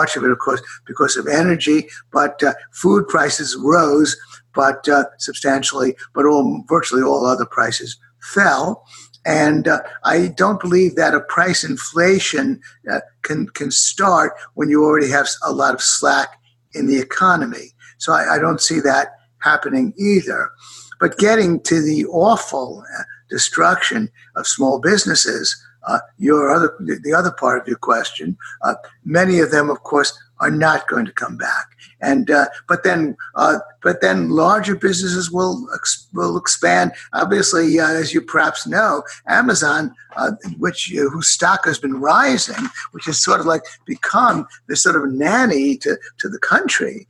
much 0.00 0.16
of 0.16 0.24
it, 0.24 0.30
of 0.30 0.38
course, 0.38 0.62
because 0.86 1.14
of 1.18 1.26
energy, 1.26 1.88
but 2.10 2.42
food 2.72 3.06
prices 3.06 3.54
rose, 3.60 4.16
but 4.54 4.88
substantially, 5.18 5.94
but 6.14 6.24
all 6.24 6.64
virtually 6.68 7.02
all 7.02 7.26
other 7.26 7.46
prices 7.46 7.98
fell. 8.20 8.84
And 9.28 9.68
uh, 9.68 9.80
I 10.04 10.28
don't 10.28 10.58
believe 10.58 10.96
that 10.96 11.14
a 11.14 11.20
price 11.20 11.62
inflation 11.62 12.62
uh, 12.90 13.00
can, 13.20 13.46
can 13.50 13.70
start 13.70 14.32
when 14.54 14.70
you 14.70 14.82
already 14.82 15.10
have 15.10 15.28
a 15.44 15.52
lot 15.52 15.74
of 15.74 15.82
slack 15.82 16.40
in 16.72 16.86
the 16.86 16.98
economy. 16.98 17.74
So 17.98 18.14
I, 18.14 18.36
I 18.36 18.38
don't 18.38 18.62
see 18.62 18.80
that 18.80 19.08
happening 19.40 19.92
either. 19.98 20.50
But 20.98 21.18
getting 21.18 21.60
to 21.64 21.82
the 21.82 22.06
awful 22.06 22.82
uh, 22.98 23.02
destruction 23.28 24.08
of 24.34 24.46
small 24.46 24.80
businesses, 24.80 25.54
uh, 25.86 25.98
your 26.16 26.50
other, 26.50 26.74
the 26.80 27.12
other 27.14 27.30
part 27.30 27.60
of 27.60 27.68
your 27.68 27.76
question, 27.76 28.34
uh, 28.62 28.76
many 29.04 29.40
of 29.40 29.50
them, 29.50 29.68
of 29.68 29.82
course, 29.82 30.18
are 30.40 30.50
not 30.50 30.88
going 30.88 31.04
to 31.06 31.12
come 31.12 31.36
back. 31.36 31.66
And 32.00 32.30
uh, 32.30 32.46
but 32.68 32.84
then 32.84 33.16
uh, 33.34 33.58
but 33.82 34.00
then 34.00 34.30
larger 34.30 34.76
businesses 34.76 35.30
will 35.30 35.68
will 36.12 36.36
expand. 36.36 36.92
Obviously, 37.12 37.80
uh, 37.80 37.88
as 37.88 38.14
you 38.14 38.20
perhaps 38.20 38.66
know, 38.66 39.02
Amazon, 39.26 39.94
uh, 40.16 40.32
which 40.58 40.92
uh, 40.94 41.08
whose 41.10 41.28
stock 41.28 41.64
has 41.64 41.78
been 41.78 42.00
rising, 42.00 42.68
which 42.92 43.06
has 43.06 43.22
sort 43.22 43.40
of 43.40 43.46
like 43.46 43.62
become 43.84 44.46
this 44.68 44.82
sort 44.82 44.96
of 44.96 45.10
nanny 45.10 45.76
to 45.78 45.96
to 46.18 46.28
the 46.28 46.38
country, 46.38 47.06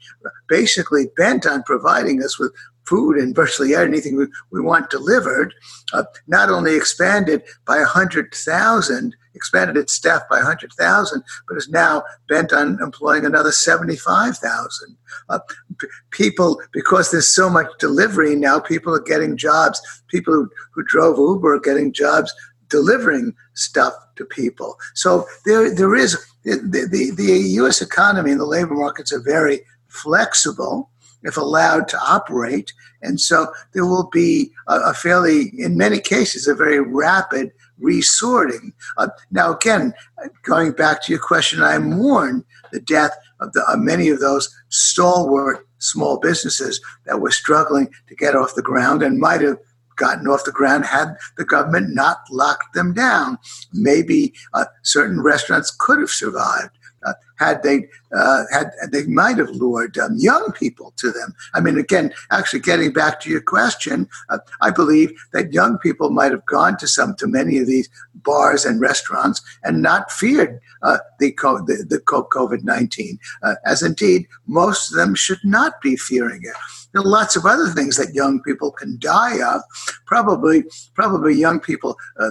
basically 0.49 1.07
bent 1.17 1.47
on 1.47 1.63
providing 1.65 2.23
us 2.23 2.39
with 2.39 2.53
food 2.89 3.19
and 3.19 3.35
virtually 3.37 3.75
anything 3.75 4.17
we, 4.17 4.27
we 4.51 4.61
want 4.61 4.89
delivered, 4.89 5.55
uh, 5.93 6.05
not 6.27 6.49
only 6.49 6.75
expanded 6.75 7.43
by 7.67 7.77
100,000 7.77 9.15
expanded 9.39 9.77
its 9.77 9.93
staff 9.93 10.23
by 10.29 10.39
100,000, 10.39 11.23
but 11.47 11.57
is 11.57 11.69
now 11.69 12.03
bent 12.29 12.53
on 12.53 12.79
employing 12.83 13.25
another 13.25 13.53
75,000. 13.53 14.97
Uh, 15.29 15.39
p- 15.79 15.87
people, 16.11 16.61
because 16.73 17.11
there's 17.11 17.29
so 17.29 17.49
much 17.49 17.69
delivery 17.79 18.35
now, 18.35 18.59
people 18.59 18.93
are 18.93 19.01
getting 19.01 19.37
jobs. 19.37 19.81
People 20.09 20.35
who, 20.35 20.51
who 20.73 20.83
drove 20.85 21.19
Uber 21.19 21.55
are 21.55 21.61
getting 21.61 21.93
jobs 21.93 22.35
delivering 22.69 23.33
stuff 23.55 23.95
to 24.17 24.25
people. 24.25 24.77
So 24.95 25.27
there, 25.47 25.75
there 25.75 25.95
is 25.95 26.19
the, 26.45 26.57
the, 26.91 27.13
the 27.17 27.33
U.S. 27.63 27.81
economy 27.81 28.33
and 28.33 28.41
the 28.41 28.45
labor 28.45 28.75
markets 28.75 29.13
are 29.13 29.23
very 29.23 29.61
flexible 29.89 30.91
if 31.23 31.37
allowed 31.37 31.89
to 31.89 31.99
operate. 31.99 32.73
And 33.03 33.21
so 33.21 33.53
there 33.75 33.87
will 33.87 34.09
be 34.13 34.53
a, 34.67 34.81
a 34.91 34.95
fairly, 34.95 35.53
in 35.59 35.77
many 35.77 36.01
cases, 36.01 36.47
a 36.47 36.55
very 36.55 36.81
rapid 36.81 37.53
resorting. 37.79 38.73
Uh, 38.97 39.09
now, 39.31 39.55
again, 39.55 39.95
going 40.43 40.73
back 40.73 41.03
to 41.03 41.13
your 41.13 41.21
question, 41.21 41.63
I 41.63 41.79
mourn 41.79 42.45
the 42.73 42.81
death 42.81 43.13
of 43.41 43.53
the, 43.53 43.65
uh, 43.69 43.77
many 43.77 44.09
of 44.09 44.21
those 44.21 44.55
stalwart 44.69 45.67
small 45.79 46.19
businesses 46.19 46.81
that 47.07 47.21
were 47.21 47.31
struggling 47.31 47.89
to 48.09 48.15
get 48.15 48.35
off 48.35 48.55
the 48.55 48.63
ground 48.63 49.03
and 49.03 49.19
might 49.19 49.41
have 49.41 49.59
gotten 49.97 50.29
off 50.29 50.45
the 50.45 50.53
ground 50.53 50.85
had 50.85 51.17
the 51.37 51.45
government 51.45 51.95
not 51.95 52.19
locked 52.31 52.73
them 52.75 52.95
down. 52.95 53.39
Maybe 53.73 54.33
uh, 54.55 54.67
certain 54.83 55.21
restaurants 55.21 55.75
could 55.77 55.99
have 55.99 56.11
survived 56.11 56.71
uh, 57.05 57.15
had 57.39 57.63
they 57.63 57.87
uh, 58.17 58.45
had 58.53 58.71
they 58.93 59.05
might 59.07 59.39
have 59.39 59.51
lured 59.51 59.97
um, 59.99 60.17
young 60.17 60.53
people 60.53 60.93
to 60.97 61.11
them. 61.11 61.35
I 61.55 61.61
mean, 61.61 61.79
again, 61.79 62.13
actually, 62.31 62.61
getting 62.61 62.93
back 62.93 63.21
to 63.21 63.31
your 63.31 63.41
question, 63.41 64.09
uh, 64.29 64.39
I 64.61 64.71
believe 64.71 65.13
that 65.33 65.53
young 65.53 65.79
people 65.79 66.11
might 66.11 66.33
have 66.33 66.47
gone 66.47 66.77
to 66.79 66.87
some 66.87 67.15
to 67.17 67.27
many 67.27 67.59
of 67.59 67.67
these 67.67 67.89
bars 68.15 68.65
and 68.65 68.81
restaurants 68.81 69.43
and 69.63 69.83
not 69.83 70.11
feared 70.11 70.61
uh, 70.83 70.99
the, 71.21 71.33
the, 71.67 71.87
the 71.89 72.01
COVID 72.01 72.65
nineteen, 72.65 73.19
uh, 73.43 73.55
as 73.65 73.83
indeed 73.83 74.27
most 74.47 74.91
of 74.91 74.97
them 74.99 75.15
should 75.15 75.45
not 75.45 75.81
be 75.81 75.97
fearing 75.97 76.43
it. 76.43 76.57
There 76.93 77.03
are 77.03 77.05
lots 77.05 77.37
of 77.37 77.45
other 77.45 77.69
things 77.69 77.97
that 77.97 78.15
young 78.15 78.41
people 78.43 78.73
can 78.73 78.99
die 78.99 79.43
of. 79.43 79.61
Probably, 80.07 80.65
probably 80.95 81.35
young 81.35 81.61
people 81.61 81.97
uh, 82.19 82.31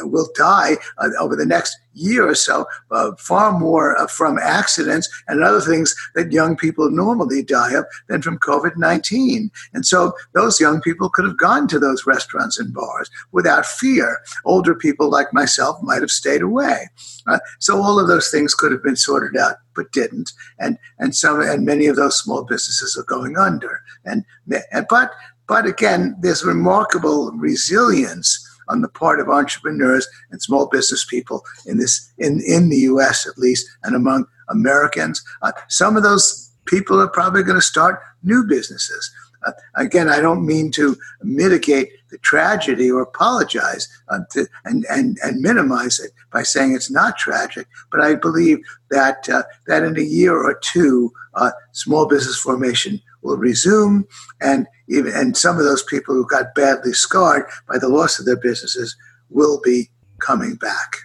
will 0.00 0.28
die 0.36 0.76
uh, 0.98 1.08
over 1.18 1.34
the 1.34 1.46
next 1.46 1.74
year 1.94 2.28
or 2.28 2.34
so, 2.34 2.66
far 3.18 3.58
more 3.58 3.98
uh, 3.98 4.06
from 4.28 4.38
accidents 4.38 5.08
and 5.26 5.42
other 5.42 5.60
things 5.60 5.94
that 6.14 6.32
young 6.32 6.56
people 6.56 6.90
normally 6.90 7.42
die 7.42 7.72
of 7.72 7.86
than 8.08 8.20
from 8.20 8.38
COVID 8.38 8.76
19. 8.76 9.50
And 9.72 9.86
so 9.86 10.12
those 10.34 10.60
young 10.60 10.80
people 10.80 11.08
could 11.08 11.24
have 11.24 11.38
gone 11.38 11.66
to 11.68 11.78
those 11.78 12.06
restaurants 12.06 12.58
and 12.58 12.74
bars 12.74 13.10
without 13.32 13.64
fear. 13.64 14.20
Older 14.44 14.74
people 14.74 15.10
like 15.10 15.32
myself 15.32 15.78
might 15.82 16.02
have 16.02 16.10
stayed 16.10 16.42
away. 16.42 16.88
Uh, 17.26 17.38
so 17.58 17.82
all 17.82 17.98
of 17.98 18.08
those 18.08 18.30
things 18.30 18.54
could 18.54 18.72
have 18.72 18.82
been 18.82 18.96
sorted 18.96 19.40
out 19.40 19.56
but 19.74 19.92
didn't. 19.92 20.32
And 20.58 20.78
and 20.98 21.14
some 21.14 21.40
and 21.40 21.64
many 21.64 21.86
of 21.86 21.96
those 21.96 22.18
small 22.18 22.44
businesses 22.44 22.96
are 22.98 23.04
going 23.04 23.36
under. 23.36 23.80
And, 24.04 24.24
and 24.72 24.86
but 24.90 25.12
but 25.46 25.64
again, 25.64 26.16
there's 26.20 26.44
remarkable 26.44 27.32
resilience 27.32 28.44
on 28.68 28.82
the 28.82 28.88
part 28.88 29.20
of 29.20 29.28
entrepreneurs 29.28 30.08
and 30.30 30.42
small 30.42 30.66
business 30.66 31.04
people 31.04 31.44
in 31.66 31.78
this 31.78 32.12
in 32.18 32.40
in 32.46 32.68
the 32.68 32.78
U.S. 32.92 33.26
at 33.26 33.38
least, 33.38 33.68
and 33.82 33.94
among 33.94 34.26
Americans. 34.48 35.22
Uh, 35.42 35.52
some 35.68 35.96
of 35.96 36.02
those 36.02 36.50
people 36.66 37.00
are 37.00 37.08
probably 37.08 37.42
going 37.42 37.56
to 37.56 37.62
start 37.62 38.00
new 38.22 38.44
businesses. 38.44 39.10
Uh, 39.46 39.52
again, 39.76 40.08
I 40.08 40.20
don't 40.20 40.44
mean 40.44 40.70
to 40.72 40.96
mitigate 41.22 41.90
the 42.10 42.18
tragedy 42.18 42.90
or 42.90 43.02
apologize 43.02 43.88
uh, 44.08 44.20
to, 44.30 44.46
and, 44.64 44.84
and, 44.90 45.16
and 45.22 45.40
minimize 45.40 46.00
it 46.00 46.10
by 46.32 46.42
saying 46.42 46.74
it's 46.74 46.90
not 46.90 47.18
tragic, 47.18 47.68
but 47.90 48.00
I 48.00 48.14
believe 48.14 48.58
that, 48.90 49.28
uh, 49.28 49.44
that 49.66 49.84
in 49.84 49.96
a 49.96 50.02
year 50.02 50.36
or 50.36 50.58
two, 50.60 51.12
uh, 51.34 51.50
small 51.72 52.06
business 52.06 52.38
formation 52.38 53.00
will 53.22 53.36
resume, 53.36 54.06
and, 54.40 54.66
even, 54.88 55.12
and 55.14 55.36
some 55.36 55.58
of 55.58 55.64
those 55.64 55.82
people 55.82 56.14
who 56.14 56.26
got 56.26 56.54
badly 56.54 56.92
scarred 56.92 57.44
by 57.68 57.78
the 57.78 57.88
loss 57.88 58.18
of 58.18 58.26
their 58.26 58.36
businesses 58.36 58.96
will 59.30 59.60
be 59.62 59.90
coming 60.20 60.54
back. 60.54 60.96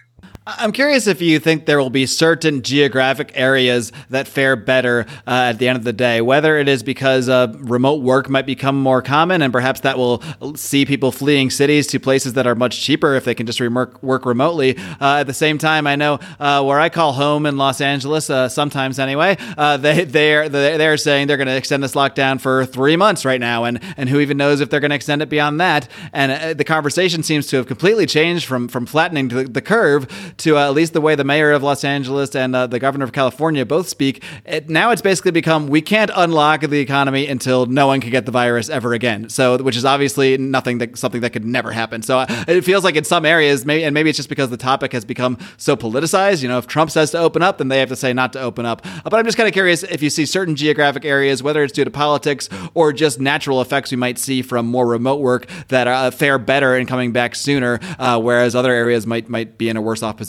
I'm 0.46 0.72
curious 0.72 1.06
if 1.06 1.22
you 1.22 1.38
think 1.38 1.64
there 1.64 1.78
will 1.78 1.88
be 1.88 2.04
certain 2.04 2.60
geographic 2.60 3.32
areas 3.34 3.92
that 4.10 4.28
fare 4.28 4.56
better 4.56 5.06
uh, 5.26 5.48
at 5.48 5.58
the 5.58 5.68
end 5.68 5.78
of 5.78 5.84
the 5.84 5.92
day, 5.94 6.20
whether 6.20 6.58
it 6.58 6.68
is 6.68 6.82
because 6.82 7.30
uh, 7.30 7.54
remote 7.60 8.02
work 8.02 8.28
might 8.28 8.44
become 8.44 8.78
more 8.78 9.00
common 9.00 9.40
and 9.40 9.54
perhaps 9.54 9.80
that 9.80 9.96
will 9.96 10.22
see 10.54 10.84
people 10.84 11.12
fleeing 11.12 11.48
cities 11.48 11.86
to 11.86 11.98
places 11.98 12.34
that 12.34 12.46
are 12.46 12.54
much 12.54 12.82
cheaper 12.82 13.14
if 13.14 13.24
they 13.24 13.34
can 13.34 13.46
just 13.46 13.58
work, 13.58 14.02
work 14.02 14.26
remotely. 14.26 14.76
Uh, 15.00 15.20
at 15.20 15.26
the 15.26 15.32
same 15.32 15.56
time, 15.56 15.86
I 15.86 15.96
know 15.96 16.18
uh, 16.38 16.62
where 16.62 16.78
I 16.78 16.90
call 16.90 17.14
home 17.14 17.46
in 17.46 17.56
Los 17.56 17.80
Angeles, 17.80 18.28
uh, 18.28 18.50
sometimes 18.50 18.98
anyway, 18.98 19.38
uh, 19.56 19.76
they, 19.78 20.04
they're, 20.04 20.50
they're 20.50 20.98
saying 20.98 21.26
they're 21.26 21.38
going 21.38 21.46
to 21.46 21.56
extend 21.56 21.82
this 21.82 21.94
lockdown 21.94 22.38
for 22.38 22.66
three 22.66 22.96
months 22.96 23.24
right 23.24 23.40
now. 23.40 23.64
And, 23.64 23.80
and 23.96 24.10
who 24.10 24.20
even 24.20 24.36
knows 24.36 24.60
if 24.60 24.68
they're 24.68 24.80
going 24.80 24.90
to 24.90 24.96
extend 24.96 25.22
it 25.22 25.30
beyond 25.30 25.58
that. 25.62 25.88
And 26.12 26.58
the 26.58 26.64
conversation 26.64 27.22
seems 27.22 27.46
to 27.46 27.56
have 27.56 27.66
completely 27.66 28.04
changed 28.04 28.44
from, 28.44 28.68
from 28.68 28.84
flattening 28.84 29.28
the, 29.28 29.44
the 29.44 29.62
curve 29.62 30.33
to 30.38 30.56
uh, 30.56 30.66
at 30.66 30.74
least 30.74 30.92
the 30.92 31.00
way 31.00 31.14
the 31.14 31.24
mayor 31.24 31.52
of 31.52 31.62
Los 31.62 31.84
Angeles 31.84 32.34
and 32.34 32.54
uh, 32.54 32.66
the 32.66 32.78
governor 32.78 33.04
of 33.04 33.12
California 33.12 33.64
both 33.64 33.88
speak, 33.88 34.22
it, 34.44 34.68
now 34.68 34.90
it's 34.90 35.02
basically 35.02 35.30
become 35.30 35.68
we 35.68 35.80
can't 35.80 36.10
unlock 36.14 36.62
the 36.62 36.80
economy 36.80 37.26
until 37.26 37.66
no 37.66 37.86
one 37.86 38.00
can 38.00 38.10
get 38.10 38.26
the 38.26 38.32
virus 38.32 38.68
ever 38.68 38.92
again. 38.92 39.28
So, 39.28 39.62
which 39.62 39.76
is 39.76 39.84
obviously 39.84 40.36
nothing 40.38 40.78
that 40.78 40.98
something 40.98 41.20
that 41.20 41.30
could 41.30 41.44
never 41.44 41.72
happen. 41.72 42.02
So 42.02 42.18
uh, 42.18 42.44
it 42.48 42.62
feels 42.62 42.84
like 42.84 42.96
in 42.96 43.04
some 43.04 43.24
areas, 43.24 43.64
maybe, 43.64 43.84
and 43.84 43.94
maybe 43.94 44.10
it's 44.10 44.16
just 44.16 44.28
because 44.28 44.50
the 44.50 44.56
topic 44.56 44.92
has 44.92 45.04
become 45.04 45.38
so 45.56 45.76
politicized. 45.76 46.42
You 46.42 46.48
know, 46.48 46.58
if 46.58 46.66
Trump 46.66 46.90
says 46.90 47.10
to 47.12 47.18
open 47.18 47.42
up, 47.42 47.58
then 47.58 47.68
they 47.68 47.78
have 47.78 47.88
to 47.88 47.96
say 47.96 48.12
not 48.12 48.32
to 48.34 48.40
open 48.40 48.66
up. 48.66 48.84
Uh, 48.84 49.10
but 49.10 49.14
I'm 49.18 49.24
just 49.24 49.36
kind 49.36 49.48
of 49.48 49.52
curious 49.52 49.82
if 49.82 50.02
you 50.02 50.10
see 50.10 50.26
certain 50.26 50.56
geographic 50.56 51.04
areas, 51.04 51.42
whether 51.42 51.62
it's 51.62 51.72
due 51.72 51.84
to 51.84 51.90
politics 51.90 52.48
or 52.74 52.92
just 52.92 53.20
natural 53.20 53.60
effects 53.60 53.90
we 53.90 53.96
might 53.96 54.18
see 54.18 54.42
from 54.42 54.66
more 54.66 54.86
remote 54.86 55.20
work 55.20 55.46
that 55.68 55.86
uh, 55.86 56.10
fare 56.10 56.38
better 56.38 56.76
in 56.76 56.86
coming 56.86 57.12
back 57.12 57.34
sooner, 57.34 57.78
uh, 57.98 58.20
whereas 58.20 58.54
other 58.54 58.72
areas 58.72 59.06
might 59.06 59.28
might 59.28 59.58
be 59.58 59.68
in 59.68 59.76
a 59.76 59.82
worse 59.82 60.02
off 60.02 60.16
position. 60.16 60.23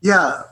Yeah. 0.00 0.42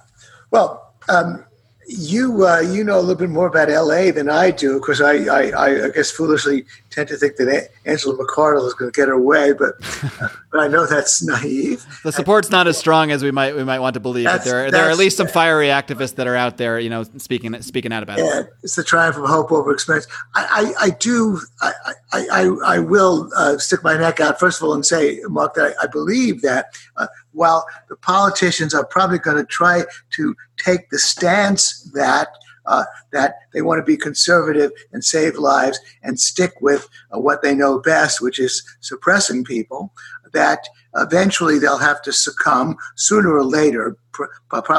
Well, 0.51 0.95
um, 1.09 1.45
you 1.87 2.47
uh, 2.47 2.61
you 2.61 2.83
know 2.83 2.99
a 2.99 3.01
little 3.01 3.15
bit 3.15 3.31
more 3.31 3.47
about 3.47 3.69
LA 3.69 4.11
than 4.11 4.31
I 4.31 4.51
do 4.51 4.79
because 4.81 5.01
I, 5.01 5.25
I, 5.25 5.85
I 5.85 5.91
guess 5.91 6.11
foolishly 6.11 6.65
tend 6.91 7.09
to 7.09 7.17
think 7.17 7.37
that 7.37 7.69
Angela 7.85 8.17
McArdle 8.17 8.67
is 8.67 8.75
going 8.75 8.91
to 8.91 8.97
get 8.97 9.09
her 9.09 9.19
way, 9.19 9.53
but 9.53 9.75
but 10.51 10.61
I 10.61 10.69
know 10.69 10.87
that's 10.87 11.23
naive. 11.23 11.85
The 12.03 12.13
support's 12.13 12.51
not 12.51 12.67
as 12.67 12.79
strong 12.79 13.11
as 13.11 13.23
we 13.23 13.31
might 13.31 13.55
we 13.55 13.65
might 13.65 13.81
want 13.81 13.95
to 13.95 14.01
believe. 14.01 14.27
But 14.27 14.45
there 14.45 14.71
there 14.71 14.87
are 14.87 14.91
at 14.91 14.97
least 14.97 15.17
some 15.17 15.27
fiery 15.27 15.67
activists 15.67 16.15
that 16.15 16.27
are 16.27 16.37
out 16.37 16.57
there, 16.57 16.79
you 16.79 16.91
know, 16.91 17.03
speaking 17.19 17.61
speaking 17.63 17.93
out 17.93 18.03
about 18.03 18.19
yeah, 18.19 18.41
it. 18.41 18.55
It's 18.63 18.77
the 18.77 18.85
triumph 18.85 19.17
of 19.17 19.29
hope 19.29 19.53
over 19.53 19.73
experience. 19.73 20.07
I 20.35 20.75
I, 20.81 20.87
I 20.87 20.91
do 20.91 21.41
I 21.61 21.73
I, 22.13 22.27
I, 22.33 22.57
I 22.65 22.79
will 22.79 23.31
uh, 23.37 23.59
stick 23.59 23.83
my 23.83 23.97
neck 23.97 24.21
out 24.21 24.41
first 24.41 24.61
of 24.61 24.69
all 24.69 24.75
and 24.75 24.87
say, 24.87 25.21
Marc, 25.29 25.55
that 25.55 25.75
I, 25.79 25.85
I 25.85 25.87
believe 25.87 26.43
that 26.43 26.77
uh, 26.97 27.09
while 27.35 27.67
the 27.89 27.97
politicians 27.97 28.75
are 28.75 28.87
probably 28.87 29.19
going 29.19 29.37
to 29.37 29.45
try 29.45 29.83
to 30.11 30.35
take 30.57 30.91
the 30.91 30.99
stance 30.99 31.83
that 31.95 32.29
uh, 32.67 32.85
that 33.13 33.35
they 33.53 33.63
want 33.63 33.79
to 33.79 33.85
be 33.85 33.97
conservative 33.97 34.71
and 34.93 35.05
save 35.05 35.37
lives 35.37 35.79
and 36.03 36.19
stick 36.19 36.53
with 36.61 36.89
uh, 37.15 37.21
what 37.21 37.43
they 37.43 37.55
know 37.55 37.79
best, 37.79 38.23
which 38.23 38.39
is 38.39 38.63
suppressing 38.81 39.45
people, 39.45 39.93
that 40.33 40.67
eventually 40.97 41.59
they'll 41.59 41.79
have 41.79 42.01
to 42.03 42.13
succumb 42.13 42.77
sooner 42.97 43.35
or 43.35 43.45
later, 43.45 43.97
pr- 44.13 44.25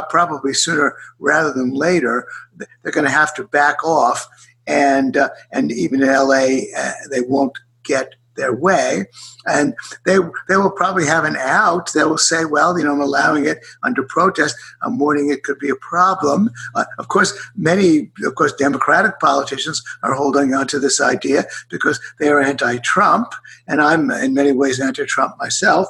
probably 0.10 0.54
sooner 0.54 0.96
rather 1.20 1.54
than 1.54 1.74
later. 1.74 2.28
They're 2.56 2.92
going 2.92 3.06
to 3.06 3.12
have 3.12 3.36
to 3.36 3.44
back 3.44 3.84
off, 3.84 4.28
and 4.68 5.18
uh, 5.18 5.30
and 5.52 5.72
even 5.72 6.02
in 6.02 6.10
LA, 6.10 6.72
uh, 6.76 6.92
they 7.12 7.22
won't 7.22 7.58
get 7.84 8.16
their 8.36 8.54
way. 8.54 9.06
And 9.46 9.74
they, 10.06 10.18
they 10.48 10.58
will 10.58 10.72
probably 10.72 11.06
have 11.06 11.24
an 11.24 11.36
out. 11.38 11.92
They 11.94 12.04
will 12.04 12.18
say, 12.18 12.46
well, 12.46 12.78
you 12.78 12.84
know, 12.84 12.94
I'm 12.94 13.02
allowing 13.02 13.46
it 13.46 13.60
under 13.84 14.04
protest. 14.04 14.56
I'm 14.82 14.98
warning 14.98 15.30
it 15.30 15.44
could 15.44 15.60
be 15.60 15.70
a 15.70 15.76
problem. 15.76 16.50
Uh, 16.74 16.86
of 17.00 17.08
course, 17.08 17.34
many, 17.56 18.12
of 18.24 18.36
course, 18.36 18.54
Democratic 18.54 19.20
politicians 19.20 19.84
are 20.04 20.14
holding 20.14 20.54
on 20.54 20.68
to 20.68 20.80
this 20.80 21.02
idea 21.02 21.46
because 21.70 22.00
they 22.20 22.30
are 22.30 22.42
anti 22.42 22.78
Trump. 22.80 23.34
And 23.68 23.82
I'm 23.82 24.12
in 24.12 24.34
many 24.34 24.52
ways 24.52 24.80
anti 24.80 25.06
Trump 25.06 25.36
myself. 25.40 25.88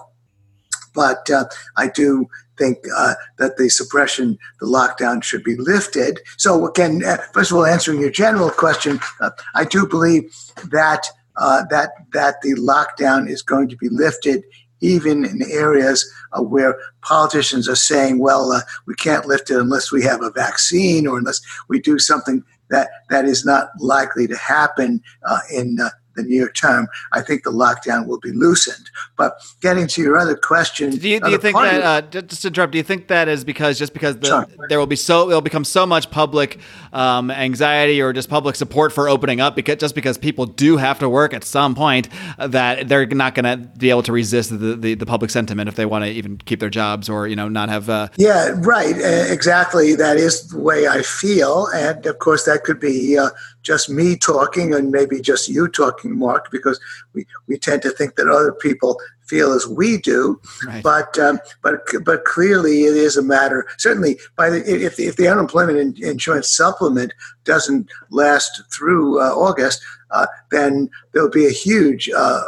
But 0.93 1.29
uh, 1.29 1.45
I 1.75 1.89
do 1.89 2.27
think 2.57 2.77
uh, 2.95 3.15
that 3.37 3.57
the 3.57 3.69
suppression, 3.69 4.37
the 4.59 4.65
lockdown 4.65 5.23
should 5.23 5.43
be 5.43 5.55
lifted. 5.57 6.21
So, 6.37 6.67
again, 6.67 7.03
uh, 7.05 7.17
first 7.33 7.51
of 7.51 7.57
all, 7.57 7.65
answering 7.65 7.99
your 7.99 8.11
general 8.11 8.49
question, 8.49 8.99
uh, 9.19 9.31
I 9.53 9.65
do 9.65 9.85
believe 9.85 10.33
that 10.71 11.07
uh, 11.37 11.63
that 11.69 11.91
that 12.13 12.41
the 12.41 12.53
lockdown 12.55 13.29
is 13.29 13.41
going 13.41 13.67
to 13.69 13.77
be 13.77 13.89
lifted 13.89 14.43
even 14.81 15.25
in 15.25 15.41
areas 15.51 16.09
uh, 16.33 16.41
where 16.41 16.77
politicians 17.01 17.67
are 17.67 17.75
saying, 17.75 18.19
well, 18.19 18.51
uh, 18.51 18.61
we 18.85 18.93
can't 18.95 19.25
lift 19.25 19.49
it 19.49 19.57
unless 19.57 19.91
we 19.91 20.03
have 20.03 20.21
a 20.21 20.31
vaccine 20.31 21.07
or 21.07 21.17
unless 21.17 21.41
we 21.69 21.79
do 21.79 21.97
something 21.97 22.43
that, 22.69 22.89
that 23.09 23.25
is 23.25 23.45
not 23.45 23.69
likely 23.79 24.27
to 24.27 24.37
happen 24.37 25.01
uh, 25.23 25.39
in 25.51 25.77
uh, 25.79 25.89
the 26.15 26.23
near 26.23 26.49
term, 26.49 26.87
I 27.11 27.21
think 27.21 27.43
the 27.43 27.51
lockdown 27.51 28.07
will 28.07 28.19
be 28.19 28.31
loosened. 28.31 28.89
But 29.17 29.39
getting 29.61 29.87
to 29.87 30.01
your 30.01 30.17
other 30.17 30.35
question, 30.35 30.91
do 30.91 31.09
you, 31.09 31.19
do 31.19 31.31
you 31.31 31.37
think 31.37 31.57
that 31.57 31.81
uh, 32.15 32.21
just 32.21 32.41
to 32.43 32.47
interrupt? 32.49 32.71
Do 32.71 32.77
you 32.77 32.83
think 32.83 33.07
that 33.07 33.27
is 33.27 33.43
because 33.43 33.77
just 33.77 33.93
because 33.93 34.17
the, 34.17 34.47
there 34.69 34.79
will 34.79 34.87
be 34.87 34.95
so 34.95 35.29
it'll 35.29 35.41
become 35.41 35.65
so 35.65 35.85
much 35.85 36.09
public 36.11 36.59
um, 36.93 37.31
anxiety 37.31 38.01
or 38.01 38.13
just 38.13 38.29
public 38.29 38.55
support 38.55 38.93
for 38.93 39.09
opening 39.09 39.41
up 39.41 39.55
because 39.55 39.77
just 39.77 39.95
because 39.95 40.17
people 40.17 40.45
do 40.45 40.77
have 40.77 40.99
to 40.99 41.09
work 41.09 41.33
at 41.33 41.43
some 41.43 41.75
point 41.75 42.09
uh, 42.39 42.47
that 42.47 42.87
they're 42.87 43.05
not 43.07 43.35
going 43.35 43.45
to 43.45 43.67
be 43.77 43.89
able 43.89 44.03
to 44.03 44.11
resist 44.11 44.49
the, 44.49 44.75
the, 44.75 44.93
the, 44.95 45.05
public 45.05 45.29
sentiment 45.29 45.69
if 45.69 45.75
they 45.75 45.85
want 45.85 46.03
to 46.03 46.09
even 46.09 46.37
keep 46.37 46.59
their 46.59 46.69
jobs 46.69 47.09
or 47.09 47.27
you 47.27 47.35
know 47.35 47.47
not 47.47 47.69
have. 47.69 47.89
Uh... 47.89 48.07
yeah, 48.17 48.53
right. 48.57 48.95
Uh, 48.95 49.31
exactly. 49.31 49.95
That 49.95 50.17
is 50.17 50.47
the 50.49 50.59
way 50.59 50.87
I 50.87 51.01
feel, 51.01 51.67
and 51.67 52.05
of 52.05 52.19
course 52.19 52.45
that 52.45 52.63
could 52.63 52.79
be 52.79 53.17
uh, 53.17 53.29
just 53.65 53.89
me 53.89 54.15
talking 54.15 54.73
and 54.73 54.91
maybe 54.91 55.19
just 55.19 55.49
you 55.49 55.67
talking, 55.67 56.17
Marc, 56.17 56.51
because 56.51 56.79
we, 57.13 57.25
we 57.47 57.57
tend 57.57 57.81
to 57.81 57.89
think 57.89 58.15
that 58.15 58.27
other 58.27 58.53
people 58.53 58.99
feel 59.25 59.53
as 59.53 59.67
we 59.67 59.97
do. 59.97 60.39
Right. 60.65 60.83
But 60.83 61.17
um, 61.17 61.39
but 61.61 61.81
but 62.03 62.25
clearly, 62.25 62.83
it 62.83 62.95
is 62.95 63.17
a 63.17 63.23
matter. 63.23 63.65
Certainly, 63.77 64.19
by 64.35 64.49
the, 64.49 64.57
if 64.57 64.99
if 64.99 65.15
the 65.15 65.27
unemployment 65.27 65.99
insurance 65.99 66.49
supplement 66.55 67.13
doesn't 67.43 67.89
last 68.11 68.61
through 68.71 69.19
uh, 69.19 69.31
August, 69.31 69.81
uh, 70.11 70.27
then 70.51 70.89
there'll 71.11 71.29
be 71.29 71.47
a 71.47 71.51
huge 71.51 72.09
uh, 72.15 72.41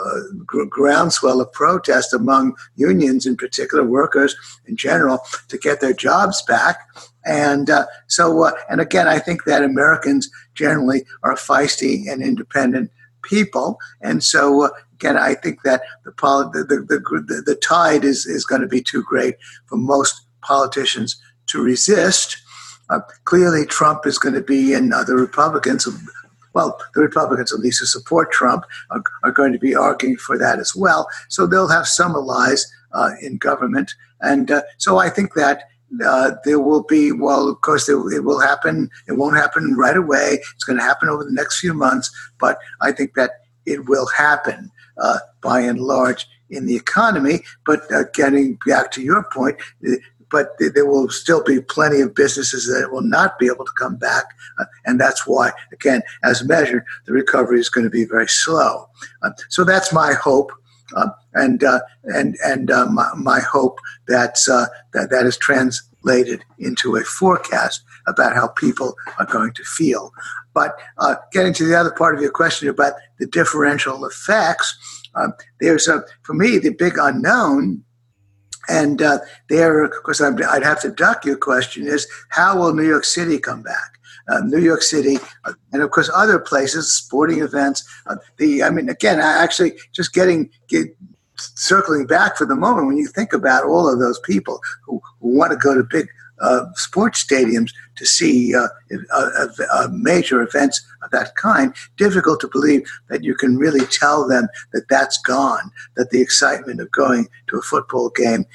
groundswell 0.46 1.42
of 1.42 1.52
protest 1.52 2.14
among 2.14 2.56
unions, 2.76 3.26
in 3.26 3.36
particular, 3.36 3.84
workers 3.84 4.36
in 4.68 4.76
general, 4.76 5.20
to 5.48 5.58
get 5.58 5.82
their 5.82 5.94
jobs 5.94 6.42
back. 6.44 6.88
And 7.28 7.70
uh, 7.70 7.86
so, 8.08 8.44
uh, 8.44 8.52
and 8.70 8.80
again, 8.80 9.08
I 9.08 9.20
think 9.20 9.44
that 9.44 9.64
Americans 9.64 10.30
generally 10.56 11.06
are 11.24 11.36
feisty 11.36 12.10
and 12.10 12.24
independent 12.24 12.90
people. 13.22 13.80
And 14.02 14.24
so, 14.24 14.66
uh, 14.66 14.70
again, 14.94 15.18
I 15.18 15.36
think 15.36 15.64
that 15.64 15.82
the, 16.06 16.12
the, 16.12 16.64
the, 16.88 17.42
the, 17.46 17.56
tide 17.56 18.06
is, 18.06 18.26
is 18.26 18.46
going 18.46 18.62
to 18.62 18.68
be 18.68 18.82
too 18.82 19.04
great 19.04 19.36
for 19.66 19.78
most 19.78 20.22
politicians 20.42 21.22
to 21.48 21.62
resist. 21.62 22.38
Uh, 22.90 23.00
clearly, 23.26 23.66
Trump 23.66 24.06
is 24.06 24.18
going 24.18 24.36
to 24.36 24.42
be, 24.42 24.74
and 24.74 24.94
other 24.94 25.16
Republicans, 25.16 25.88
well, 26.54 26.80
the 26.96 27.02
Republicans, 27.02 27.52
at 27.52 27.60
least 27.60 27.82
who 27.82 27.86
support 27.86 28.32
Trump, 28.32 28.64
are, 28.90 29.04
are 29.24 29.32
going 29.32 29.52
to 29.52 29.60
be 29.60 29.76
arguing 29.76 30.16
for 30.16 30.38
that 30.38 30.60
as 30.60 30.74
well. 30.74 31.08
So 31.28 31.46
they'll 31.46 31.68
have 31.68 31.88
some 31.88 32.16
allies 32.16 32.66
uh, 32.94 33.12
in 33.22 33.38
government. 33.38 33.94
And 34.22 34.50
uh, 34.50 34.62
so 34.78 34.98
I 34.98 35.10
think 35.10 35.34
that 35.34 35.64
uh, 36.06 36.32
there 36.44 36.60
will 36.60 36.84
be, 36.84 37.12
well, 37.12 37.48
of 37.48 37.62
course, 37.62 37.88
it, 37.90 37.98
it, 38.14 38.24
will 38.24 38.40
happen. 38.40 38.90
It 39.08 39.14
won't 39.14 39.38
happen 39.38 39.76
right 39.76 39.96
away. 39.96 40.40
It's 40.54 40.64
going 40.64 40.78
to 40.78 40.84
happen 40.84 41.10
over 41.10 41.24
the 41.24 41.32
next 41.32 41.60
few 41.60 41.74
months, 41.74 42.12
but 42.40 42.58
I 42.82 42.92
think 42.92 43.14
that 43.16 43.32
it 43.66 43.88
will 43.88 44.08
happen 44.08 44.72
uh, 45.02 45.20
by 45.42 45.62
and 45.62 45.80
large 45.80 46.28
in 46.50 46.66
the 46.66 46.76
economy. 46.76 47.44
But 47.66 47.92
uh, 47.92 48.04
getting 48.14 48.58
back 48.66 48.92
to 48.92 49.02
your 49.02 49.24
point, 49.34 49.58
uh, 49.88 49.96
but 50.30 50.50
there 50.60 50.86
will 50.86 51.10
still 51.10 51.42
be 51.42 51.62
plenty 51.62 52.02
of 52.02 52.14
businesses 52.14 52.68
that 52.68 52.92
will 52.92 53.02
not 53.02 53.40
be 53.40 53.48
able 53.48 53.66
to 53.66 53.72
come 53.78 53.96
back. 53.96 54.26
Uh, 54.60 54.66
and 54.86 55.00
that's 55.00 55.26
why, 55.26 55.52
again, 55.72 56.02
as 56.24 56.44
measured, 56.44 56.84
the 57.06 57.14
recovery 57.14 57.60
is 57.60 57.70
going 57.70 57.86
to 57.86 57.90
be 57.90 58.04
very 58.04 58.28
slow. 58.28 58.90
Uh, 59.22 59.32
so 59.50 59.64
that's 59.64 59.94
my 59.94 60.14
hope. 60.14 60.52
Uh, 60.96 61.10
and 61.34 61.64
uh, 61.64 61.80
and 62.04 62.38
and 62.46 62.72
uh, 62.72 62.86
my, 62.86 63.10
my, 63.16 63.40
hope 63.40 63.80
that's 64.08 64.48
uh, 64.48 64.68
that 64.94 65.10
that 65.10 65.26
is 65.26 65.38
translated 65.38 66.46
into 66.60 66.96
a 66.96 67.04
forecast 67.04 67.84
about 68.08 68.34
how 68.34 68.48
people 68.48 68.96
are 69.20 69.26
going 69.26 69.52
to 69.52 69.64
feel. 69.64 70.14
But 70.54 70.80
getting 71.34 71.54
to 71.56 71.66
the 71.66 71.76
other 71.76 71.92
part 71.92 72.16
of 72.16 72.22
your 72.22 72.32
question 72.32 72.70
about 72.70 72.94
the 73.20 73.28
differential 73.28 74.06
effects, 74.06 74.78
um, 75.16 75.34
there's 75.60 75.90
a 75.90 76.04
for 76.24 76.34
me 76.34 76.58
the 76.58 76.74
big 76.74 76.98
unknown. 76.98 77.84
And 78.70 79.02
uh, 79.02 79.20
there, 79.48 79.84
of 79.84 80.04
course, 80.04 80.20
I'd 80.20 80.64
have 80.64 80.82
to 80.82 80.92
duck 80.92 81.26
your 81.26 81.38
question: 81.38 81.88
is 81.88 82.08
how 82.30 82.58
will 82.58 82.74
New 82.74 82.88
York 82.88 83.06
City 83.06 83.40
come 83.40 83.62
back? 83.62 83.97
Uh, 84.28 84.42
New 84.42 84.60
York 84.60 84.82
City, 84.82 85.18
uh, 85.46 85.54
and 85.72 85.82
of 85.82 85.92
course 85.92 86.10
other 86.14 86.40
places, 86.40 86.92
sporting 86.92 87.42
events. 87.42 87.84
Uh, 88.08 88.16
the 88.38 88.64
I 88.64 88.70
mean, 88.70 88.90
again, 88.90 89.20
actually 89.20 89.74
just 89.94 90.14
getting 90.14 90.50
get, 90.68 90.96
circling 91.36 92.06
back 92.06 92.38
for 92.38 92.46
the 92.46 92.56
moment 92.56 92.88
when 92.88 92.98
you 92.98 93.08
think 93.08 93.34
about 93.34 93.66
all 93.66 93.92
of 93.92 94.00
those 94.00 94.20
people 94.20 94.60
who, 94.86 95.02
who 95.22 95.38
want 95.38 95.52
to 95.52 95.58
go 95.58 95.76
to 95.76 95.84
big 95.84 96.08
uh, 96.40 96.66
sports 96.76 97.24
stadiums 97.24 97.72
to 97.96 98.06
see 98.06 98.56
uh, 98.56 98.68
uh, 99.14 99.48
uh, 99.74 99.88
major 99.92 100.42
events 100.42 100.86
of 101.02 101.10
that 101.12 101.36
kind, 101.36 101.74
difficult 101.98 102.40
to 102.40 102.48
believe 102.48 102.88
that 103.10 103.24
you 103.24 103.36
can 103.36 103.58
really 103.58 103.86
tell 103.88 104.28
them 104.28 104.48
that 104.74 104.88
that's 104.90 105.18
gone, 105.22 105.72
that 105.96 106.10
the 106.12 106.22
excitement 106.22 106.80
of 106.80 106.92
going 106.92 107.28
to 107.48 107.58
a 107.58 107.62
football 107.62 108.10
game 108.10 108.46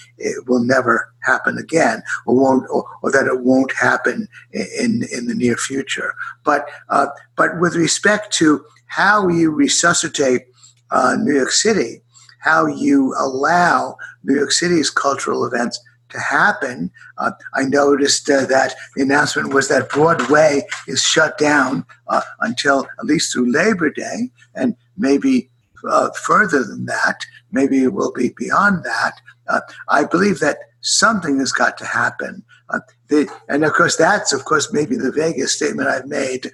will 0.47 0.63
never 0.63 1.13
happen 1.23 1.59
again, 1.59 2.03
or 2.27 2.37
won't, 2.37 2.69
or, 2.71 2.85
or, 3.03 3.11
that 3.11 3.27
it 3.27 3.41
won't 3.41 3.73
happen 3.73 4.29
in 4.53 5.03
in 5.13 5.27
the 5.27 5.35
near 5.35 5.57
future. 5.57 6.15
But 6.45 6.69
uh, 6.89 7.07
but 7.37 7.61
with 7.61 7.75
respect 7.75 8.33
to 8.35 8.65
how 8.87 9.29
you 9.29 9.51
resuscitate 9.51 10.43
uh, 10.91 11.17
New 11.19 11.35
York 11.35 11.51
City, 11.51 12.03
how 12.41 12.67
you 12.67 13.15
allow 13.19 13.97
New 14.25 14.35
York 14.35 14.53
City's 14.53 14.91
cultural 14.91 15.45
events 15.45 15.81
to 16.13 16.21
happen. 16.21 16.91
Uh, 17.19 17.33
I 17.55 17.65
noticed 17.65 18.29
uh, 18.31 18.47
that 18.47 18.75
the 18.95 19.03
announcement 19.03 19.53
was 19.53 19.69
that 19.69 19.91
Broadway 19.91 20.63
is 20.87 21.03
shut 21.03 21.39
down 21.39 21.85
uh, 22.09 22.23
until 22.41 22.87
at 22.99 23.05
least 23.05 23.33
through 23.33 23.53
Labor 23.53 23.91
Day, 23.91 24.31
and 24.55 24.77
maybe 24.97 25.51
uh, 25.89 26.11
further 26.25 26.65
than 26.65 26.87
that. 26.87 27.21
Maybe 27.51 27.83
it 27.83 27.93
will 27.93 28.13
be 28.13 28.35
beyond 28.37 28.85
that. 28.85 29.21
Uh, 29.49 29.61
I 29.89 30.05
believe 30.05 30.39
that 30.41 30.59
something 30.81 31.39
has 31.39 31.53
got 31.53 31.77
to 31.79 31.85
happen. 31.85 32.45
Uh, 32.71 32.81
the, 33.09 33.29
and 33.49 33.65
of 33.65 33.73
course, 33.73 33.97
that's 33.97 34.33
of 34.33 34.45
course 34.45 34.73
maybe 34.73 34.97
the 34.97 35.13
vaguest 35.13 35.57
statement 35.57 35.89
I've 35.89 36.07
made 36.07 36.51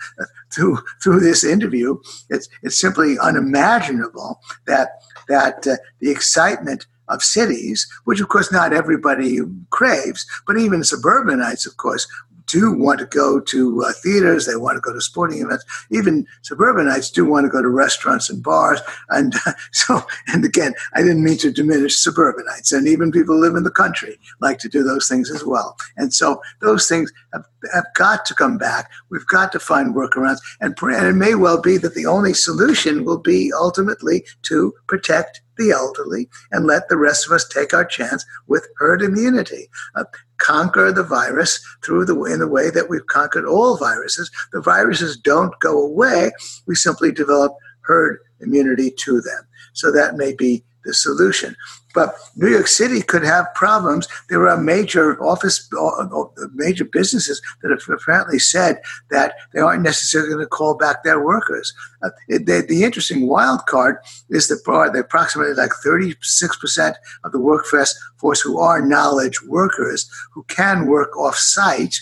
through 0.52 0.78
through 1.02 1.20
this 1.20 1.44
interview. 1.44 1.98
It's 2.30 2.48
it's 2.62 2.78
simply 2.78 3.18
unimaginable 3.18 4.40
that 4.66 4.88
that 5.28 5.62
the 5.62 6.10
excitement 6.10 6.86
of 7.08 7.22
cities, 7.22 7.86
which 8.04 8.20
of 8.20 8.28
course 8.28 8.52
not 8.52 8.72
everybody 8.72 9.38
craves, 9.70 10.26
but 10.46 10.58
even 10.58 10.84
suburbanites, 10.84 11.66
of 11.66 11.76
course, 11.76 12.06
do 12.48 12.72
want 12.72 12.98
to 12.98 13.06
go 13.06 13.38
to 13.38 13.84
uh, 13.84 13.92
theaters, 13.92 14.46
they 14.46 14.56
want 14.56 14.76
to 14.76 14.80
go 14.80 14.92
to 14.92 15.00
sporting 15.00 15.40
events. 15.40 15.64
Even 15.90 16.26
suburbanites 16.42 17.10
do 17.10 17.24
want 17.24 17.44
to 17.44 17.50
go 17.50 17.62
to 17.62 17.68
restaurants 17.68 18.28
and 18.28 18.42
bars. 18.42 18.80
And 19.10 19.34
uh, 19.46 19.52
so, 19.72 20.02
and 20.26 20.44
again, 20.44 20.74
I 20.94 21.02
didn't 21.02 21.22
mean 21.22 21.38
to 21.38 21.52
diminish 21.52 21.96
suburbanites, 21.96 22.72
and 22.72 22.88
even 22.88 23.12
people 23.12 23.36
who 23.36 23.42
live 23.42 23.54
in 23.54 23.64
the 23.64 23.70
country 23.70 24.18
like 24.40 24.58
to 24.58 24.68
do 24.68 24.82
those 24.82 25.06
things 25.06 25.30
as 25.30 25.44
well. 25.44 25.76
And 25.96 26.12
so, 26.12 26.40
those 26.60 26.88
things 26.88 27.12
have, 27.32 27.44
have 27.72 27.86
got 27.94 28.24
to 28.26 28.34
come 28.34 28.58
back. 28.58 28.90
We've 29.10 29.26
got 29.26 29.52
to 29.52 29.60
find 29.60 29.94
workarounds, 29.94 30.40
and, 30.60 30.74
and 30.80 31.06
it 31.06 31.12
may 31.12 31.34
well 31.34 31.60
be 31.60 31.76
that 31.76 31.94
the 31.94 32.06
only 32.06 32.32
solution 32.32 33.04
will 33.04 33.18
be 33.18 33.52
ultimately 33.52 34.24
to 34.42 34.72
protect 34.86 35.42
the 35.58 35.70
elderly 35.70 36.28
and 36.50 36.66
let 36.66 36.88
the 36.88 36.96
rest 36.96 37.26
of 37.26 37.32
us 37.32 37.46
take 37.46 37.74
our 37.74 37.84
chance 37.84 38.24
with 38.46 38.66
herd 38.78 39.02
immunity. 39.02 39.68
Uh, 39.94 40.04
conquer 40.38 40.92
the 40.92 41.02
virus 41.02 41.60
through 41.84 42.04
the 42.04 42.18
in 42.24 42.38
the 42.38 42.48
way 42.48 42.70
that 42.70 42.88
we've 42.88 43.06
conquered 43.06 43.44
all 43.44 43.76
viruses. 43.76 44.30
The 44.52 44.60
viruses 44.60 45.16
don't 45.16 45.58
go 45.60 45.80
away. 45.80 46.30
We 46.66 46.74
simply 46.74 47.12
develop 47.12 47.52
herd 47.82 48.20
immunity 48.40 48.90
to 48.90 49.20
them. 49.20 49.46
So 49.72 49.90
that 49.92 50.16
may 50.16 50.32
be 50.32 50.64
the 50.84 50.94
solution. 50.94 51.56
But 51.94 52.14
New 52.36 52.48
York 52.48 52.68
City 52.68 53.02
could 53.02 53.24
have 53.24 53.52
problems. 53.54 54.06
There 54.28 54.46
are 54.48 54.56
major 54.56 55.20
office, 55.22 55.68
uh, 55.76 55.86
uh, 55.86 56.24
major 56.54 56.84
businesses 56.84 57.40
that 57.62 57.70
have 57.70 57.82
apparently 57.88 58.38
said 58.38 58.80
that 59.10 59.34
they 59.52 59.60
aren't 59.60 59.82
necessarily 59.82 60.30
going 60.30 60.44
to 60.44 60.48
call 60.48 60.76
back 60.76 61.02
their 61.02 61.24
workers. 61.24 61.74
Uh, 62.02 62.10
they, 62.28 62.60
the 62.60 62.84
interesting 62.84 63.26
wild 63.26 63.66
card 63.66 63.96
is 64.30 64.48
that 64.48 64.62
the 64.64 65.00
approximately 65.00 65.54
like 65.54 65.72
36% 65.84 66.94
of 67.24 67.32
the 67.32 67.40
workforce 67.40 67.98
force 68.18 68.40
who 68.40 68.58
are 68.58 68.80
knowledge 68.80 69.42
workers 69.42 70.08
who 70.32 70.42
can 70.44 70.86
work 70.86 71.16
off 71.16 71.36
site. 71.36 71.96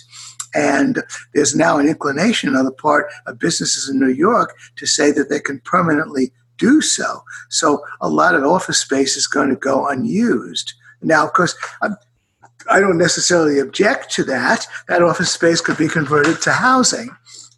And 0.54 1.02
there's 1.34 1.54
now 1.54 1.78
an 1.78 1.88
inclination 1.88 2.56
on 2.56 2.64
the 2.64 2.72
part 2.72 3.06
of 3.26 3.38
businesses 3.38 3.88
in 3.88 4.00
New 4.00 4.12
York 4.12 4.56
to 4.76 4.86
say 4.86 5.10
that 5.12 5.28
they 5.28 5.40
can 5.40 5.60
permanently 5.60 6.32
do 6.58 6.80
so. 6.80 7.22
So 7.48 7.82
a 8.00 8.08
lot 8.08 8.34
of 8.34 8.44
office 8.44 8.78
space 8.78 9.16
is 9.16 9.26
going 9.26 9.50
to 9.50 9.56
go 9.56 9.88
unused. 9.88 10.72
Now, 11.02 11.24
of 11.24 11.32
course, 11.32 11.56
I'm, 11.82 11.96
I 12.70 12.80
do 12.80 12.86
not 12.86 12.96
necessarily 12.96 13.58
object 13.60 14.10
to 14.12 14.24
that. 14.24 14.66
That 14.88 15.02
office 15.02 15.30
space 15.30 15.60
could 15.60 15.78
be 15.78 15.88
converted 15.88 16.40
to 16.42 16.52
housing. 16.52 17.10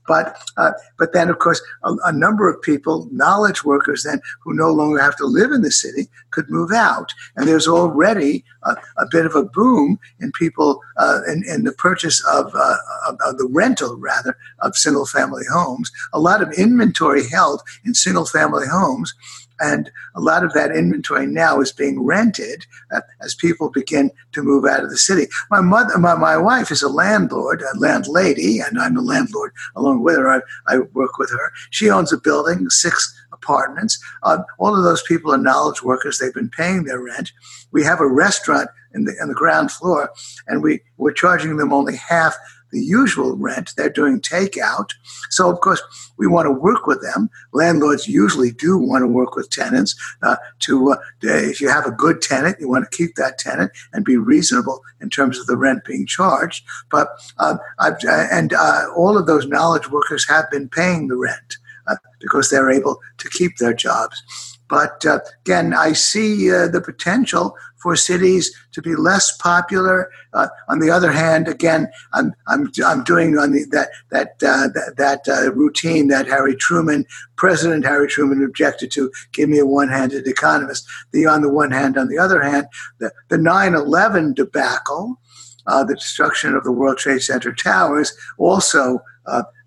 But, 0.09 0.43
uh, 0.57 0.73
but 0.99 1.13
then, 1.13 1.29
of 1.29 1.39
course, 1.39 1.61
a, 1.85 1.95
a, 2.07 2.13
number 2.13 2.49
of 2.49 2.61
people, 2.63 3.07
knowledge 3.13 3.63
workers, 3.63 4.03
then 4.03 4.21
who 4.43 4.55
no 4.55 4.73
longer 4.73 5.01
have 5.01 5.17
to 5.17 5.27
live 5.27 5.53
in 5.53 5.61
the 5.61 5.71
city, 5.71 6.09
could 6.31 6.49
move 6.49 6.73
out. 6.73 7.13
And 7.37 7.47
there's 7.47 7.69
already 7.69 8.43
a, 8.63 8.77
a 8.97 9.07
bit 9.11 9.27
of 9.27 9.35
a 9.35 9.45
boom 9.45 10.01
in 10.19 10.33
people 10.33 10.81
uh, 10.97 11.21
in, 11.29 11.45
in, 11.47 11.65
the 11.65 11.73
purchase 11.73 12.25
of, 12.27 12.51
uh, 12.55 12.77
of, 13.07 13.19
of, 13.25 13.37
the 13.37 13.49
rental, 13.53 13.99
rather, 13.99 14.37
of 14.61 14.77
single 14.77 15.07
family 15.07 15.45
homes. 15.53 15.93
A 16.15 16.19
lot 16.19 16.43
of 16.43 16.51
inventory 16.53 17.29
held 17.29 17.63
in 17.85 17.93
single 17.93 18.27
family 18.27 18.67
homes 18.67 19.15
and 19.61 19.91
a 20.15 20.21
lot 20.21 20.45
of 20.45 20.53
that 20.53 20.71
inventory 20.71 21.27
now 21.27 21.61
is 21.61 21.73
being 21.73 22.03
rented 22.03 22.67
uh, 22.93 23.01
as 23.23 23.35
people 23.35 23.71
begin 23.71 24.11
to 24.33 24.43
move 24.43 24.65
out 24.65 24.85
of 24.85 24.91
the 24.91 24.97
city. 24.97 25.27
My 25.51 25.61
mother, 25.61 25.99
my, 25.99 26.15
my 26.15 26.37
wife 26.37 26.71
is 26.71 26.83
a 26.83 26.89
landlord, 26.89 27.63
a 27.63 27.79
landlady, 27.79 28.61
and 28.61 28.79
I'm 28.79 28.97
a 28.97 29.03
landlord 29.03 29.53
along 29.77 30.03
with 30.03 30.17
her. 30.17 30.31
I, 30.31 30.41
I 30.67 30.79
work 30.93 31.19
with 31.19 31.31
her. 31.31 31.53
She 31.71 31.91
owns 31.91 32.13
a 32.13 32.19
building, 32.19 32.69
six 32.71 33.15
apartments. 33.33 34.03
Uh, 34.23 34.39
all 34.59 34.77
of 34.77 34.85
those 34.85 35.03
people 35.03 35.33
are 35.33 35.39
knowledge 35.39 35.83
workers. 35.83 36.19
They've 36.19 36.35
been 36.35 36.51
paying 36.51 36.85
their 36.85 37.01
rent. 37.01 37.33
We 37.73 37.85
have 37.85 38.01
a 38.01 38.09
restaurant 38.09 38.71
in 38.95 39.05
the, 39.05 39.15
in 39.21 39.29
the 39.29 39.35
ground 39.35 39.71
floor, 39.71 40.11
and 40.47 40.63
we, 40.63 40.81
we're 40.97 41.13
charging 41.13 41.57
them 41.57 41.73
only 41.73 41.97
half 41.97 42.37
the 42.73 42.81
usual 42.81 43.37
rent. 43.37 43.73
They're 43.77 43.91
doing 43.91 44.21
takeout. 44.21 44.91
So, 45.31 45.51
of 45.51 45.61
course, 45.61 45.83
we 46.19 46.27
want 46.27 46.47
to 46.47 46.53
work 46.53 46.87
with 46.87 47.03
them. 47.03 47.31
Landlords 47.53 48.09
usually 48.09 48.51
do 48.51 48.79
want 48.79 49.03
to 49.03 49.07
work 49.07 49.37
with 49.37 49.51
tenants. 49.51 49.95
Uh, 50.23 50.37
to 50.61 50.93
uh, 50.93 50.97
if 51.23 51.61
you 51.61 51.69
have 51.69 51.87
a 51.87 51.93
good 51.93 52.21
tenant, 52.23 52.57
you 52.61 52.69
want 52.69 52.91
to 52.91 52.97
keep 52.97 53.15
that 53.17 53.39
tenant 53.39 53.73
and 53.93 54.05
be 54.05 54.17
reasonable 54.17 54.83
in 55.01 55.11
terms 55.11 55.39
of 55.39 55.47
the 55.47 55.57
rent 55.57 55.85
being 55.85 56.07
charged. 56.07 56.65
But 56.91 57.09
uh, 57.39 57.57
and 57.79 58.53
uh, 58.53 58.87
all 58.97 59.17
of 59.17 59.27
those 59.27 59.47
knowledge 59.47 59.91
workers 59.91 60.29
have 60.29 60.51
been 60.51 60.69
paying 60.69 61.09
the 61.09 61.17
rent 61.17 61.57
uh, 61.87 61.97
because 62.21 62.51
they're 62.51 62.71
able 62.71 63.01
to 63.19 63.29
keep 63.31 63.57
their 63.57 63.75
jobs. 63.75 64.23
But 64.69 65.05
uh, 65.07 65.21
again, 65.45 65.73
I 65.73 65.93
see 65.95 66.53
uh, 66.53 66.69
the 66.69 66.81
potential 66.81 67.57
for 67.81 67.97
cities 67.97 68.55
to 68.73 68.83
be 68.83 68.95
less 68.95 69.37
popular. 69.37 70.11
Uh, 70.33 70.49
on 70.69 70.79
the 70.79 70.91
other 70.91 71.13
hand, 71.13 71.49
again, 71.49 71.89
I'm, 72.13 72.35
I'm, 72.47 72.71
I'm 72.85 73.05
doing 73.05 73.39
on 73.39 73.53
the, 73.53 73.65
that, 73.71 73.89
that, 74.11 74.29
uh, 74.43 74.69
that, 74.75 74.95
that 74.97 75.29
uh, 75.29 75.53
routine 75.53 76.09
that 76.09 76.27
Harry 76.27 76.57
Truman, 76.57 77.07
President 77.37 77.85
Harry 77.85 78.09
Truman 78.09 78.45
objected 78.45 78.91
to, 78.93 79.11
give 79.33 79.49
me 79.49 79.59
a 79.59 79.67
one-handed 79.67 80.27
economist. 80.27 80.87
The 81.13 81.27
on 81.27 81.43
the 81.43 81.53
one 81.53 81.71
hand, 81.71 81.97
on 81.97 82.09
the 82.09 82.19
other 82.19 82.43
hand, 82.43 82.67
the, 82.99 83.13
the 83.29 83.37
9-11 83.37 84.35
debacle, 84.35 85.21
uh, 85.67 85.85
the 85.85 85.95
destruction 85.95 86.55
of 86.55 86.65
the 86.65 86.73
World 86.73 86.99
Trade 86.99 87.23
Center 87.23 87.53
towers 87.53 88.17
also 88.39 89.01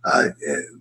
uh, 0.05 0.29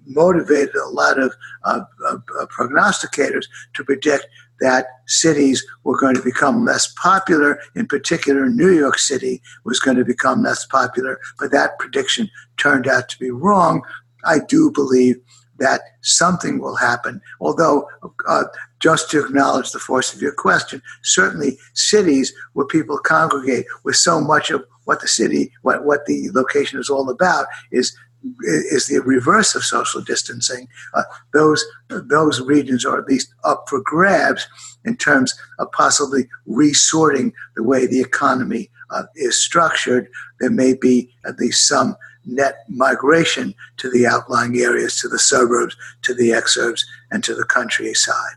motivated 0.06 0.74
a 0.74 0.88
lot 0.88 1.18
of 1.18 1.34
uh, 1.64 1.82
uh, 2.08 2.16
prognosticators 2.46 3.44
to 3.74 3.84
predict 3.84 4.26
that 4.60 4.86
cities 5.06 5.64
were 5.84 5.98
going 5.98 6.14
to 6.14 6.22
become 6.22 6.64
less 6.64 6.92
popular. 6.94 7.58
In 7.74 7.86
particular, 7.86 8.48
New 8.48 8.70
York 8.70 8.98
City 8.98 9.40
was 9.64 9.80
going 9.80 9.96
to 9.96 10.04
become 10.04 10.42
less 10.42 10.66
popular, 10.66 11.18
but 11.38 11.50
that 11.52 11.78
prediction 11.78 12.28
turned 12.56 12.86
out 12.86 13.08
to 13.08 13.18
be 13.18 13.30
wrong. 13.30 13.82
I 14.24 14.38
do 14.38 14.70
believe 14.70 15.16
that 15.58 15.82
something 16.02 16.58
will 16.58 16.76
happen. 16.76 17.20
Although, 17.40 17.88
uh, 18.26 18.44
just 18.80 19.10
to 19.10 19.24
acknowledge 19.24 19.72
the 19.72 19.78
force 19.78 20.14
of 20.14 20.22
your 20.22 20.32
question, 20.32 20.82
certainly 21.02 21.58
cities 21.74 22.32
where 22.54 22.66
people 22.66 22.98
congregate, 22.98 23.66
where 23.82 23.94
so 23.94 24.20
much 24.20 24.50
of 24.50 24.64
what 24.84 25.00
the 25.00 25.08
city, 25.08 25.52
what, 25.62 25.84
what 25.84 26.06
the 26.06 26.30
location 26.32 26.80
is 26.80 26.90
all 26.90 27.10
about, 27.10 27.46
is 27.70 27.94
is 28.42 28.86
the 28.86 29.00
reverse 29.00 29.54
of 29.54 29.62
social 29.62 30.00
distancing. 30.00 30.68
Uh, 30.94 31.04
those 31.32 31.64
those 31.88 32.40
regions 32.40 32.84
are 32.84 32.98
at 32.98 33.06
least 33.06 33.34
up 33.44 33.64
for 33.68 33.80
grabs 33.80 34.46
in 34.84 34.96
terms 34.96 35.34
of 35.58 35.70
possibly 35.72 36.28
resorting 36.46 37.32
the 37.56 37.62
way 37.62 37.86
the 37.86 38.00
economy 38.00 38.70
uh, 38.90 39.04
is 39.16 39.42
structured. 39.42 40.08
There 40.38 40.50
may 40.50 40.74
be 40.74 41.14
at 41.24 41.38
least 41.38 41.66
some 41.66 41.96
net 42.26 42.64
migration 42.68 43.54
to 43.78 43.90
the 43.90 44.06
outlying 44.06 44.58
areas, 44.58 44.98
to 45.00 45.08
the 45.08 45.18
suburbs, 45.18 45.76
to 46.02 46.14
the 46.14 46.30
exurbs, 46.30 46.84
and 47.10 47.24
to 47.24 47.34
the 47.34 47.44
countryside. 47.44 48.36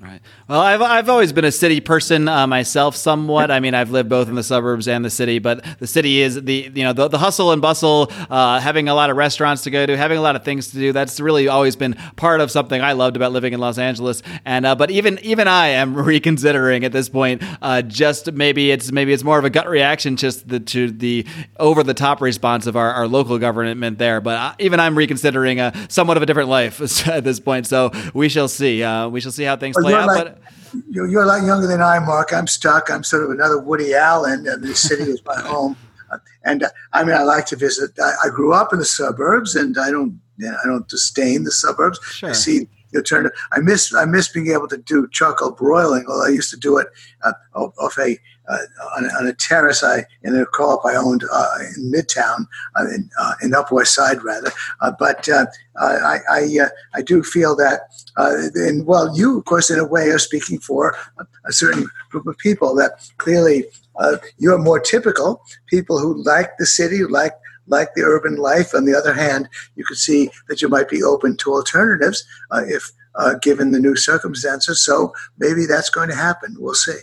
Right. 0.00 0.20
Well, 0.46 0.60
I've, 0.60 0.82
I've 0.82 1.08
always 1.08 1.32
been 1.32 1.46
a 1.46 1.52
city 1.52 1.80
person 1.80 2.28
uh, 2.28 2.46
myself, 2.46 2.96
somewhat. 2.96 3.50
I 3.50 3.60
mean, 3.60 3.72
I've 3.72 3.90
lived 3.90 4.10
both 4.10 4.28
in 4.28 4.34
the 4.34 4.42
suburbs 4.42 4.86
and 4.86 5.02
the 5.02 5.08
city, 5.08 5.38
but 5.38 5.64
the 5.78 5.86
city 5.86 6.20
is 6.20 6.42
the 6.42 6.70
you 6.74 6.84
know 6.84 6.92
the, 6.92 7.08
the 7.08 7.16
hustle 7.16 7.50
and 7.52 7.62
bustle, 7.62 8.12
uh, 8.28 8.60
having 8.60 8.86
a 8.90 8.94
lot 8.94 9.08
of 9.08 9.16
restaurants 9.16 9.62
to 9.62 9.70
go 9.70 9.86
to, 9.86 9.96
having 9.96 10.18
a 10.18 10.20
lot 10.20 10.36
of 10.36 10.44
things 10.44 10.70
to 10.72 10.76
do. 10.76 10.92
That's 10.92 11.18
really 11.18 11.48
always 11.48 11.76
been 11.76 11.94
part 12.16 12.42
of 12.42 12.50
something 12.50 12.78
I 12.82 12.92
loved 12.92 13.16
about 13.16 13.32
living 13.32 13.54
in 13.54 13.60
Los 13.60 13.78
Angeles. 13.78 14.22
And 14.44 14.66
uh, 14.66 14.74
but 14.74 14.90
even 14.90 15.18
even 15.20 15.48
I 15.48 15.68
am 15.68 15.94
reconsidering 16.04 16.84
at 16.84 16.92
this 16.92 17.08
point. 17.08 17.42
Uh, 17.62 17.80
just 17.80 18.30
maybe 18.32 18.70
it's 18.70 18.92
maybe 18.92 19.14
it's 19.14 19.24
more 19.24 19.38
of 19.38 19.46
a 19.46 19.50
gut 19.50 19.66
reaction 19.66 20.16
just 20.16 20.46
the, 20.46 20.60
to 20.60 20.90
the 20.90 21.26
over 21.58 21.82
the 21.82 21.94
top 21.94 22.20
response 22.20 22.66
of 22.66 22.76
our, 22.76 22.92
our 22.92 23.08
local 23.08 23.38
government 23.38 23.96
there. 23.96 24.20
But 24.20 24.36
uh, 24.36 24.54
even 24.58 24.78
I'm 24.78 24.98
reconsidering 24.98 25.58
a 25.60 25.72
somewhat 25.88 26.18
of 26.18 26.22
a 26.22 26.26
different 26.26 26.50
life 26.50 27.06
at 27.08 27.24
this 27.24 27.40
point. 27.40 27.66
So 27.66 27.92
we 28.12 28.28
shall 28.28 28.48
see. 28.48 28.82
Uh, 28.82 29.08
we 29.08 29.22
shall 29.22 29.32
see 29.32 29.44
how 29.44 29.56
things 29.56 29.74
play 29.80 29.94
out. 29.94 30.06
Like- 30.06 30.24
but 30.24 30.43
you're, 30.88 31.06
you're 31.06 31.22
a 31.22 31.26
lot 31.26 31.44
younger 31.44 31.66
than 31.66 31.80
I, 31.80 31.98
Marc. 31.98 32.32
I'm 32.32 32.46
stuck. 32.46 32.90
I'm 32.90 33.04
sort 33.04 33.24
of 33.24 33.30
another 33.30 33.58
Woody 33.58 33.94
Allen, 33.94 34.46
and 34.46 34.62
the 34.62 34.74
city 34.74 35.04
is 35.04 35.22
my 35.24 35.40
home. 35.40 35.76
And 36.44 36.62
uh, 36.62 36.68
I 36.92 37.04
mean, 37.04 37.14
I 37.14 37.22
like 37.22 37.46
to 37.46 37.56
visit. 37.56 37.90
I, 37.98 38.12
I, 38.24 38.28
grew 38.28 38.52
up 38.52 38.72
in 38.72 38.78
the 38.78 38.84
suburbs, 38.84 39.56
and 39.56 39.76
I 39.78 39.90
don't, 39.90 40.20
you 40.36 40.50
know, 40.50 40.56
I 40.62 40.66
don't 40.66 40.86
disdain 40.88 41.44
the 41.44 41.50
suburbs. 41.50 41.98
Sure. 42.04 42.30
I 42.30 42.32
see 42.32 42.68
you 42.92 43.02
turn. 43.02 43.30
I 43.52 43.60
miss, 43.60 43.94
I 43.94 44.04
miss 44.04 44.28
being 44.28 44.50
able 44.52 44.68
to 44.68 44.76
do 44.76 45.08
charcoal 45.10 45.50
broiling. 45.50 46.04
Although 46.08 46.26
I 46.26 46.30
used 46.30 46.50
to 46.50 46.56
do 46.56 46.78
it 46.78 46.88
uh, 47.22 47.32
off 47.54 47.98
a 47.98 48.18
uh, 48.48 48.58
on, 48.96 49.06
on, 49.18 49.26
a 49.26 49.32
terrace 49.32 49.82
I 49.82 50.04
in 50.22 50.36
a 50.36 50.44
co-op 50.44 50.84
I 50.84 50.96
owned 50.96 51.24
uh, 51.32 51.58
in 51.76 51.90
Midtown, 51.90 52.46
uh, 52.76 52.84
in, 52.88 53.08
uh, 53.18 53.32
in 53.42 53.54
Upper 53.54 53.76
West 53.76 53.94
Side 53.94 54.22
rather. 54.22 54.52
Uh, 54.80 54.92
but 54.98 55.28
uh, 55.28 55.46
I 55.80 56.18
I, 56.28 56.58
I, 56.94 57.02
do 57.02 57.22
feel 57.22 57.56
that, 57.56 57.80
and 58.16 58.86
well, 58.86 59.16
you 59.16 59.38
of 59.38 59.44
course 59.46 59.70
in 59.70 59.78
a 59.78 59.86
way 59.86 60.10
are 60.10 60.18
speaking 60.18 60.58
for 60.58 60.96
a, 61.46 61.52
certain 61.52 61.88
group 62.10 62.26
of 62.26 62.36
people 62.38 62.74
that 62.74 63.10
clearly 63.16 63.64
you're 64.38 64.58
more 64.58 64.80
typical 64.80 65.42
people 65.66 65.98
who 65.98 66.22
like 66.22 66.50
the 66.58 66.66
city, 66.66 67.04
like 67.04 67.32
like 67.66 67.94
the 67.94 68.02
urban 68.02 68.36
life. 68.36 68.74
On 68.74 68.84
the 68.84 68.94
other 68.94 69.14
hand, 69.14 69.48
you 69.74 69.84
could 69.84 69.96
see 69.96 70.30
that 70.48 70.60
you 70.60 70.68
might 70.68 70.90
be 70.90 71.02
open 71.02 71.36
to 71.38 71.54
alternatives 71.54 72.24
if 72.52 72.92
given 73.40 73.70
the 73.70 73.80
new 73.80 73.96
circumstances. 73.96 74.84
So 74.84 75.14
maybe 75.38 75.64
that's 75.64 75.88
going 75.88 76.10
to 76.10 76.14
happen. 76.14 76.56
We'll 76.58 76.74
see. 76.74 76.98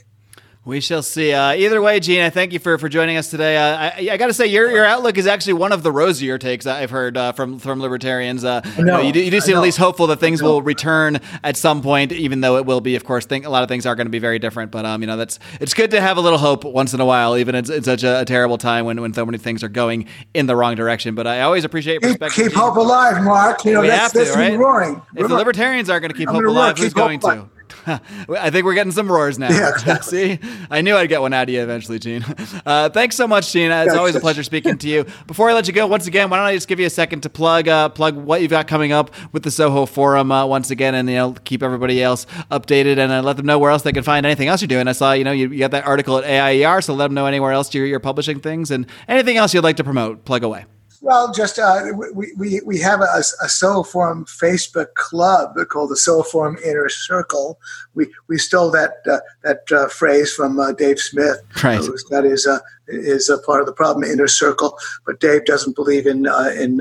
We 0.64 0.80
shall 0.80 1.02
see. 1.02 1.34
Uh, 1.34 1.54
either 1.54 1.82
way, 1.82 2.00
Gene, 2.00 2.22
I 2.22 2.30
thank 2.30 2.54
you 2.54 2.60
for, 2.60 2.78
for 2.78 2.88
joining 2.88 3.18
us 3.18 3.32
today. 3.32 3.58
Uh, 3.58 3.78
I, 3.98 4.10
I 4.12 4.18
got 4.18 4.28
to 4.28 4.34
say, 4.34 4.46
your 4.46 4.70
your 4.70 4.86
outlook 4.86 5.18
is 5.18 5.26
actually 5.26 5.54
one 5.54 5.72
of 5.72 5.82
the 5.82 5.92
rosier 5.92 6.38
takes 6.38 6.68
I've 6.68 6.92
heard 6.92 7.18
uh, 7.18 7.32
from 7.32 7.58
from 7.58 7.82
libertarians. 7.82 8.46
Uh, 8.46 8.62
you, 8.78 8.86
know, 8.86 9.00
you, 9.02 9.12
do, 9.12 9.24
you 9.24 9.32
do 9.32 9.42
seem 9.42 9.58
at 9.58 9.64
least 9.64 9.80
hopeful 9.80 10.06
that 10.08 10.20
things 10.20 10.44
will 10.44 10.62
return 10.62 11.20
at 11.44 11.58
some 11.58 11.82
point, 11.82 12.12
even 12.12 12.42
though 12.42 12.58
it 12.58 12.68
will 12.68 12.80
be, 12.80 12.96
of 12.96 13.04
course, 13.04 13.26
think 13.26 13.46
a 13.46 13.50
lot 13.50 13.64
of 13.64 13.70
things 13.70 13.88
are 13.88 13.96
going 13.96 14.06
to 14.06 14.12
be 14.12 14.20
very 14.20 14.38
different. 14.38 14.70
But 14.70 14.86
um, 14.86 15.02
you 15.02 15.08
know, 15.08 15.18
that's 15.18 15.40
it's 15.60 15.74
good 15.74 15.90
to 15.92 16.02
have 16.02 16.18
a 16.18 16.22
little 16.22 16.38
hope 16.38 16.64
once 16.64 16.94
in 16.94 17.00
a 17.00 17.06
while, 17.08 17.38
even 17.38 17.56
in, 17.56 17.72
in 17.72 17.84
such 17.84 18.04
a, 18.04 18.20
a, 18.20 18.26
terrible 18.26 18.60
time 18.60 18.86
when, 18.86 19.02
when 19.02 19.16
so 19.16 19.26
many 19.26 19.40
things 19.40 19.64
are 19.64 19.70
going 19.70 20.06
in 20.36 20.46
the 20.46 20.56
wrong 20.56 20.76
direction. 20.76 21.16
But 21.16 21.26
I 21.26 21.42
always 21.42 21.64
appreciate 21.64 22.04
your 22.04 22.12
perspective. 22.12 22.36
Keep, 22.36 22.52
keep 22.52 22.54
hope 22.54 22.76
alive, 22.76 23.24
Marc. 23.24 23.66
You 23.66 23.74
know, 23.74 23.82
we 23.82 23.88
that's, 23.88 24.00
have 24.00 24.12
to, 24.12 24.20
that's 24.20 24.36
right? 24.38 24.56
roaring. 24.56 25.02
If 25.16 25.28
the 25.28 25.34
libertarians 25.34 25.90
aren't 25.90 26.04
going 26.04 26.12
to 26.12 26.18
keep 26.18 26.30
hope 26.30 26.46
alive, 26.46 26.78
who's 26.78 26.94
going 26.94 27.20
to? 27.22 27.50
I 27.88 28.50
think 28.50 28.66
we're 28.66 28.74
getting 28.74 28.92
some 28.92 29.12
roars 29.12 29.38
now. 29.40 29.50
Yeah, 29.50 29.70
exactly. 29.74 30.38
See, 30.38 30.40
I 30.70 30.82
knew 30.82 30.96
I'd 30.96 31.10
get 31.10 31.22
one 31.22 31.34
out 31.34 31.44
of 31.44 31.50
you 31.54 31.62
eventually, 31.62 32.00
Gene. 32.00 32.24
Uh, 32.66 32.90
thanks 32.90 33.16
so 33.16 33.28
much, 33.28 33.52
Gene. 33.52 33.72
It's 33.72 33.94
always 33.96 34.16
a 34.16 34.20
pleasure 34.20 34.44
speaking 34.44 34.78
to 34.78 34.88
you. 34.88 35.06
Before 35.28 35.50
I 35.50 35.54
let 35.54 35.68
you 35.68 35.74
go, 35.74 35.88
once 35.88 36.08
again, 36.08 36.30
why 36.30 36.38
don't 36.38 36.46
I 36.46 36.56
just 36.56 36.68
give 36.68 36.80
you 36.80 36.86
a 36.86 36.92
second 36.92 37.22
to 37.22 37.30
plug 37.30 37.68
uh, 37.68 37.90
plug 37.90 38.16
what 38.16 38.42
you've 38.42 38.52
got 38.52 38.68
coming 38.68 38.92
up 38.92 39.12
with 39.32 39.44
the 39.44 39.52
Soho 39.52 39.86
Forum 39.86 40.32
uh, 40.32 40.46
once 40.46 40.72
again, 40.72 40.96
and 40.96 41.10
you 41.10 41.16
know 41.16 41.34
keep 41.44 41.64
everybody 41.64 42.02
else 42.02 42.26
updated 42.52 42.98
and 42.98 43.12
uh, 43.12 43.22
let 43.22 43.38
them 43.38 43.46
know 43.46 43.60
where 43.60 43.72
else 43.72 43.84
they 43.84 43.94
can 43.94 44.04
find 44.04 44.26
anything 44.26 44.48
else 44.48 44.62
you're 44.62 44.68
doing. 44.68 44.88
I 44.88 44.94
saw 44.94 45.14
you 45.14 45.24
know 45.24 45.32
you, 45.32 45.50
you 45.50 45.60
got 45.60 45.72
that 45.72 45.86
article 45.86 46.18
at 46.18 46.24
AIER, 46.24 46.82
so 46.82 46.94
let 46.94 47.08
them 47.08 47.14
know 47.14 47.26
anywhere 47.26 47.52
else 47.52 47.74
you're, 47.74 47.86
you're 47.86 48.00
publishing 48.00 48.40
things 48.40 48.72
and 48.72 48.86
anything 49.08 49.38
else 49.38 49.54
you'd 49.54 49.64
like 49.64 49.78
to 49.78 49.84
promote. 49.84 50.26
Plug 50.26 50.44
away. 50.44 50.66
Well, 51.02 51.34
just 51.34 51.58
uh, 51.58 51.82
we, 52.14 52.32
we, 52.38 52.62
we 52.64 52.80
have 52.80 53.02
a, 53.02 53.06
a 53.06 53.50
Soho 53.50 53.82
Forum 53.82 54.24
Facebook 54.26 54.94
club 54.94 55.56
called 55.70 55.90
the 55.90 55.98
Soho 55.98 56.22
Forum 56.22 56.58
Inner 56.64 56.90
Circle. 56.90 57.60
We 57.96 58.08
we 58.28 58.38
stole 58.38 58.70
that 58.72 58.98
uh, 59.12 59.20
that 59.44 59.72
uh, 59.72 59.88
phrase 59.88 60.32
from 60.32 60.60
uh, 60.60 60.74
Dave 60.74 61.00
Smith. 61.00 61.42
Right. 61.64 61.82
That 62.12 62.24
is 62.24 62.46
uh, 62.46 62.60
is 62.88 63.30
a 63.30 63.40
part 63.40 63.62
of 63.62 63.66
the 63.66 63.74
problem, 63.74 64.04
inner 64.04 64.28
circle. 64.28 64.78
But 65.06 65.20
Dave 65.20 65.46
doesn't 65.46 65.76
believe 65.76 66.06
in 66.06 66.28
uh, 66.28 66.52
in 66.56 66.80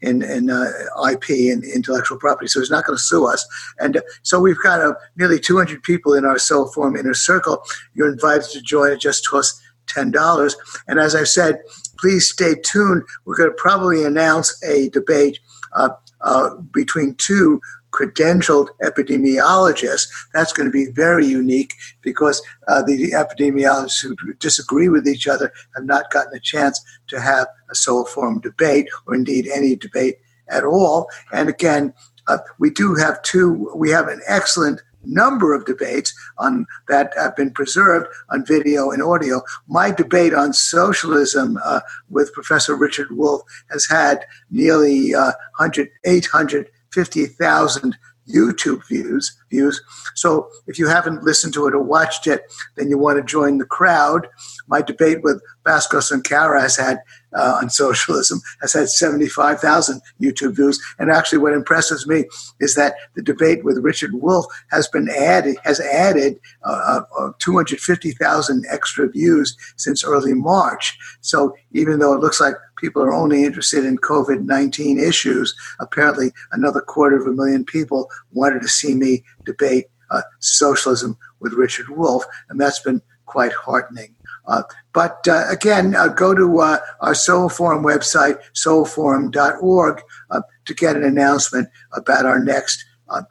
in, 0.00 0.22
in 0.22 0.50
uh, 0.50 0.70
IP 1.10 1.28
and 1.52 1.64
intellectual 1.64 2.18
property, 2.18 2.46
so 2.46 2.60
he's 2.60 2.70
not 2.70 2.84
going 2.84 2.96
to 2.96 3.02
sue 3.02 3.26
us. 3.26 3.46
And 3.78 3.96
uh, 3.96 4.00
so 4.22 4.40
we've 4.40 4.58
got 4.62 4.80
uh, 4.80 4.94
nearly 5.16 5.40
200 5.40 5.82
people 5.82 6.14
in 6.14 6.24
our 6.24 6.38
Soho 6.38 6.70
Forum 6.70 6.96
inner 6.96 7.14
circle. 7.14 7.62
You're 7.94 8.12
invited 8.12 8.50
to 8.50 8.62
join. 8.62 8.92
It 8.92 9.00
just 9.00 9.28
costs 9.28 9.60
$10. 9.88 10.54
And 10.86 11.00
as 11.00 11.14
I've 11.14 11.28
said, 11.28 11.60
please 11.98 12.28
stay 12.28 12.54
tuned. 12.62 13.02
We're 13.24 13.36
going 13.36 13.50
to 13.50 13.56
probably 13.56 14.04
announce 14.04 14.62
a 14.64 14.88
debate 14.90 15.38
uh, 15.74 15.90
uh, 16.20 16.56
between 16.72 17.14
two 17.16 17.60
credentialed 17.90 18.68
epidemiologists. 18.82 20.08
That's 20.34 20.52
going 20.52 20.66
to 20.66 20.72
be 20.72 20.90
very 20.90 21.26
unique 21.26 21.74
because 22.02 22.42
uh, 22.66 22.82
the 22.82 23.12
epidemiologists 23.12 24.02
who 24.02 24.16
disagree 24.34 24.88
with 24.88 25.06
each 25.06 25.26
other 25.26 25.52
have 25.74 25.84
not 25.84 26.10
gotten 26.10 26.34
a 26.34 26.40
chance 26.40 26.80
to 27.08 27.20
have 27.20 27.46
a 27.70 27.74
Soho 27.74 28.04
Forum 28.04 28.40
debate 28.40 28.88
or 29.06 29.14
indeed 29.14 29.48
any 29.52 29.74
debate 29.74 30.16
at 30.48 30.64
all. 30.64 31.08
And 31.32 31.48
again, 31.48 31.94
uh, 32.26 32.38
we 32.58 32.70
do 32.70 32.94
have 32.94 33.22
two, 33.22 33.70
we 33.74 33.90
have 33.90 34.08
an 34.08 34.20
excellent 34.26 34.82
number 35.08 35.54
of 35.54 35.64
debates 35.64 36.12
on 36.38 36.66
that 36.88 37.12
have 37.16 37.34
been 37.34 37.50
preserved 37.50 38.06
on 38.30 38.44
video 38.44 38.90
and 38.90 39.02
audio. 39.02 39.42
My 39.66 39.90
debate 39.90 40.34
on 40.34 40.52
socialism 40.52 41.58
uh, 41.64 41.80
with 42.10 42.32
Professor 42.32 42.76
Richard 42.76 43.10
Wolff 43.10 43.42
has 43.70 43.86
had 43.86 44.24
nearly 44.50 45.14
uh, 45.14 45.32
100, 45.58 45.90
850,000 46.04 47.96
YouTube 48.28 48.86
views. 48.86 49.36
Views. 49.50 49.80
So 50.14 50.48
if 50.66 50.78
you 50.78 50.86
haven't 50.88 51.22
listened 51.22 51.54
to 51.54 51.66
it 51.66 51.74
or 51.74 51.82
watched 51.82 52.26
it, 52.26 52.42
then 52.76 52.88
you 52.88 52.98
want 52.98 53.18
to 53.18 53.24
join 53.24 53.58
the 53.58 53.64
crowd. 53.64 54.28
My 54.66 54.82
debate 54.82 55.22
with 55.22 55.42
Bhaskar 55.64 56.02
Sunkara 56.02 56.60
has 56.60 56.76
had 56.76 56.98
uh, 57.36 57.58
on 57.62 57.70
socialism 57.78 58.40
has 58.60 58.72
had 58.72 58.88
75,000 58.88 60.00
YouTube 60.20 60.56
views. 60.56 60.80
And 60.98 61.10
actually, 61.10 61.38
what 61.38 61.52
impresses 61.52 62.06
me 62.06 62.24
is 62.60 62.74
that 62.74 62.94
the 63.14 63.22
debate 63.22 63.64
with 63.64 63.78
Richard 63.78 64.14
Wolff 64.14 64.46
has 64.70 64.88
been 64.88 65.08
added, 65.08 65.56
has 65.64 65.80
added 65.80 66.38
uh, 66.64 67.02
uh, 67.18 67.30
250,000 67.38 68.64
extra 68.70 69.08
views 69.08 69.56
since 69.76 70.04
early 70.04 70.34
March. 70.34 70.98
So 71.20 71.54
even 71.72 71.98
though 71.98 72.14
it 72.14 72.20
looks 72.20 72.40
like 72.40 72.54
people 72.78 73.02
are 73.02 73.12
only 73.12 73.44
interested 73.44 73.84
in 73.84 73.98
COVID 73.98 74.44
19 74.44 74.98
issues, 74.98 75.54
apparently 75.80 76.32
another 76.52 76.80
quarter 76.80 77.16
of 77.16 77.26
a 77.26 77.32
million 77.32 77.64
people 77.64 78.08
wanted 78.32 78.62
to 78.62 78.68
see 78.68 78.94
me 78.94 79.24
debate 79.44 79.86
uh, 80.10 80.22
socialism 80.40 81.18
with 81.40 81.52
Richard 81.52 81.88
Wolff. 81.90 82.24
And 82.48 82.60
that's 82.60 82.80
been 82.80 83.02
quite 83.26 83.52
heartening. 83.52 84.14
Uh, 84.48 84.62
but 84.94 85.28
uh, 85.28 85.44
again, 85.50 85.94
uh, 85.94 86.08
go 86.08 86.34
to 86.34 86.60
uh, 86.60 86.78
our 87.00 87.14
Soho 87.14 87.48
Forum 87.48 87.84
website, 87.84 88.38
sohoforum.org, 88.54 90.02
uh, 90.30 90.40
to 90.64 90.74
get 90.74 90.96
an 90.96 91.04
announcement 91.04 91.68
about 91.92 92.26
our 92.26 92.42
next 92.42 92.84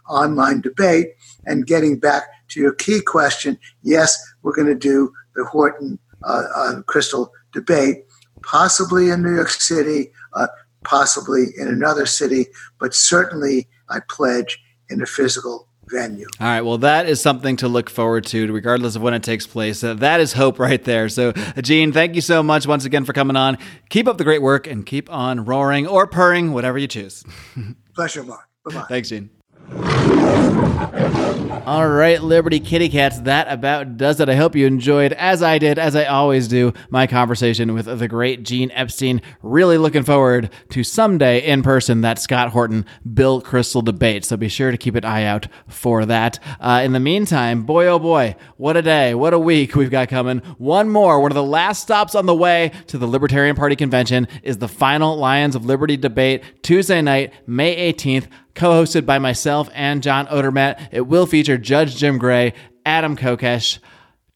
online 0.10 0.62
debate. 0.62 1.10
And 1.46 1.68
getting 1.68 2.00
back 2.00 2.24
to 2.50 2.60
your 2.60 2.74
key 2.74 3.02
question, 3.02 3.60
yes, 3.84 4.18
we're 4.42 4.56
going 4.56 4.68
to 4.68 4.76
do 4.76 5.12
the 5.36 5.46
Horton 5.46 6.00
Kristol 6.24 7.30
debate, 7.52 8.06
possibly 8.48 9.10
in 9.10 9.22
New 9.22 9.36
York 9.36 9.50
City, 9.50 10.12
possibly 10.84 11.48
in 11.58 11.68
another 11.68 12.06
city, 12.06 12.48
but 12.80 12.94
certainly 12.94 13.68
I 13.90 14.00
pledge 14.10 14.60
in 14.90 15.02
a 15.02 15.06
physical 15.06 15.68
venue. 15.90 16.28
All 16.40 16.48
right. 16.48 16.62
Well, 16.62 16.78
that 16.80 17.08
is 17.08 17.22
something 17.22 17.58
to 17.58 17.68
look 17.68 17.90
forward 17.90 18.26
to, 18.28 18.52
regardless 18.52 18.96
of 18.96 19.02
when 19.02 19.14
it 19.14 19.24
takes 19.24 19.46
place. 19.46 19.84
Uh, 19.84 19.94
that 19.96 20.20
is 20.20 20.34
hope 20.34 20.60
right 20.60 20.84
there. 20.84 21.10
So, 21.10 21.34
Gene, 21.62 21.92
thank 21.92 22.16
you 22.16 22.22
so 22.22 22.42
much 22.42 22.68
once 22.68 22.86
again 22.86 23.06
for 23.06 23.14
coming 23.14 23.36
on. 23.36 23.58
Keep 23.90 24.08
up 24.08 24.18
the 24.18 24.24
great 24.24 24.42
work 24.42 24.68
and 24.68 24.86
keep 24.86 25.12
on 25.12 25.46
roaring 25.46 25.88
or 25.88 26.08
purring, 26.08 26.54
whatever 26.54 26.78
you 26.78 26.88
choose. 26.88 27.24
Pleasure, 27.96 28.24
Marc. 28.24 28.48
Bye 28.66 28.74
bye. 28.74 28.86
Thanks, 28.90 29.10
Gene. 29.10 29.30
All 31.68 31.90
right, 31.90 32.24
Liberty 32.24 32.62
Kitty 32.62 32.88
Cats, 32.88 33.20
that 33.22 33.50
about 33.50 33.98
does 33.98 34.22
it. 34.22 34.30
I 34.30 34.36
hope 34.36 34.56
you 34.56 34.66
enjoyed, 34.66 35.12
as 35.12 35.44
I 35.44 35.58
did, 35.58 35.78
as 35.78 35.98
I 35.98 36.06
always 36.06 36.48
do, 36.48 36.72
my 36.90 37.08
conversation 37.08 37.74
with 37.74 37.88
the 38.00 38.08
great 38.08 38.44
Gene 38.44 38.72
Epstein. 38.72 39.22
Really 39.42 39.78
looking 39.78 40.04
forward 40.04 40.50
to 40.70 40.86
someday 40.86 41.46
in 41.46 41.64
person 41.64 42.00
that 42.02 42.20
Scott 42.20 42.52
Horton 42.52 42.86
Bill 43.14 43.42
Kristol 43.42 43.84
debate. 43.84 44.24
So 44.24 44.38
be 44.38 44.48
sure 44.48 44.72
to 44.72 44.78
keep 44.78 44.96
an 44.96 45.04
eye 45.04 45.26
out 45.26 45.48
for 45.68 46.06
that. 46.06 46.40
Uh, 46.62 46.84
in 46.86 46.94
the 46.94 47.02
meantime, 47.02 47.64
boy 47.64 47.88
oh 47.88 48.00
boy, 48.00 48.38
what 48.56 48.78
a 48.78 48.82
day, 48.82 49.14
what 49.14 49.34
a 49.34 49.40
week 49.40 49.76
we've 49.76 49.92
got 49.92 50.08
coming. 50.08 50.40
One 50.58 50.90
more, 50.90 51.20
one 51.20 51.32
of 51.32 51.36
the 51.36 51.44
last 51.44 51.82
stops 51.82 52.16
on 52.16 52.28
the 52.28 52.36
way 52.36 52.72
to 52.88 52.98
the 52.98 53.08
Libertarian 53.08 53.58
Party 53.58 53.76
convention 53.76 54.30
is 54.42 54.60
the 54.60 54.70
final 54.70 55.18
Lions 55.18 55.54
of 55.54 55.66
Liberty 55.66 55.98
debate 55.98 56.44
Tuesday 56.64 57.02
night, 57.02 57.34
May 57.46 57.92
18th 57.92 58.28
co 58.58 58.72
hosted 58.72 59.06
by 59.06 59.20
myself 59.20 59.70
and 59.74 60.04
John 60.04 60.26
Odermatt. 60.28 60.90
It 60.92 61.08
will 61.08 61.28
feature 61.28 61.58
Judge 61.58 61.96
Jim 61.96 62.18
Gray, 62.18 62.54
Adam 62.86 63.16
Kokesh, 63.16 63.78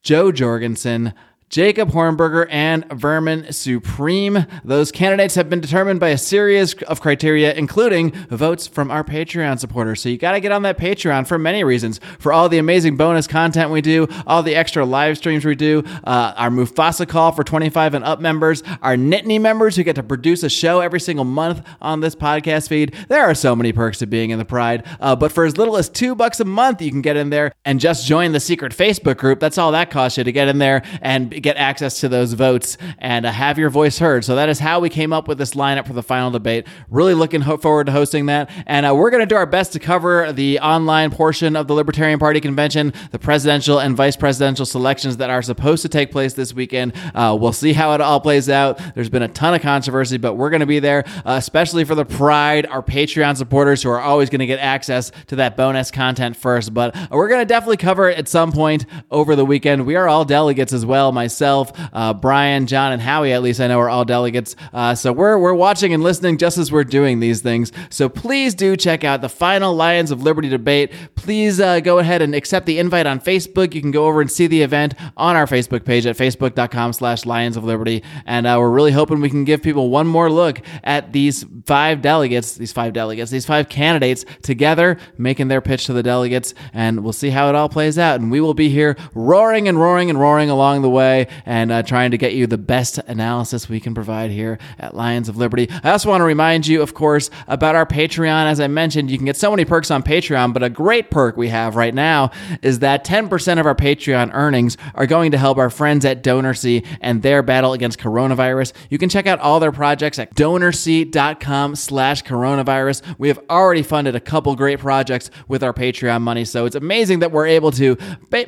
Jo 0.02 0.30
Jorgensen, 0.30 1.12
Jacob 1.52 1.90
Hornberger, 1.90 2.46
and 2.48 2.90
Vermin 2.90 3.52
Supreme. 3.52 4.46
Those 4.64 4.90
candidates 4.90 5.34
have 5.34 5.50
been 5.50 5.60
determined 5.60 6.00
by 6.00 6.08
a 6.08 6.16
series 6.16 6.72
of 6.84 7.02
criteria, 7.02 7.52
including 7.52 8.12
votes 8.30 8.66
from 8.66 8.90
our 8.90 9.04
Patreon 9.04 9.58
supporters. 9.58 10.00
So 10.00 10.08
you 10.08 10.16
got 10.16 10.32
to 10.32 10.40
get 10.40 10.50
on 10.50 10.62
that 10.62 10.78
Patreon 10.78 11.26
for 11.26 11.38
many 11.38 11.62
reasons. 11.62 12.00
For 12.18 12.32
all 12.32 12.48
the 12.48 12.56
amazing 12.56 12.96
bonus 12.96 13.26
content 13.26 13.70
we 13.70 13.82
do, 13.82 14.08
all 14.26 14.42
the 14.42 14.54
extra 14.54 14.86
live 14.86 15.18
streams 15.18 15.44
we 15.44 15.54
do, 15.54 15.84
uh, 16.04 16.32
our 16.38 16.48
Mufasa 16.48 17.06
call 17.06 17.32
for 17.32 17.44
25 17.44 17.92
and 17.92 18.04
up 18.06 18.18
members, 18.18 18.62
our 18.80 18.96
Nittany 18.96 19.38
members 19.38 19.76
who 19.76 19.82
get 19.82 19.96
to 19.96 20.02
produce 20.02 20.42
a 20.42 20.48
show 20.48 20.80
every 20.80 21.00
single 21.00 21.26
month 21.26 21.60
on 21.82 22.00
this 22.00 22.14
podcast 22.14 22.70
feed. 22.70 22.94
There 23.08 23.24
are 23.24 23.34
so 23.34 23.54
many 23.54 23.74
perks 23.74 23.98
to 23.98 24.06
being 24.06 24.30
in 24.30 24.38
the 24.38 24.46
Pride. 24.46 24.86
Uh, 25.00 25.14
but 25.16 25.30
for 25.30 25.44
as 25.44 25.58
little 25.58 25.76
as 25.76 25.90
two 25.90 26.14
bucks 26.14 26.40
a 26.40 26.46
month, 26.46 26.80
you 26.80 26.90
can 26.90 27.02
get 27.02 27.18
in 27.18 27.28
there 27.28 27.52
and 27.66 27.78
just 27.78 28.06
join 28.06 28.32
the 28.32 28.40
secret 28.40 28.72
Facebook 28.72 29.18
group. 29.18 29.38
That's 29.38 29.58
all 29.58 29.72
that 29.72 29.90
costs 29.90 30.16
you 30.16 30.24
to 30.24 30.32
get 30.32 30.48
in 30.48 30.56
there 30.56 30.82
and 31.02 31.41
get 31.42 31.56
access 31.56 32.00
to 32.00 32.08
those 32.08 32.32
votes 32.32 32.78
and 32.98 33.26
uh, 33.26 33.32
have 33.32 33.58
your 33.58 33.70
voice 33.70 33.98
heard. 33.98 34.24
So 34.24 34.36
that 34.36 34.48
is 34.48 34.58
how 34.58 34.80
we 34.80 34.88
came 34.88 35.12
up 35.12 35.28
with 35.28 35.38
this 35.38 35.52
lineup 35.52 35.86
for 35.86 35.92
the 35.92 36.02
final 36.02 36.30
debate. 36.30 36.66
Really 36.88 37.14
looking 37.14 37.42
ho- 37.42 37.56
forward 37.56 37.86
to 37.86 37.92
hosting 37.92 38.26
that. 38.26 38.50
And 38.66 38.86
uh, 38.86 38.94
we're 38.94 39.10
going 39.10 39.20
to 39.22 39.26
do 39.26 39.34
our 39.34 39.46
best 39.46 39.72
to 39.72 39.78
cover 39.78 40.32
the 40.32 40.60
online 40.60 41.10
portion 41.10 41.56
of 41.56 41.66
the 41.66 41.74
Libertarian 41.74 42.18
Party 42.18 42.40
convention, 42.40 42.92
the 43.10 43.18
presidential 43.18 43.78
and 43.78 43.96
vice 43.96 44.16
presidential 44.16 44.64
selections 44.64 45.16
that 45.18 45.30
are 45.30 45.42
supposed 45.42 45.82
to 45.82 45.88
take 45.88 46.10
place 46.12 46.34
this 46.34 46.54
weekend. 46.54 46.92
Uh, 47.14 47.36
we'll 47.38 47.52
see 47.52 47.72
how 47.72 47.92
it 47.94 48.00
all 48.00 48.20
plays 48.20 48.48
out. 48.48 48.80
There's 48.94 49.10
been 49.10 49.22
a 49.22 49.28
ton 49.28 49.54
of 49.54 49.62
controversy, 49.62 50.16
but 50.16 50.34
we're 50.34 50.50
going 50.50 50.60
to 50.60 50.66
be 50.66 50.78
there, 50.78 51.04
uh, 51.26 51.34
especially 51.38 51.84
for 51.84 51.94
the 51.94 52.04
Pride, 52.04 52.66
our 52.66 52.82
Patreon 52.82 53.36
supporters 53.36 53.82
who 53.82 53.90
are 53.90 54.00
always 54.00 54.30
going 54.30 54.40
to 54.40 54.46
get 54.46 54.60
access 54.60 55.10
to 55.26 55.36
that 55.36 55.56
bonus 55.56 55.90
content 55.90 56.36
first. 56.36 56.72
But 56.72 56.94
we're 57.10 57.28
going 57.28 57.40
to 57.40 57.46
definitely 57.46 57.78
cover 57.78 58.08
it 58.08 58.18
at 58.18 58.28
some 58.28 58.52
point 58.52 58.86
over 59.10 59.34
the 59.34 59.44
weekend. 59.44 59.86
We 59.86 59.96
are 59.96 60.08
all 60.08 60.24
delegates 60.24 60.72
as 60.72 60.86
well, 60.86 61.10
myself 61.10 61.31
myself, 61.32 61.72
uh, 61.94 62.12
Brian, 62.12 62.66
John, 62.66 62.92
and 62.92 63.00
Howie. 63.00 63.32
At 63.32 63.42
least 63.42 63.58
I 63.58 63.66
know 63.66 63.80
are 63.80 63.88
all 63.88 64.04
delegates. 64.04 64.54
Uh, 64.72 64.94
so 64.94 65.12
we're 65.12 65.38
we're 65.38 65.54
watching 65.54 65.94
and 65.94 66.02
listening 66.02 66.36
just 66.36 66.58
as 66.58 66.70
we're 66.70 66.84
doing 66.84 67.20
these 67.20 67.40
things. 67.40 67.72
So 67.88 68.08
please 68.08 68.54
do 68.54 68.76
check 68.76 69.02
out 69.02 69.22
the 69.22 69.30
final 69.30 69.74
Lions 69.74 70.10
of 70.10 70.22
Liberty 70.22 70.50
debate. 70.50 70.92
Please 71.14 71.58
uh, 71.58 71.80
go 71.80 71.98
ahead 71.98 72.20
and 72.20 72.34
accept 72.34 72.66
the 72.66 72.78
invite 72.78 73.06
on 73.06 73.18
Facebook. 73.18 73.74
You 73.74 73.80
can 73.80 73.92
go 73.92 74.06
over 74.06 74.20
and 74.20 74.30
see 74.30 74.46
the 74.46 74.60
event 74.60 74.94
on 75.16 75.34
our 75.34 75.46
Facebook 75.46 75.86
page 75.86 76.04
at 76.04 76.16
facebook.com/slash 76.16 77.24
Lions 77.24 77.56
of 77.56 77.64
Liberty. 77.64 78.02
And 78.26 78.46
uh, 78.46 78.56
we're 78.60 78.70
really 78.70 78.92
hoping 78.92 79.20
we 79.20 79.30
can 79.30 79.44
give 79.44 79.62
people 79.62 79.88
one 79.88 80.06
more 80.06 80.30
look 80.30 80.60
at 80.84 81.12
these 81.12 81.46
five 81.64 82.02
delegates, 82.02 82.56
these 82.56 82.72
five 82.72 82.92
delegates, 82.92 83.30
these 83.30 83.46
five 83.46 83.70
candidates 83.70 84.26
together 84.42 84.98
making 85.16 85.48
their 85.48 85.62
pitch 85.62 85.86
to 85.86 85.94
the 85.94 86.02
delegates. 86.02 86.52
And 86.74 87.02
we'll 87.02 87.14
see 87.14 87.30
how 87.30 87.48
it 87.48 87.54
all 87.54 87.70
plays 87.70 87.98
out. 87.98 88.20
And 88.20 88.30
we 88.30 88.40
will 88.40 88.54
be 88.54 88.68
here 88.68 88.96
roaring 89.14 89.66
and 89.66 89.78
roaring 89.78 90.10
and 90.10 90.20
roaring 90.20 90.50
along 90.50 90.82
the 90.82 90.90
way 90.90 91.21
and 91.46 91.72
uh, 91.72 91.82
trying 91.82 92.10
to 92.10 92.18
get 92.18 92.34
you 92.34 92.46
the 92.46 92.58
best 92.58 92.98
analysis 92.98 93.68
we 93.68 93.80
can 93.80 93.94
provide 93.94 94.30
here 94.30 94.58
at 94.78 94.94
Lions 94.94 95.28
of 95.28 95.36
Liberty. 95.36 95.68
I 95.82 95.90
also 95.90 96.08
want 96.08 96.20
to 96.20 96.24
remind 96.24 96.66
you, 96.66 96.82
of 96.82 96.94
course, 96.94 97.30
about 97.48 97.74
our 97.74 97.86
Patreon. 97.86 98.46
As 98.46 98.60
I 98.60 98.68
mentioned, 98.68 99.10
you 99.10 99.18
can 99.18 99.26
get 99.26 99.36
so 99.36 99.50
many 99.50 99.64
perks 99.64 99.90
on 99.90 100.02
Patreon, 100.02 100.52
but 100.52 100.62
a 100.62 100.70
great 100.70 101.10
perk 101.10 101.36
we 101.36 101.48
have 101.48 101.76
right 101.76 101.94
now 101.94 102.30
is 102.62 102.80
that 102.80 103.04
10% 103.04 103.60
of 103.60 103.66
our 103.66 103.74
Patreon 103.74 104.30
earnings 104.32 104.76
are 104.94 105.06
going 105.06 105.30
to 105.32 105.38
help 105.38 105.58
our 105.58 105.70
friends 105.70 106.04
at 106.04 106.22
DonorSee 106.22 106.84
and 107.00 107.22
their 107.22 107.42
battle 107.42 107.72
against 107.72 107.98
coronavirus. 107.98 108.72
You 108.90 108.98
can 108.98 109.08
check 109.08 109.26
out 109.26 109.38
all 109.40 109.60
their 109.60 109.72
projects 109.72 110.18
at 110.18 110.34
donorsee.com 110.34 111.76
slash 111.76 112.22
coronavirus. 112.22 113.18
We 113.18 113.28
have 113.28 113.40
already 113.50 113.82
funded 113.82 114.14
a 114.14 114.20
couple 114.20 114.54
great 114.56 114.78
projects 114.78 115.30
with 115.48 115.62
our 115.62 115.72
Patreon 115.72 116.22
money, 116.22 116.44
so 116.44 116.66
it's 116.66 116.76
amazing 116.76 117.20
that 117.20 117.32
we're 117.32 117.46
able 117.46 117.70
to 117.72 117.96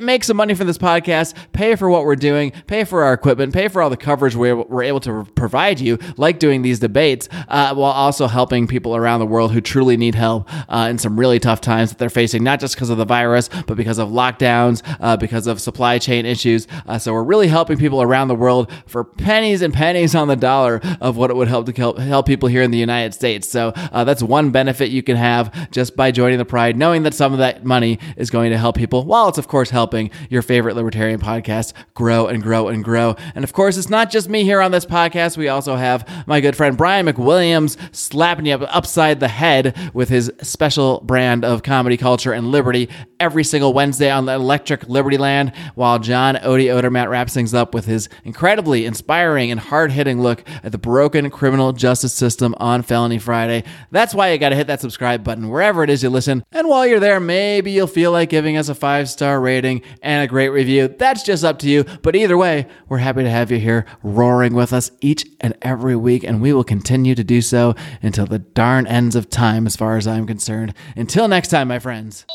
make 0.01 0.25
some 0.25 0.37
money 0.37 0.55
for 0.55 0.64
this 0.64 0.79
podcast, 0.79 1.35
pay 1.53 1.77
for 1.77 1.89
what 1.91 2.05
we're 2.05 2.16
doing, 2.16 2.53
pay 2.66 2.84
for 2.84 3.02
our 3.02 3.12
equipment, 3.12 3.52
pay 3.52 3.68
for 3.68 3.82
all 3.82 3.90
the 3.90 3.96
coverage 3.96 4.36
we're, 4.36 4.57
we're 4.57 4.82
able 4.82 5.00
to 5.00 5.24
provide 5.34 5.80
you, 5.80 5.98
like 6.16 6.38
doing 6.38 6.62
these 6.62 6.78
debates, 6.78 7.28
uh, 7.48 7.74
while 7.74 7.92
also 7.92 8.26
helping 8.26 8.66
people 8.66 8.96
around 8.96 9.20
the 9.20 9.26
world 9.26 9.52
who 9.52 9.61
truly 9.61 9.96
need 9.96 10.14
help 10.14 10.48
uh, 10.68 10.88
in 10.90 10.98
some 10.98 11.18
really 11.18 11.38
tough 11.38 11.61
times 11.61 11.90
that 11.90 11.98
they're 11.98 12.11
facing, 12.11 12.42
not 12.44 12.61
just 12.61 12.74
because 12.74 12.90
of 12.90 12.98
the 12.98 13.05
virus, 13.05 13.48
but 13.66 13.76
because 13.76 13.98
of 13.98 14.09
lockdowns, 14.11 14.82
uh, 15.00 15.16
because 15.16 15.46
of 15.46 15.61
supply 15.61 15.98
chain 15.98 16.26
issues. 16.26 16.66
Uh, 16.86 16.98
so 16.98 17.12
we're 17.12 17.22
really 17.22 17.48
helping 17.48 17.76
people 17.76 18.00
around 18.02 18.28
the 18.28 18.34
world 18.34 18.70
for 18.86 19.05
pennies 19.05 19.62
and 19.62 19.74
pennies 19.74 20.14
on 20.14 20.28
the 20.28 20.36
dollar 20.36 20.80
of 21.00 21.16
what 21.16 21.30
it 21.30 21.36
would 21.36 21.48
help 21.48 21.66
to 21.66 21.72
help, 21.72 21.98
help 21.98 22.26
people 22.26 22.48
here 22.48 22.62
in 22.62 22.70
the 22.70 22.78
United 22.78 23.12
States. 23.14 23.48
So 23.48 23.72
uh, 23.76 24.05
that's 24.05 24.22
one 24.22 24.50
benefit 24.50 24.90
you 24.90 25.02
can 25.02 25.16
have 25.16 25.70
just 25.70 25.96
by 25.96 26.11
joining 26.11 26.38
the 26.38 26.44
Pride, 26.44 26.76
knowing 26.76 27.02
that 27.02 27.14
some 27.14 27.32
of 27.32 27.38
that 27.38 27.64
money 27.64 27.98
is 28.16 28.30
going 28.30 28.50
to 28.50 28.59
help 28.59 28.76
people, 28.76 29.05
while 29.05 29.28
it's 29.28 29.38
of 29.38 29.48
course 29.48 29.70
helping 29.70 30.11
your 30.30 30.42
favorite 30.42 30.76
libertarian 30.76 31.20
podcast 31.20 31.72
grow 31.94 32.26
and 32.26 32.42
grow 32.45 32.68
and 32.68 32.84
grow. 32.84 33.16
And 33.34 33.42
of 33.42 33.53
course, 33.53 33.76
it's 33.76 33.90
not 33.90 34.11
just 34.11 34.28
me 34.28 34.45
here 34.45 34.61
on 34.61 34.70
this 34.70 34.86
podcast. 34.86 35.36
We 35.36 35.49
also 35.49 35.74
have 35.74 36.09
my 36.28 36.40
good 36.40 36.57
friend 36.57 36.76
Brian 36.76 37.07
McWilliams 37.07 37.76
slapping 37.95 38.47
you 38.47 38.55
upside 38.55 39.18
the 39.18 39.28
head 39.28 39.76
with 39.92 40.09
his 40.09 40.30
special 40.42 41.01
brand 41.01 41.45
of 41.45 41.62
comedy 41.64 41.97
culture 41.97 42.32
and 42.32 42.49
liberty 42.49 42.88
every 43.18 43.42
single 43.42 43.72
Wednesday 43.72 44.11
on 44.11 44.26
the 44.26 44.34
Electric 44.34 44.86
Liberty 44.88 45.16
Land, 45.16 45.53
while 45.74 45.99
John 45.99 46.36
Odie 46.36 46.66
Odermatt 46.66 47.09
wraps 47.09 47.32
things 47.32 47.55
up 47.55 47.74
with 47.74 47.86
his 47.86 48.09
incredibly 48.24 48.84
inspiring 48.84 49.51
and 49.51 49.59
hard 49.59 49.90
hitting 49.90 50.20
look 50.20 50.45
at 50.62 50.72
the 50.72 50.78
broken 50.78 51.30
criminal 51.30 51.72
justice 51.72 52.12
system 52.12 52.55
on 52.59 52.82
Felony 52.82 53.18
Friday. 53.18 53.64
That's 53.90 54.14
why 54.14 54.30
you 54.30 54.38
got 54.38 54.51
to 54.51 54.57
hit 54.57 54.66
that 54.66 54.82
subscribe 54.82 55.24
button 55.24 55.49
wherever 55.49 55.82
it 55.82 55.90
is 55.90 56.03
you 56.03 56.11
listen. 56.11 56.45
And 56.53 56.68
while 56.68 56.86
you're 56.86 57.01
there, 57.01 57.20
maybe 57.20 57.70
you'll 57.72 57.86
feel 57.86 58.12
like 58.12 58.28
giving 58.28 58.57
us 58.57 58.68
a 58.68 58.74
five 58.74 59.09
star 59.09 59.40
rating 59.40 59.82
and 60.03 60.22
a 60.22 60.26
great 60.26 60.51
review. 60.51 60.88
That's 60.88 61.22
just 61.22 61.45
up 61.45 61.59
to 61.61 61.68
you. 61.68 61.84
But 62.03 62.14
either 62.35 62.39
way, 62.41 62.66
we're 62.89 62.99
happy 62.99 63.22
to 63.22 63.30
have 63.30 63.53
you 63.53 63.59
here 63.59 63.87
roaring 64.03 64.55
with 64.55 64.72
us 64.72 64.91
each 65.01 65.24
and 65.41 65.55
every 65.62 65.95
week, 65.95 66.24
and 66.24 66.43
we 66.43 66.53
will 66.53 66.64
continue 66.64 67.14
to 67.14 67.22
do 67.22 67.41
so 67.41 67.74
until 68.03 68.26
the 68.26 68.41
darn 68.41 68.89
ends 68.89 69.14
of 69.14 69.30
time, 69.30 69.66
as 69.66 69.76
far 69.76 69.97
as 69.97 70.07
I'm 70.09 70.26
concerned. 70.26 70.74
Until 70.97 71.28
next 71.28 71.49
time, 71.49 71.68
my 71.68 71.78
friends. 71.78 72.26